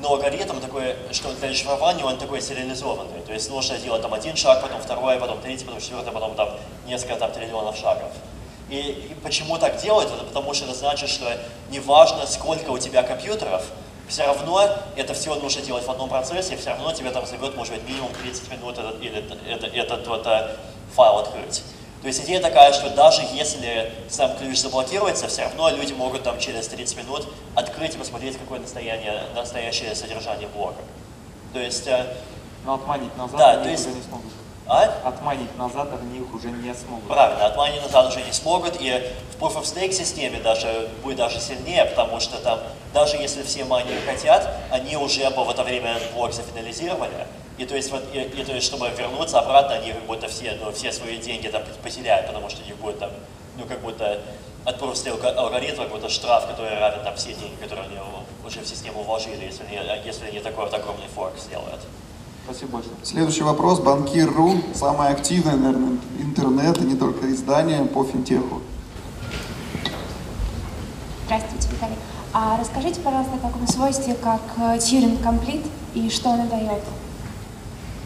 но 0.00 0.10
алгоритм 0.10 0.60
такой, 0.60 0.94
что 1.12 1.32
для 1.32 1.48
дешифрования 1.48 2.04
он 2.04 2.18
такой 2.18 2.42
сериализованный. 2.42 3.22
То 3.26 3.32
есть 3.32 3.48
нужно 3.48 3.78
делать 3.78 4.02
там 4.02 4.12
один 4.12 4.36
шаг, 4.36 4.60
потом 4.60 4.82
второй, 4.82 5.16
потом 5.18 5.40
третий, 5.40 5.64
потом 5.64 5.80
четвертый, 5.80 6.12
потом 6.12 6.34
там 6.34 6.50
несколько 6.86 7.16
там 7.16 7.32
триллионов 7.32 7.76
шагов. 7.76 8.10
И, 8.68 8.76
и 8.76 9.14
почему 9.22 9.58
так 9.58 9.80
делают? 9.80 10.12
Это 10.12 10.24
потому 10.24 10.52
что 10.52 10.66
это 10.66 10.74
значит, 10.74 11.08
что 11.08 11.26
неважно, 11.70 12.26
сколько 12.26 12.70
у 12.70 12.78
тебя 12.78 13.02
компьютеров, 13.02 13.64
все 14.12 14.26
равно 14.26 14.68
это 14.94 15.14
все 15.14 15.34
нужно 15.36 15.62
делать 15.62 15.86
в 15.86 15.90
одном 15.90 16.10
процессе, 16.10 16.54
все 16.56 16.70
равно 16.70 16.92
тебе 16.92 17.10
там 17.10 17.24
займет, 17.24 17.56
может 17.56 17.74
быть, 17.74 17.88
минимум 17.88 18.12
30 18.12 18.50
минут 18.50 18.76
этот, 18.78 19.00
или 19.00 19.24
это, 19.50 19.66
этот 19.66 20.06
вот, 20.06 20.26
э, 20.26 20.54
файл 20.94 21.18
открыть. 21.20 21.64
То 22.02 22.08
есть 22.08 22.22
идея 22.24 22.40
такая, 22.40 22.74
что 22.74 22.90
даже 22.90 23.22
если 23.32 23.90
сам 24.10 24.36
ключ 24.36 24.58
заблокируется, 24.58 25.28
все 25.28 25.44
равно 25.44 25.70
люди 25.70 25.94
могут 25.94 26.24
там 26.24 26.38
через 26.38 26.68
30 26.68 26.98
минут 26.98 27.26
открыть 27.54 27.94
и 27.94 27.98
посмотреть, 27.98 28.36
какое 28.36 28.58
настояние, 28.58 29.22
настоящее 29.34 29.94
содержание 29.94 30.48
блока. 30.48 30.82
То 31.54 31.58
есть, 31.58 31.86
э, 31.86 32.14
Но 32.64 32.74
отманить 32.74 33.16
назад 33.16 33.38
Да, 33.38 33.56
то 33.56 33.68
есть- 33.68 33.86
не 33.86 34.02
смогут. 34.02 34.30
А? 34.66 34.84
Отманить 35.04 35.56
назад 35.58 35.88
они 36.00 36.18
их 36.18 36.34
уже 36.34 36.50
не 36.50 36.74
смогут. 36.74 37.08
Правильно, 37.08 37.46
отманить 37.46 37.82
назад 37.82 38.08
уже 38.08 38.22
не 38.22 38.32
смогут, 38.32 38.76
и 38.80 39.12
в 39.36 39.42
Proof 39.42 39.56
of 39.56 39.62
Stake 39.62 39.92
системе 39.92 40.40
даже 40.40 40.88
будет 41.02 41.16
даже 41.16 41.40
сильнее, 41.40 41.84
потому 41.86 42.20
что 42.20 42.38
там, 42.38 42.60
даже 42.94 43.16
если 43.16 43.42
все 43.42 43.64
майнеры 43.64 44.00
хотят, 44.06 44.48
они 44.70 44.96
уже 44.96 45.28
бы 45.30 45.44
в 45.44 45.50
это 45.50 45.62
время 45.62 45.96
этот 45.96 46.12
блок 46.12 46.32
зафинализировали, 46.32 47.26
и 47.58 47.66
то 47.66 47.76
есть, 47.76 47.90
вот, 47.90 48.02
и, 48.12 48.20
и 48.20 48.44
то 48.44 48.52
есть 48.52 48.66
чтобы 48.66 48.88
вернуться 48.90 49.38
обратно, 49.40 49.74
они 49.74 49.92
как 49.92 50.02
будто 50.04 50.28
все, 50.28 50.56
ну, 50.60 50.72
все 50.72 50.92
свои 50.92 51.18
деньги 51.18 51.48
там 51.48 51.62
потеряют, 51.82 52.26
потому 52.26 52.48
что 52.48 52.62
у 52.62 52.64
них 52.64 52.76
будет 52.76 52.98
там, 52.98 53.10
ну, 53.56 53.64
как 53.64 53.80
будто 53.80 54.20
от 54.64 54.80
Proof 54.80 54.92
of 54.92 54.94
Stake 54.94 55.34
алгоритма 55.34 55.84
какой-то 55.84 56.08
штраф, 56.08 56.46
который 56.46 56.78
равен 56.78 57.02
там 57.02 57.16
все 57.16 57.34
деньги, 57.34 57.56
которые 57.60 57.88
они 57.88 57.98
уже 58.44 58.60
в 58.60 58.66
систему 58.66 59.02
вложили, 59.02 59.44
если 59.44 59.64
они, 59.64 59.78
если 60.04 60.26
они 60.26 60.40
такой 60.40 60.64
вот 60.64 60.74
огромный 60.74 61.08
форк 61.08 61.36
сделают. 61.38 61.80
Спасибо 62.44 62.72
большое. 62.72 62.94
Следующий 63.02 63.42
вопрос. 63.42 63.80
Банкир.ру. 63.80 64.56
Самое 64.74 65.10
активное, 65.12 65.56
наверное, 65.56 65.98
интернет, 66.18 66.78
и 66.78 66.84
не 66.84 66.96
только 66.96 67.30
издание 67.30 67.84
по 67.84 68.04
финтеху. 68.04 68.60
Здравствуйте, 71.26 71.68
Виталий. 71.70 71.96
А 72.34 72.58
расскажите, 72.58 73.00
пожалуйста, 73.00 73.34
о 73.36 73.38
таком 73.46 73.66
свойстве, 73.66 74.14
как 74.14 74.40
э, 74.58 74.76
Turing 74.78 75.22
Complete 75.22 75.66
и 75.94 76.08
что 76.10 76.30
оно 76.30 76.46
дает? 76.46 76.82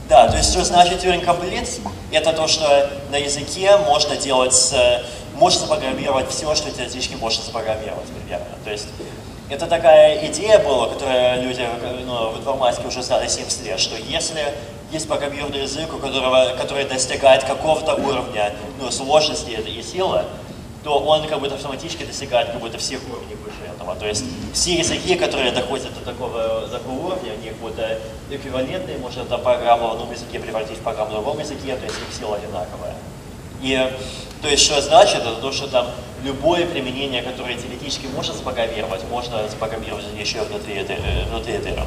Да, 0.09 0.29
то 0.29 0.37
есть 0.37 0.51
что 0.51 0.65
значит 0.65 1.03
Turing 1.05 1.25
Complete? 1.25 1.81
Это 2.13 2.33
то, 2.33 2.47
что 2.47 2.91
на 3.11 3.17
языке 3.17 3.77
можно 3.79 4.17
делать, 4.17 4.53
с- 4.53 5.03
можно 5.35 5.61
запрограммировать 5.61 6.29
все, 6.29 6.55
что 6.55 6.71
теоретически 6.71 7.15
можно 7.15 7.43
запрограммировать 7.45 8.07
примерно. 8.09 8.47
То 8.65 8.71
есть 8.71 8.87
это 9.49 9.67
такая 9.67 10.27
идея 10.27 10.59
была, 10.59 10.89
которую 10.89 11.43
люди 11.43 11.67
ну, 12.05 12.31
в 12.31 12.39
информатике 12.39 12.89
уже 12.89 13.03
знали 13.03 13.29
70 13.29 13.65
лет, 13.65 13.81
что 13.81 13.97
если 13.97 14.41
есть 14.93 15.09
программированный 15.09 15.63
язык, 15.63 15.93
у 15.95 15.99
которого, 15.99 16.57
который 16.57 16.85
достигает 16.85 17.45
какого-то 17.45 17.95
уровня 17.95 18.53
ну, 18.81 18.91
сложности 18.91 19.51
и 19.51 19.83
силы, 19.83 20.25
то 20.85 21.01
он 21.01 21.27
как 21.27 21.41
будто 21.41 21.57
автоматически 21.57 22.05
достигает 22.05 22.51
как 22.51 22.61
будто 22.61 22.79
всех 22.79 23.01
уровней 23.11 23.35
выше 23.35 23.57
этого. 23.75 23.97
То 23.97 24.07
есть 24.07 24.25
все 24.53 24.75
языки, 24.75 25.17
которые 25.17 25.51
доходят 25.51 25.93
до 25.99 26.13
такого, 26.13 26.69
такого 26.69 27.07
уровня, 27.07 27.33
они 27.33 27.49
как 27.49 27.59
будто 27.59 27.99
эквивалентные, 28.31 28.99
можно 28.99 29.23
эту 29.23 29.39
программу 29.39 29.89
в 29.89 29.93
одном 29.93 30.13
языке 30.13 30.39
превратить 30.39 30.79
в 30.79 30.83
программу 30.83 31.11
в 31.11 31.15
другом 31.15 31.41
языке, 31.41 31.77
то 31.77 31.85
есть 31.85 31.97
их 31.97 32.17
сила 32.17 32.37
одинаковая. 32.37 32.95
И 33.63 33.91
то 34.43 34.49
есть 34.49 34.63
что 34.63 34.81
значит, 34.81 35.23
это 35.23 35.41
то, 35.41 35.53
что 35.53 35.67
там 35.69 35.87
любое 36.25 36.67
применение, 36.67 37.23
которое 37.23 37.57
теоретически 37.57 38.07
можно 38.15 38.35
запрограммировать, 38.35 39.03
можно 39.11 39.49
запрограммировать 39.49 40.05
еще 40.19 40.43
внутри, 40.43 40.75
этой, 40.75 40.97
внутри 41.31 41.55
Ethereum. 41.55 41.87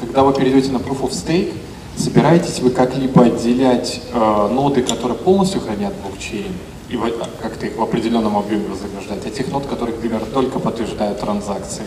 Когда 0.00 0.22
вы 0.22 0.32
перейдете 0.32 0.70
на 0.72 0.78
Proof 0.78 1.02
of 1.02 1.10
Stake, 1.10 1.54
собираетесь 1.96 2.58
вы 2.58 2.70
как-либо 2.70 3.24
отделять 3.24 4.00
э, 4.12 4.48
ноды, 4.50 4.82
которые 4.82 5.16
полностью 5.16 5.60
хранят 5.60 5.94
блокчейн, 6.02 6.52
и 6.88 6.98
как-то 7.40 7.66
их 7.66 7.76
в 7.76 7.82
определенном 7.82 8.36
объеме 8.36 8.66
вознаграждать, 8.68 9.24
а 9.24 9.30
тех 9.30 9.48
нод, 9.48 9.66
которые, 9.66 9.94
например, 9.94 10.20
только 10.32 10.58
подтверждают 10.58 11.20
транзакции? 11.20 11.84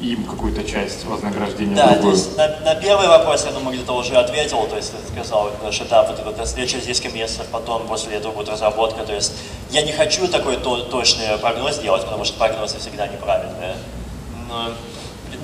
Им 0.00 0.24
какую-то 0.24 0.64
часть 0.64 1.04
вознаграждения 1.04 1.76
Да, 1.76 1.92
другую. 1.92 2.02
то 2.02 2.18
есть 2.18 2.36
на, 2.36 2.48
на 2.60 2.74
первый 2.74 3.06
вопрос, 3.08 3.44
я 3.44 3.52
думаю, 3.52 3.76
где-то 3.76 3.92
уже 3.92 4.16
ответил, 4.16 4.66
то 4.66 4.76
есть 4.76 4.92
сказал, 5.12 5.50
что 5.70 5.84
да, 5.84 6.04
вот, 6.24 6.46
встреча 6.46 6.72
через 6.72 6.86
несколько 6.86 7.14
месяцев, 7.14 7.46
потом 7.52 7.86
после 7.86 8.16
этого 8.16 8.32
будет 8.32 8.48
разработка, 8.48 9.04
то 9.04 9.14
есть 9.14 9.32
я 9.70 9.82
не 9.82 9.92
хочу 9.92 10.26
такой 10.28 10.56
то, 10.56 10.82
точный 10.84 11.36
прогноз 11.38 11.78
делать, 11.78 12.04
потому 12.04 12.24
что 12.24 12.38
прогнозы 12.38 12.78
всегда 12.78 13.06
неправильные. 13.06 13.74
Но 14.48 14.70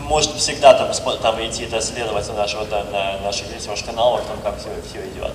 может 0.09 0.32
всегда 0.32 0.74
там, 0.74 0.90
там 1.20 1.46
идти 1.46 1.66
доследовать 1.66 2.26
на 2.28 2.34
нашего, 2.34 2.64
там, 2.64 2.90
на 2.90 3.18
наших 3.20 3.46
каналах, 3.84 4.22
там 4.24 4.38
как 4.42 4.59
все, 4.59 4.68
все 4.88 5.07
идет. 5.09 5.32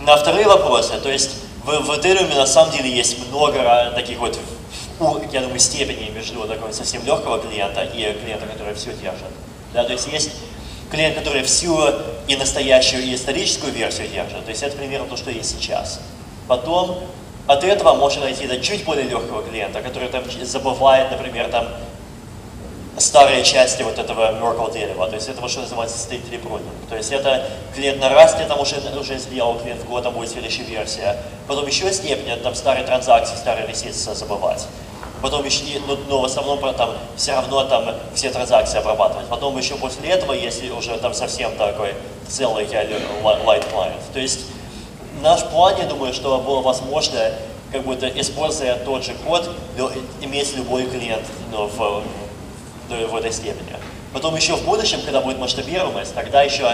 На 0.00 0.16
вторые 0.16 0.46
вопросы, 0.46 0.98
то 1.02 1.10
есть 1.10 1.30
в, 1.64 1.70
в 1.70 1.90
Ethereum 1.90 2.34
на 2.34 2.46
самом 2.46 2.72
деле 2.72 2.90
есть 2.90 3.18
много 3.28 3.92
таких 3.94 4.18
вот 4.18 4.38
я 5.32 5.40
думаю, 5.42 5.58
степени 5.58 6.10
между 6.10 6.46
такого 6.46 6.72
совсем 6.72 7.04
легкого 7.04 7.38
клиента 7.38 7.82
и 7.82 8.12
клиента, 8.12 8.46
который 8.46 8.74
все 8.74 8.92
держит. 8.94 9.28
Да, 9.74 9.84
то 9.84 9.92
есть 9.92 10.08
есть 10.08 10.30
клиент, 10.90 11.16
который 11.16 11.42
всю 11.42 11.78
и 12.26 12.36
настоящую, 12.36 13.02
и 13.02 13.14
историческую 13.14 13.72
версию 13.72 14.08
держит. 14.08 14.44
То 14.44 14.50
есть 14.50 14.62
это 14.62 14.76
примерно 14.76 15.06
то, 15.06 15.16
что 15.16 15.30
есть 15.30 15.50
сейчас. 15.58 16.00
Потом 16.48 16.98
от 17.46 17.62
этого 17.62 17.94
можно 17.94 18.22
найти 18.22 18.46
до 18.46 18.58
чуть 18.60 18.84
более 18.84 19.04
легкого 19.04 19.42
клиента, 19.42 19.82
который 19.82 20.08
там 20.08 20.24
забывает, 20.42 21.10
например, 21.10 21.48
там 21.50 21.68
старые 22.98 23.44
части 23.44 23.82
вот 23.82 23.98
этого 23.98 24.32
Merkle 24.40 24.72
дерева. 24.72 25.06
То 25.08 25.16
есть 25.16 25.28
это 25.28 25.46
что 25.48 25.60
называется 25.60 25.96
state 25.96 26.30
repruning. 26.30 26.88
То 26.88 26.96
есть 26.96 27.12
это 27.12 27.46
клиент 27.74 28.00
на 28.00 28.08
расте 28.08 28.44
там 28.46 28.58
уже, 28.60 28.76
уже 28.98 29.18
сделал, 29.18 29.58
клиент 29.58 29.82
в 29.82 29.86
год 29.86 30.04
там 30.04 30.14
будет 30.14 30.30
следующая 30.30 30.62
версия. 30.62 31.22
Потом 31.46 31.66
еще 31.66 31.92
степень, 31.92 32.34
там 32.42 32.54
старые 32.54 32.86
транзакции, 32.86 33.36
старые 33.36 33.66
ресурсы 33.66 34.14
забывать 34.14 34.66
потом 35.22 35.44
еще, 35.44 35.64
но, 35.86 35.96
но 36.08 36.20
в 36.20 36.24
основном 36.24 36.58
там 36.74 36.90
все 37.16 37.32
равно 37.32 37.64
там 37.64 37.94
все 38.14 38.30
транзакции 38.30 38.78
обрабатывать. 38.78 39.26
Потом 39.28 39.56
еще 39.56 39.76
после 39.76 40.10
этого, 40.10 40.32
если 40.32 40.70
уже 40.70 40.96
там 40.98 41.14
совсем 41.14 41.54
такой 41.56 41.94
целый 42.28 42.66
light 42.66 43.64
client. 43.72 44.00
То 44.12 44.20
есть 44.20 44.40
наш 45.22 45.44
план, 45.44 45.74
я 45.78 45.86
думаю, 45.86 46.12
что 46.12 46.38
было 46.38 46.60
возможно, 46.60 47.32
как 47.72 47.82
будто 47.82 48.08
используя 48.08 48.76
тот 48.76 49.04
же 49.04 49.14
код, 49.26 49.50
иметь 50.22 50.56
любой 50.56 50.84
клиент 50.84 51.24
ну, 51.50 51.66
в, 51.66 52.02
в 52.88 53.16
этой 53.16 53.32
степени. 53.32 53.76
Потом 54.12 54.34
еще 54.34 54.56
в 54.56 54.64
будущем, 54.64 55.00
когда 55.04 55.20
будет 55.20 55.38
масштабируемость, 55.38 56.14
тогда 56.14 56.42
еще 56.42 56.66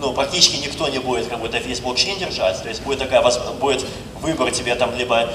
ну, 0.00 0.12
практически 0.12 0.56
никто 0.56 0.88
не 0.88 0.98
будет 0.98 1.28
как 1.28 1.38
будто 1.38 1.58
весь 1.58 1.80
блокчейн 1.80 2.18
держать. 2.18 2.62
То 2.62 2.68
есть 2.68 2.82
будет 2.82 2.98
такая 2.98 3.22
будет 3.58 3.86
выбор 4.20 4.50
тебе 4.50 4.74
там 4.74 4.94
либо 4.96 5.30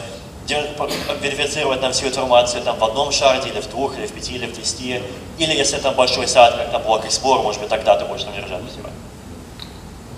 верифицировать 1.21 1.81
нам 1.81 1.91
всю 1.91 2.07
информацию 2.07 2.63
там, 2.63 2.77
в 2.77 2.83
одном 2.83 3.11
шарде, 3.11 3.49
или 3.49 3.59
в 3.59 3.69
двух, 3.69 3.97
или 3.97 4.05
в 4.05 4.11
пяти, 4.11 4.35
или 4.35 4.45
в 4.45 4.53
десяти. 4.53 5.01
Или 5.37 5.53
если 5.53 5.77
там 5.77 5.95
большой 5.95 6.27
сад, 6.27 6.55
как 6.57 6.71
там 6.71 6.83
блок 6.83 7.05
Explorer, 7.05 7.43
может 7.43 7.61
быть, 7.61 7.69
тогда 7.69 7.95
ты 7.97 8.05
будешь 8.05 8.23
там 8.23 8.33
держать 8.33 8.61
себя. 8.71 8.89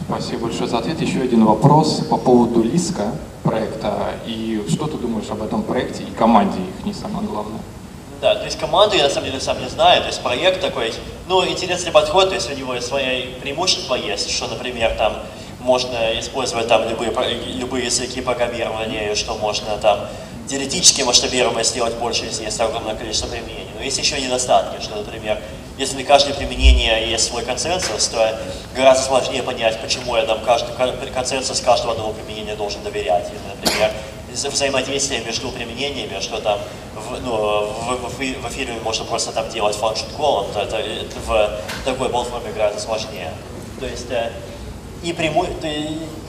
Спасибо 0.07 0.47
большое 0.47 0.69
за 0.69 0.77
ответ. 0.77 1.01
Еще 1.01 1.21
один 1.21 1.45
вопрос 1.45 2.01
по 2.09 2.17
поводу 2.17 2.63
Лиска 2.63 3.11
проекта. 3.43 4.13
И 4.25 4.65
что 4.69 4.87
ты 4.87 4.97
думаешь 4.97 5.29
об 5.29 5.41
этом 5.41 5.63
проекте 5.63 6.03
и 6.03 6.11
команде 6.11 6.59
их, 6.59 6.85
не 6.85 6.93
самое 6.93 7.27
главное? 7.27 7.59
Да, 8.21 8.33
то 8.33 8.45
есть 8.45 8.57
команду 8.57 8.95
я 8.95 9.03
на 9.03 9.09
самом 9.09 9.27
деле 9.27 9.39
сам 9.39 9.61
не 9.61 9.69
знаю, 9.69 10.01
то 10.01 10.07
есть 10.07 10.21
проект 10.23 10.59
такой, 10.59 10.91
ну, 11.27 11.47
интересный 11.47 11.91
подход, 11.91 12.29
то 12.29 12.35
есть 12.35 12.49
у 12.51 12.55
него 12.55 12.79
свои 12.81 13.33
преимущества 13.41 13.93
есть, 13.93 14.31
что, 14.31 14.47
например, 14.47 14.95
там 14.97 15.17
можно 15.67 16.17
использовать 16.17 16.69
там 16.69 16.87
любые, 16.89 17.11
любые 17.55 17.85
языки 17.85 18.21
программирования, 18.21 19.13
что 19.15 19.35
можно 19.35 19.77
там 19.77 20.07
теоретически 20.47 21.01
масштабируемо 21.01 21.61
сделать 21.63 21.93
больше, 21.95 22.23
если 22.23 22.45
есть 22.45 22.59
огромное 22.61 22.95
количество 22.95 23.27
применений. 23.27 23.67
Но 23.75 23.83
есть 23.83 23.99
еще 23.99 24.19
недостатки, 24.21 24.81
что, 24.81 24.95
например, 24.95 25.37
если 25.77 25.97
для 25.97 26.05
каждого 26.05 26.35
применения 26.35 27.11
есть 27.11 27.27
свой 27.27 27.43
консенсус, 27.43 28.07
то 28.07 28.39
гораздо 28.73 29.03
сложнее 29.03 29.43
понять, 29.43 29.79
почему 29.81 30.15
я 30.15 30.23
там 30.23 30.39
каждый 30.45 31.11
консенсус 31.13 31.59
каждого 31.59 31.91
одного 31.91 32.13
применения 32.13 32.55
должен 32.55 32.81
доверять. 32.83 33.27
Или, 33.29 33.39
например, 33.61 33.91
взаимодействие 34.33 35.19
между 35.21 35.51
применениями, 35.51 36.19
что 36.21 36.39
там 36.39 36.59
в, 36.95 37.21
ну, 37.21 37.65
в, 37.65 38.09
в, 38.09 38.17
в 38.17 38.47
эфире 38.49 38.73
можно 38.83 39.03
просто 39.03 39.33
там 39.33 39.49
делать 39.49 39.75
function 39.75 40.07
call, 40.17 40.51
то 40.53 40.61
это, 40.61 40.77
это 40.77 41.19
в 41.25 41.59
такой 41.83 42.07
болтформе 42.07 42.51
гораздо 42.53 42.79
сложнее. 42.79 43.33
То 43.79 43.85
есть 43.85 44.09
э, 44.09 44.31
и, 45.03 45.13
прему, 45.13 45.45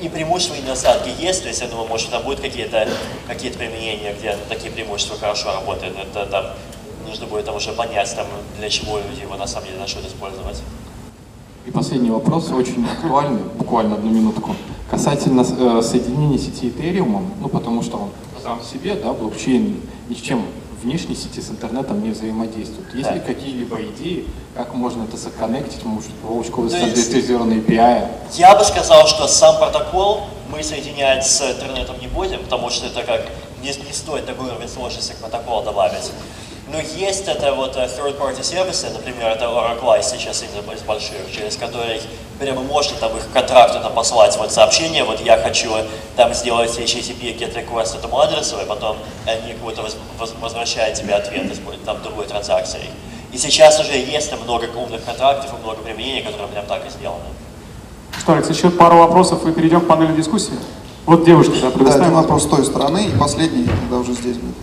и 0.01 0.09
преимущества, 0.09 0.55
и 0.55 0.63
недостатки 0.63 1.11
есть, 1.21 1.43
то 1.43 1.49
есть 1.49 1.61
я 1.61 1.69
думаю, 1.69 1.89
может 1.89 2.11
там 2.11 2.23
будут 2.23 2.41
какие-то 2.41 2.89
какие 3.27 3.51
применения, 3.51 4.15
где 4.19 4.37
такие 4.49 4.71
преимущества 4.71 5.17
хорошо 5.19 5.53
работают, 5.53 5.97
это 5.99 6.27
там 6.27 6.47
нужно 7.07 7.27
будет 7.27 7.47
там 7.47 7.57
уже 7.57 7.73
понять, 7.73 8.15
там, 8.15 8.27
для 8.59 8.69
чего 8.69 8.99
люди 8.99 9.23
его 9.23 9.37
на 9.37 9.47
самом 9.47 9.67
деле 9.69 9.81
начнут 9.81 10.07
использовать. 10.07 10.63
И 11.67 11.71
последний 11.71 12.11
вопрос, 12.11 12.51
очень 12.51 12.85
актуальный, 12.87 13.43
буквально 13.59 13.97
одну 13.97 14.11
минутку, 14.11 14.55
касательно 14.91 15.43
э, 15.43 15.83
соединения 15.83 16.39
сети 16.39 16.69
Ethereum, 16.69 17.27
ну 17.41 17.49
потому 17.49 17.83
что 17.83 17.97
он 17.99 18.11
сам 18.43 18.63
себе, 18.63 18.95
да, 18.95 19.13
блокчейн 19.13 19.81
ни 20.09 20.15
с 20.15 20.21
чем 20.21 20.45
внешней 20.83 21.15
сети 21.15 21.41
с 21.41 21.51
интернетом 21.51 22.03
не 22.03 22.11
взаимодействуют. 22.11 22.95
Есть 22.95 23.09
да. 23.09 23.15
ли 23.15 23.21
какие-либо 23.21 23.83
идеи, 23.83 24.27
как 24.55 24.75
можно 24.75 25.05
это 25.05 25.17
законнектить, 25.17 25.85
может, 25.85 26.11
Вовочка, 26.23 26.61
вы 26.61 26.71
стандартизированные 26.71 27.61
API? 27.61 28.09
Я 28.35 28.57
бы 28.57 28.65
сказал, 28.65 29.07
что 29.07 29.27
сам 29.27 29.59
протокол 29.59 30.23
мы 30.51 30.63
соединять 30.63 31.27
с 31.27 31.43
интернетом 31.43 31.99
не 32.01 32.07
будем, 32.07 32.43
потому 32.43 32.71
что 32.71 32.87
это 32.87 33.03
как 33.03 33.27
не, 33.63 33.69
не 33.69 33.93
стоит 33.93 34.27
такой 34.27 34.47
уровень 34.47 34.69
сложности 34.69 35.13
к 35.13 35.17
протоколу 35.17 35.65
добавить. 35.65 36.11
Но 36.71 36.79
есть 36.81 37.27
это 37.27 37.55
вот 37.55 37.77
э, 37.77 37.87
third-party 37.87 38.43
сервисы, 38.43 38.91
например, 38.91 39.29
это 39.29 39.47
Oracle 39.47 40.03
сейчас 40.03 40.43
один 40.43 40.71
из 40.71 40.83
больших, 40.83 41.31
через 41.33 41.57
который 41.57 42.01
прямо 42.39 42.63
можно 42.63 42.97
там 42.99 43.17
их 43.17 43.25
контракту 43.33 43.81
там 43.81 43.93
послать 43.93 44.37
вот 44.39 44.53
сообщение, 44.53 45.05
вот 45.05 45.21
я 45.21 45.37
хочу 45.39 45.71
там 46.17 46.33
сделать 46.35 46.71
HTTP 46.79 47.37
get 47.39 47.55
request 47.55 47.99
этому 47.99 48.19
адресу, 48.21 48.57
и 48.63 48.67
потом 48.67 48.97
они 49.27 49.53
как 49.53 49.63
будто 49.63 49.85
возвращают 50.41 50.97
тебе 50.97 51.15
ответ 51.15 51.53
там 51.85 52.03
другой 52.03 52.27
транзакцией. 52.27 52.91
И 53.33 53.39
сейчас 53.39 53.79
уже 53.81 53.93
есть 53.93 54.31
там 54.31 54.41
много 54.43 54.67
умных 54.75 55.05
контрактов 55.05 55.53
и 55.53 55.63
много 55.63 55.83
применений, 55.83 56.23
которые 56.23 56.49
прям 56.49 56.67
так 56.67 56.87
и 56.87 56.91
сделаны. 56.91 57.25
Что, 58.19 58.33
Алекс, 58.33 58.49
еще 58.49 58.71
пару 58.71 58.99
вопросов 58.99 59.47
и 59.47 59.53
перейдем 59.53 59.83
к 59.83 59.87
панели 59.87 60.17
дискуссии. 60.17 60.59
Вот 61.05 61.25
девушка, 61.25 61.53
да, 61.63 61.71
предоставим. 61.71 62.01
Да, 62.01 62.07
один 62.07 62.15
вопрос 62.15 62.45
с 62.45 62.47
той 62.47 62.65
стороны, 62.65 63.07
и 63.07 63.19
последний, 63.19 63.65
когда 63.65 63.97
уже 63.97 64.13
здесь 64.13 64.37
будет. 64.37 64.55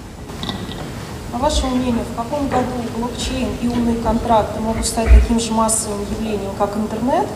По 1.32 1.38
вашему 1.38 1.76
мнению, 1.76 2.06
в 2.12 2.16
каком 2.16 2.48
году 2.48 2.66
блокчейн 2.98 3.50
и 3.62 3.68
умные 3.68 3.98
контракты 3.98 4.60
могут 4.60 4.86
стать 4.86 5.10
таким 5.10 5.40
же 5.40 5.52
массовым 5.52 6.02
явлением, 6.12 6.52
как 6.58 6.76
интернет, 6.76 7.28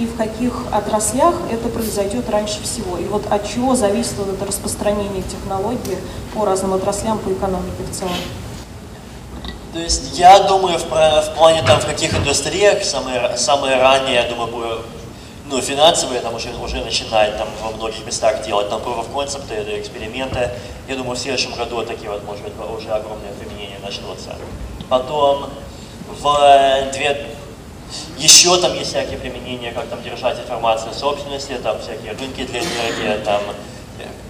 и 0.00 0.06
в 0.06 0.16
каких 0.16 0.54
отраслях 0.72 1.34
это 1.50 1.68
произойдет 1.68 2.28
раньше 2.30 2.62
всего? 2.62 2.96
И 2.96 3.04
вот 3.04 3.30
от 3.30 3.46
чего 3.46 3.74
зависит 3.74 4.14
вот 4.16 4.28
это 4.28 4.46
распространение 4.46 5.22
технологий 5.22 5.98
по 6.34 6.46
разным 6.46 6.72
отраслям, 6.72 7.18
по 7.18 7.30
экономике 7.30 7.82
в 7.90 7.94
целом? 7.94 8.14
То 9.74 9.78
есть 9.78 10.18
я 10.18 10.40
думаю, 10.40 10.78
в, 10.78 10.84
в 10.84 11.34
плане 11.36 11.62
там 11.62 11.78
в 11.80 11.86
каких 11.86 12.14
индустриях 12.14 12.82
самые, 12.82 13.36
самые 13.36 13.76
ранние, 13.76 14.14
я 14.14 14.22
думаю, 14.22 14.80
ну, 15.50 15.60
финансовые 15.60 16.22
там 16.22 16.34
уже, 16.34 16.48
уже 16.62 16.82
начинают 16.82 17.36
там 17.36 17.48
во 17.62 17.70
многих 17.72 18.06
местах 18.06 18.42
делать 18.42 18.70
там 18.70 18.80
proof 18.80 19.00
of 19.00 19.12
concept, 19.12 19.52
это 19.52 19.78
эксперименты. 19.78 20.50
Я 20.88 20.96
думаю, 20.96 21.14
в 21.14 21.18
следующем 21.18 21.54
году 21.54 21.82
такие 21.84 22.10
вот, 22.10 22.24
может 22.24 22.42
быть, 22.42 22.54
уже 22.74 22.88
огромные 22.88 23.32
применения 23.38 23.78
начнутся. 23.82 24.34
Потом 24.88 25.50
в 26.08 26.90
две... 26.94 27.26
Еще 28.18 28.56
там 28.58 28.74
есть 28.74 28.90
всякие 28.90 29.18
применения, 29.18 29.72
как 29.72 29.88
там 29.88 30.02
держать 30.02 30.38
информацию 30.38 30.94
собственности, 30.94 31.58
там 31.62 31.80
всякие 31.80 32.12
рынки 32.12 32.44
для 32.44 32.60
энергии, 32.60 33.24
там 33.24 33.40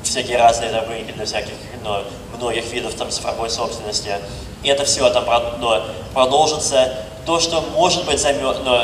всякие 0.03 0.39
разные 0.39 0.71
там, 0.71 0.89
рынки 0.89 1.13
для 1.13 1.25
всяких, 1.25 1.53
ну, 1.85 2.03
многих 2.37 2.71
видов 2.73 2.95
там 2.95 3.11
цифровой 3.11 3.51
собственности. 3.51 4.15
И 4.63 4.69
это 4.69 4.85
все 4.85 5.09
там 5.11 5.25
ну, 5.61 5.83
продолжится. 6.13 7.07
То, 7.27 7.39
что 7.39 7.61
может 7.61 8.07
быть 8.07 8.19
займет, 8.19 8.65
ну, 8.65 8.79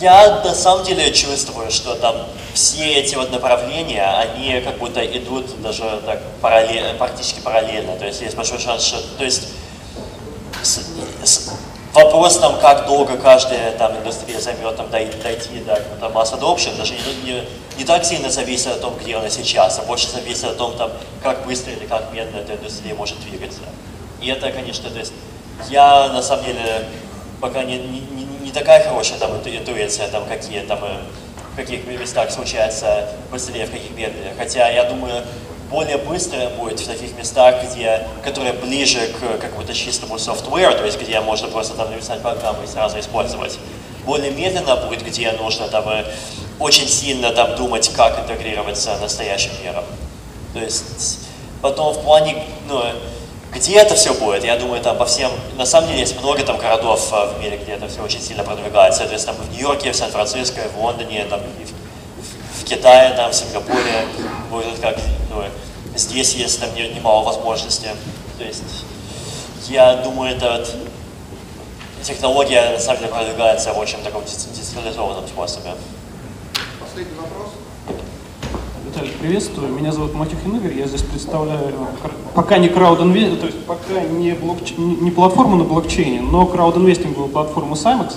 Я 0.00 0.42
на 0.44 0.54
самом 0.54 0.84
деле 0.84 1.12
чувствую, 1.12 1.70
что 1.70 1.94
там 1.96 2.16
все 2.54 2.94
эти 2.94 3.14
вот 3.14 3.32
направления, 3.32 4.04
они 4.04 4.60
как 4.60 4.78
будто 4.78 5.04
идут 5.04 5.60
даже 5.62 6.00
так 6.04 6.20
параллельно, 6.40 6.94
практически 6.94 7.40
параллельно. 7.40 7.96
То 7.96 8.06
есть 8.06 8.20
есть 8.20 8.36
большой 8.36 8.58
шанс, 8.58 8.84
что... 8.84 8.98
То 9.16 9.24
есть 9.24 9.48
вопрос 11.92 12.38
там, 12.38 12.58
как 12.60 12.86
долго 12.86 13.16
каждая 13.16 13.72
там 13.72 13.96
индустрия 13.96 14.40
займет 14.40 14.76
там 14.76 14.90
дойти, 14.90 15.60
до 15.66 15.80
там, 16.00 16.12
масс 16.12 16.32
adoption, 16.32 16.76
даже 16.76 16.94
не, 16.94 17.32
не, 17.32 17.44
не 17.78 17.84
так 17.84 18.04
сильно 18.04 18.30
зависит 18.30 18.68
от 18.68 18.80
том, 18.80 18.94
где 19.00 19.16
она 19.16 19.28
сейчас, 19.30 19.78
а 19.78 19.82
больше 19.82 20.08
зависит 20.10 20.44
от 20.44 20.58
том, 20.58 20.76
там, 20.76 20.90
как 21.22 21.44
быстро 21.44 21.72
или 21.72 21.86
как 21.86 22.12
медленно 22.12 22.40
эта 22.40 22.54
индустрия 22.54 22.94
может 22.94 23.20
двигаться. 23.20 23.60
И 24.20 24.28
это, 24.28 24.50
конечно, 24.50 24.90
то 24.90 24.98
есть 24.98 25.12
я 25.68 26.08
на 26.08 26.22
самом 26.22 26.44
деле 26.44 26.84
пока 27.40 27.62
не, 27.62 27.78
не, 27.78 28.00
не 28.42 28.50
такая 28.50 28.82
хорошая 28.82 29.18
там 29.18 29.36
интуиция, 29.36 30.08
там 30.08 30.24
какие 30.26 30.60
там 30.60 30.78
э, 30.82 30.98
в 31.52 31.56
каких 31.56 31.86
местах 31.86 32.30
случается 32.30 33.08
быстрее, 33.30 33.66
в 33.66 33.70
каких 33.70 33.90
медленнее. 33.90 34.34
Хотя 34.36 34.68
я 34.68 34.84
думаю, 34.84 35.24
более 35.70 35.98
быстрое 35.98 36.48
будет 36.50 36.80
в 36.80 36.86
таких 36.86 37.16
местах, 37.16 37.56
где, 37.64 38.06
которые 38.24 38.54
ближе 38.54 39.00
к 39.08 39.40
какому-то 39.40 39.74
чистому 39.74 40.18
софтверу, 40.18 40.74
то 40.74 40.84
есть 40.84 41.00
где 41.00 41.20
можно 41.20 41.48
просто 41.48 41.74
там 41.74 41.90
написать 41.90 42.22
программу 42.22 42.62
и 42.64 42.66
сразу 42.66 42.98
использовать. 42.98 43.58
Более 44.04 44.30
медленно 44.30 44.76
будет, 44.76 45.04
где 45.04 45.32
нужно 45.32 45.68
там 45.68 45.86
э, 45.88 46.04
очень 46.58 46.88
сильно 46.88 47.30
там 47.32 47.56
думать, 47.56 47.90
как 47.94 48.18
интегрироваться 48.18 48.96
настоящим 48.98 49.50
миром. 49.62 49.84
То 50.54 50.60
есть 50.60 51.20
потом 51.60 51.92
в 51.92 52.02
плане, 52.02 52.42
ну, 52.68 52.82
где 53.52 53.76
это 53.76 53.94
все 53.94 54.14
будет? 54.14 54.44
Я 54.44 54.56
думаю, 54.56 54.80
там 54.82 54.96
по 54.96 55.04
всем... 55.04 55.30
На 55.56 55.66
самом 55.66 55.88
деле 55.88 56.00
есть 56.00 56.18
много 56.20 56.42
там 56.42 56.58
городов 56.58 57.08
а, 57.12 57.26
в 57.26 57.40
мире, 57.40 57.58
где 57.58 57.72
это 57.72 57.88
все 57.88 58.02
очень 58.02 58.20
сильно 58.20 58.44
продвигается. 58.44 59.06
То 59.06 59.12
есть 59.12 59.26
там 59.26 59.34
в 59.36 59.50
Нью-Йорке, 59.52 59.92
в 59.92 59.96
Сан-Франциско, 59.96 60.60
в 60.74 60.80
Лондоне, 60.80 61.24
там, 61.24 61.40
в, 61.40 62.62
в 62.62 62.64
Китае, 62.64 63.14
там, 63.14 63.30
в 63.30 63.34
Сингапуре. 63.34 64.06
Будет 64.50 64.78
как... 64.80 64.98
Ну, 65.30 65.42
здесь 65.94 66.34
есть 66.34 66.60
там 66.60 66.74
немало 66.74 67.24
возможностей. 67.24 67.88
То 68.38 68.44
есть 68.44 68.84
я 69.68 69.96
думаю, 69.96 70.36
это 70.36 70.58
вот, 70.58 70.74
технология 72.02 72.72
на 72.72 72.78
самом 72.78 73.00
деле 73.00 73.12
продвигается 73.12 73.72
в 73.72 73.78
очень 73.78 73.98
таком 74.02 74.22
децентрализованном 74.24 75.26
способе. 75.26 75.74
Последний 76.80 77.14
вопрос. 77.16 77.52
Виталий, 78.86 79.12
приветствую. 79.20 79.68
Меня 79.68 79.92
зовут 79.92 80.14
Матюхин 80.14 80.56
Игорь. 80.56 80.78
Я 80.78 80.86
здесь 80.86 81.02
представляю 81.02 81.74
пока 82.34 82.58
не 82.58 82.68
краудинвестинг, 82.68 83.40
то 83.40 83.46
есть 83.46 83.64
пока 83.66 84.00
не, 84.00 84.32
блокч... 84.32 84.74
не 84.76 85.10
платформу 85.10 85.56
на 85.56 85.64
блокчейне, 85.64 86.20
но 86.20 86.46
краудинвестинговую 86.46 87.28
платформу 87.28 87.74
Simex. 87.74 88.14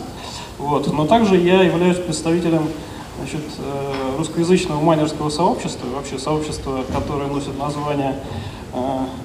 Вот. 0.58 0.88
Но 0.94 1.06
также 1.08 1.36
я 1.36 1.64
являюсь 1.64 1.98
представителем 1.98 2.70
значит, 3.18 3.42
э, 3.60 3.94
русскоязычного 4.22 4.80
майнерского 4.80 5.30
сообщества, 5.30 5.88
вообще 5.96 6.20
сообщества, 6.20 6.84
которое 6.94 7.28
носит 7.28 7.58
название 7.58 8.20
э, 8.72 8.78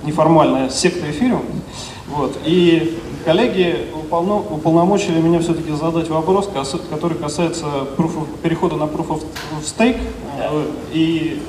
неформальная 0.04 0.70
секта 0.70 1.10
эфириум. 1.10 1.44
Вот. 2.08 2.38
И 2.46 2.98
коллеги 3.26 3.88
уполномочили 4.10 5.20
меня 5.20 5.40
все-таки 5.40 5.70
задать 5.72 6.08
вопрос, 6.08 6.48
который 6.88 7.18
касается 7.18 7.66
of, 7.98 8.26
перехода 8.42 8.76
на 8.76 8.84
Proof 8.84 9.08
of 9.08 9.24
Stake 9.60 10.00
э, 10.38 10.64
и 10.94 11.42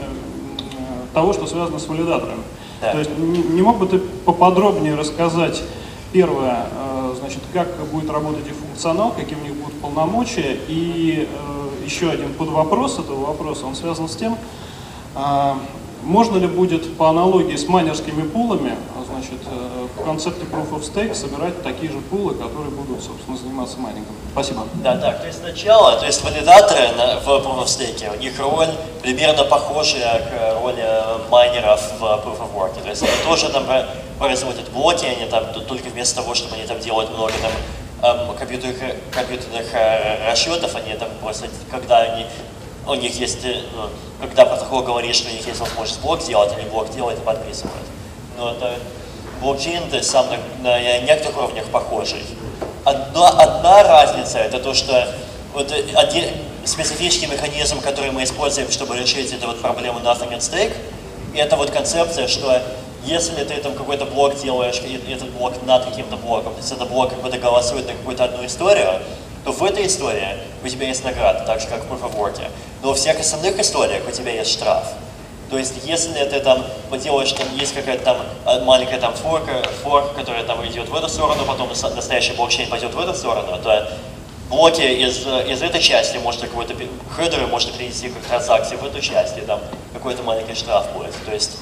того, 1.14 1.32
что 1.32 1.48
связано 1.48 1.80
с 1.80 1.88
валидаторами. 1.88 2.42
Да. 2.82 2.92
То 2.92 3.00
есть 3.00 3.18
не, 3.18 3.40
не 3.40 3.62
мог 3.62 3.78
бы 3.78 3.88
ты 3.88 4.00
поподробнее 4.00 4.96
рассказать, 4.96 5.64
первое, 6.12 6.66
значит, 7.20 7.40
как 7.54 7.68
будет 7.92 8.10
работать 8.10 8.46
их 8.46 8.54
функционал, 8.54 9.14
какие 9.18 9.38
у 9.40 9.42
них 9.42 9.56
будут 9.56 9.80
полномочия, 9.80 10.58
и 10.68 11.28
еще 11.88 12.10
один 12.10 12.34
подвопрос 12.34 13.00
этого 13.00 13.28
вопроса, 13.28 13.66
он 13.66 13.76
связан 13.76 14.10
с 14.10 14.16
тем, 14.16 14.38
а, 15.16 15.58
можно 16.04 16.38
ли 16.38 16.48
будет 16.48 16.98
по 16.98 17.10
аналогии 17.10 17.56
с 17.56 17.68
майнерскими 17.68 18.24
пулами, 18.24 18.76
а, 18.96 19.04
значит, 19.10 19.40
э, 19.50 19.88
в 19.96 20.04
концепте 20.06 20.46
Proof 20.46 20.72
of 20.72 20.82
Stake 20.82 21.16
собирать 21.16 21.64
такие 21.64 21.92
же 21.92 22.00
пулы, 22.00 22.34
которые 22.36 22.70
будут, 22.70 23.04
собственно, 23.04 23.38
заниматься 23.38 23.80
майнингом? 23.80 24.14
Спасибо. 24.34 24.64
Да, 24.84 24.96
да, 24.96 25.14
то 25.14 25.26
есть 25.26 25.40
сначала, 25.40 25.98
то 25.98 26.06
есть 26.06 26.24
валидаторы 26.24 26.90
в 27.24 27.28
Proof 27.28 27.64
of 27.64 27.66
Stake, 27.66 28.16
у 28.16 28.20
них 28.20 28.38
роль 28.40 28.70
примерно 29.02 29.44
похожая 29.46 30.20
к 30.20 30.62
роли 30.62 30.86
майнеров 31.32 31.82
в 32.00 32.04
Proof 32.04 32.40
of 32.40 32.54
Work. 32.56 32.82
То 32.84 32.90
есть 32.90 33.02
они 33.02 33.12
тоже 33.26 33.50
там 33.50 33.64
производят 34.20 34.70
блоки, 34.72 35.06
они 35.06 35.30
там 35.30 35.46
только 35.68 35.90
вместо 35.90 36.18
того, 36.18 36.36
чтобы 36.36 36.56
они 36.56 36.66
там 36.68 36.80
делают 36.80 37.10
много 37.12 37.34
там 37.42 37.52
компьютерных, 38.02 38.78
компьютерных 39.12 39.74
э, 39.74 40.30
расчетов, 40.32 40.76
они 40.76 40.94
там 40.96 41.10
просто, 41.22 41.48
когда 41.72 42.00
они, 42.00 42.26
у 42.86 42.94
них 42.94 43.20
есть, 43.20 43.44
э, 43.44 43.62
ну, 43.74 43.90
когда 44.28 44.46
протокол 44.46 44.84
говорит, 44.84 45.16
что 45.16 45.30
у 45.30 45.32
них 45.32 45.46
есть 45.46 45.60
возможность 45.60 46.02
блок 46.02 46.22
сделать, 46.22 46.52
они 46.58 46.70
блок 46.70 46.94
делают 46.94 47.20
и 47.20 47.24
подписывают. 47.24 47.76
Но 48.38 48.52
это 48.52 48.76
блокчейн, 49.42 49.90
то 49.90 49.98
есть 49.98 50.10
сам 50.10 50.28
на, 50.62 50.70
на 50.70 51.00
некоторых 51.00 51.38
уровнях 51.38 51.66
похожий. 51.66 52.24
Одна, 52.86 53.30
одна 53.30 53.84
разница, 53.84 54.40
это 54.40 54.60
то, 54.60 54.74
что 54.74 55.14
вот 55.54 55.72
один 55.96 56.26
специфический 56.66 57.28
механизм, 57.28 57.82
который 57.82 58.12
мы 58.12 58.24
используем, 58.24 58.70
чтобы 58.72 58.98
решить 58.98 59.34
эту 59.34 59.48
вот 59.48 59.62
проблему 59.62 60.00
nothing 60.00 60.32
at 60.32 60.40
stake, 60.40 60.74
это 61.36 61.56
вот 61.56 61.72
концепция, 61.72 62.28
что 62.28 62.62
если 63.06 63.44
ты 63.44 63.56
там 63.58 63.74
какой-то 63.74 64.06
блок 64.06 64.36
делаешь, 64.42 64.82
и 64.86 65.12
этот 65.12 65.30
блок 65.32 65.54
над 65.66 65.86
каким-то 65.86 66.18
блоком, 66.18 66.54
то 66.54 66.60
есть 66.60 66.72
этот 66.72 66.90
блок 66.90 67.10
какой-то 67.10 67.38
голосует 67.38 67.88
на 67.88 67.94
какую-то 67.94 68.26
одну 68.26 68.46
историю, 68.46 69.02
то 69.44 69.52
в 69.52 69.64
этой 69.64 69.88
истории 69.88 70.38
у 70.64 70.68
тебя 70.68 70.88
есть 70.88 71.04
награда, 71.04 71.46
так 71.46 71.62
же 71.62 71.68
как 71.68 71.84
в 71.84 71.92
Proof 71.92 72.04
of 72.04 72.18
Work. 72.18 72.42
Но 72.82 72.90
во 72.90 72.96
всех 72.96 73.20
остальных 73.20 73.60
историях 73.60 74.04
у 74.08 74.12
тебя 74.12 74.34
есть 74.34 74.52
штраф. 74.52 74.84
То 75.50 75.58
есть, 75.58 75.76
если 75.86 76.22
ты 76.26 76.42
там 76.42 76.66
делаешь, 77.02 77.32
там 77.32 77.48
есть 77.56 77.74
какая-то 77.74 78.04
там 78.04 78.18
а, 78.44 78.60
маленькая 78.66 79.00
там 79.00 79.14
форка, 79.14 79.64
форк, 79.82 80.14
которая 80.14 80.44
там 80.44 80.66
идет 80.68 80.90
в 80.90 80.96
эту 80.96 81.08
сторону, 81.08 81.46
потом 81.48 81.70
настоящий 81.70 82.34
блокчейн 82.34 82.70
пойдет 82.70 82.94
в 82.94 83.00
эту 83.00 83.14
сторону, 83.14 83.58
то 83.64 83.90
блоки 84.50 84.82
из, 84.82 85.26
из 85.26 85.62
этой 85.62 85.82
части 85.82 86.18
может 86.18 86.42
какой-то 86.42 86.74
хедеры 87.16 87.48
можно 87.48 87.72
перенести 87.72 88.10
как 88.10 88.24
транзакции 88.24 88.76
в 88.76 88.86
эту 88.86 89.00
часть, 89.00 89.38
и 89.38 89.42
там 89.42 89.62
какой-то 89.94 90.24
маленький 90.24 90.56
штраф 90.56 90.92
будет. 90.94 91.14
То 91.26 91.34
есть 91.34 91.58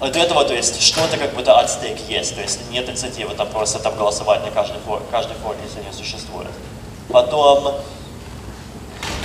вот 0.00 0.16
этого, 0.16 0.44
то 0.44 0.54
есть 0.54 0.80
что-то 0.82 1.18
как 1.18 1.34
будто 1.34 1.58
от 1.58 1.70
стейк 1.70 1.98
есть, 2.08 2.34
то 2.34 2.40
есть 2.40 2.58
нет 2.70 2.88
инициативы 2.88 3.34
там 3.34 3.48
просто 3.48 3.78
там 3.78 3.94
голосовать 3.96 4.42
на 4.44 4.50
каждый 4.50 4.80
фор, 4.80 5.02
каждый 5.10 5.36
фор, 5.36 5.54
если 5.62 5.86
не 5.86 5.92
существует. 5.92 6.48
Потом 7.10 7.74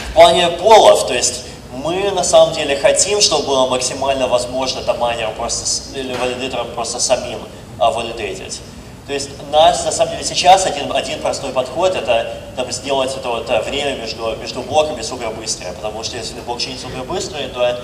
в 0.10 0.14
плане 0.14 0.50
полов, 0.50 1.08
то 1.08 1.14
есть 1.14 1.46
мы 1.72 2.12
на 2.12 2.24
самом 2.24 2.54
деле 2.54 2.76
хотим, 2.76 3.22
чтобы 3.22 3.48
было 3.48 3.68
максимально 3.68 4.28
возможно 4.28 4.82
там 4.82 5.00
майнером 5.00 5.34
просто 5.36 5.98
или 5.98 6.14
валидатором 6.14 6.68
просто 6.72 7.00
самим 7.00 7.40
а, 7.80 7.92
валидатить. 7.92 8.62
То 9.08 9.14
есть 9.14 9.30
нас 9.52 9.86
на 9.86 9.92
самом 9.92 10.14
деле 10.14 10.24
сейчас 10.24 10.66
один, 10.66 10.92
один 10.92 11.22
простой 11.22 11.52
подход 11.52 11.96
это 11.96 12.38
там, 12.56 12.70
сделать 12.72 13.16
это 13.16 13.30
вот 13.30 13.48
время 13.66 13.96
между, 13.98 14.36
между 14.38 14.62
блоками 14.62 15.02
супер 15.02 15.30
быстрое, 15.30 15.74
потому 15.74 16.04
что 16.04 16.18
если 16.18 16.40
блокчейн 16.42 16.78
супер 16.78 17.04
быстрый, 17.04 17.48
то 17.50 17.80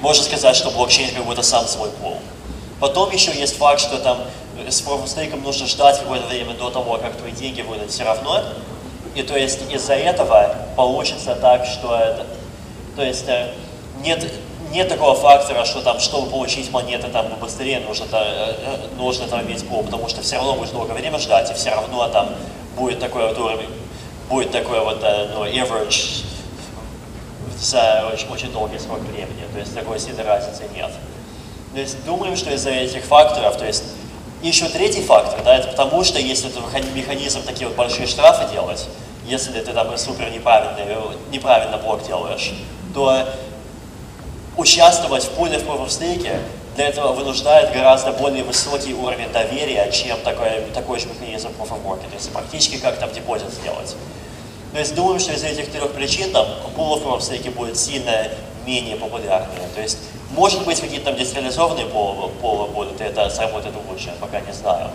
можно 0.00 0.24
сказать, 0.24 0.56
что 0.56 0.70
блокчейн 0.70 1.14
как 1.14 1.24
будто 1.24 1.42
сам 1.42 1.66
свой 1.66 1.90
пол. 1.90 2.18
Потом 2.80 3.10
еще 3.10 3.32
есть 3.32 3.56
факт, 3.56 3.80
что 3.80 3.98
там 3.98 4.18
с 4.68 4.80
профстейком 4.80 5.42
нужно 5.42 5.66
ждать 5.66 5.98
какое-то 6.00 6.26
время 6.26 6.54
до 6.54 6.70
того, 6.70 6.96
как 6.98 7.16
твои 7.16 7.32
деньги 7.32 7.62
выйдут 7.62 7.90
все 7.90 8.04
равно. 8.04 8.42
И 9.14 9.22
то 9.22 9.36
есть 9.36 9.60
из-за 9.70 9.94
этого 9.94 10.56
получится 10.76 11.34
так, 11.34 11.66
что 11.66 11.94
это, 11.96 12.26
то 12.96 13.02
есть 13.02 13.28
э, 13.28 13.52
нет, 14.02 14.32
нет 14.70 14.88
такого 14.88 15.14
фактора, 15.14 15.64
что 15.64 15.82
там, 15.82 15.98
чтобы 15.98 16.30
получить 16.30 16.70
монеты 16.70 17.08
там 17.08 17.26
быстрее, 17.40 17.80
нужно, 17.80 18.06
э, 18.12 18.54
э, 18.56 18.76
нужно 18.96 19.26
там 19.26 19.42
иметь 19.42 19.66
пол, 19.68 19.82
потому 19.82 20.08
что 20.08 20.22
все 20.22 20.36
равно 20.36 20.54
будет 20.54 20.72
долгое 20.72 20.94
время 20.94 21.18
ждать, 21.18 21.50
и 21.50 21.54
все 21.54 21.70
равно 21.70 22.06
там 22.08 22.30
будет 22.76 23.00
такой 23.00 23.26
вот 23.26 23.38
уровень, 23.38 23.70
будет 24.28 24.52
такой 24.52 24.78
вот 24.80 25.02
ну, 25.02 25.44
average 25.44 26.24
за 27.60 28.08
очень, 28.12 28.28
очень 28.28 28.52
долгий 28.52 28.78
срок 28.78 29.00
времени. 29.00 29.44
То 29.52 29.58
есть 29.58 29.74
такой 29.74 30.00
сильной 30.00 30.24
разницы 30.24 30.64
нет. 30.74 30.90
То 31.74 31.80
есть 31.80 32.04
думаем, 32.04 32.36
что 32.36 32.50
из-за 32.52 32.70
этих 32.70 33.04
факторов, 33.04 33.56
то 33.56 33.66
есть 33.66 33.84
еще 34.42 34.68
третий 34.68 35.02
фактор, 35.02 35.42
да, 35.44 35.56
это 35.56 35.68
потому 35.68 36.02
что 36.02 36.18
если 36.18 36.48
ты 36.48 36.60
механизм 36.94 37.42
такие 37.42 37.68
вот 37.68 37.76
большие 37.76 38.06
штрафы 38.06 38.50
делать, 38.52 38.88
если 39.26 39.60
ты 39.60 39.72
там 39.72 39.96
супер 39.98 40.30
неправильный, 40.30 40.96
неправильно 41.30 41.76
блок 41.76 42.04
делаешь, 42.06 42.52
то 42.94 43.28
участвовать 44.56 45.24
в 45.24 45.30
пуле 45.30 45.58
в 45.58 45.62
Proof 45.64 45.86
of 45.86 45.88
Stake 45.88 46.40
для 46.74 46.88
этого 46.88 47.12
вынуждает 47.12 47.72
гораздо 47.72 48.12
более 48.12 48.42
высокий 48.42 48.94
уровень 48.94 49.30
доверия, 49.32 49.90
чем 49.92 50.18
такой, 50.22 50.62
такой 50.74 50.98
же 50.98 51.08
механизм 51.08 51.48
Proof 51.48 51.70
of 51.70 51.84
Work. 51.84 52.00
То 52.08 52.14
есть 52.14 52.32
практически 52.32 52.78
как 52.78 52.98
там 52.98 53.12
депозит 53.12 53.50
сделать. 53.52 53.94
То 54.72 54.78
есть 54.78 54.94
думаем, 54.94 55.18
что 55.18 55.32
из 55.32 55.42
этих 55.42 55.70
трех 55.72 55.92
причин 55.92 56.30
там 56.32 56.46
пулов 56.76 57.22
все-таки 57.22 57.50
будет 57.50 57.76
сильно 57.76 58.28
менее 58.66 58.96
популярные. 58.96 59.68
То 59.74 59.80
есть 59.80 59.98
может 60.30 60.64
быть 60.64 60.80
какие-то 60.80 61.06
там 61.06 61.16
децентрализованные 61.16 61.86
полы, 61.86 62.30
полы 62.40 62.68
будут, 62.68 63.00
это 63.00 63.28
сработает 63.30 63.74
лучше, 63.88 64.12
пока 64.20 64.40
не 64.40 64.52
знаю. 64.52 64.90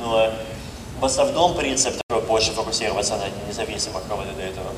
Но 0.00 0.30
в 1.00 1.04
основном 1.04 1.54
принцип 1.54 1.94
такой 2.06 2.24
больше 2.24 2.52
фокусироваться 2.52 3.16
на 3.16 3.24
независимых 3.48 4.02
этого. 4.06 4.72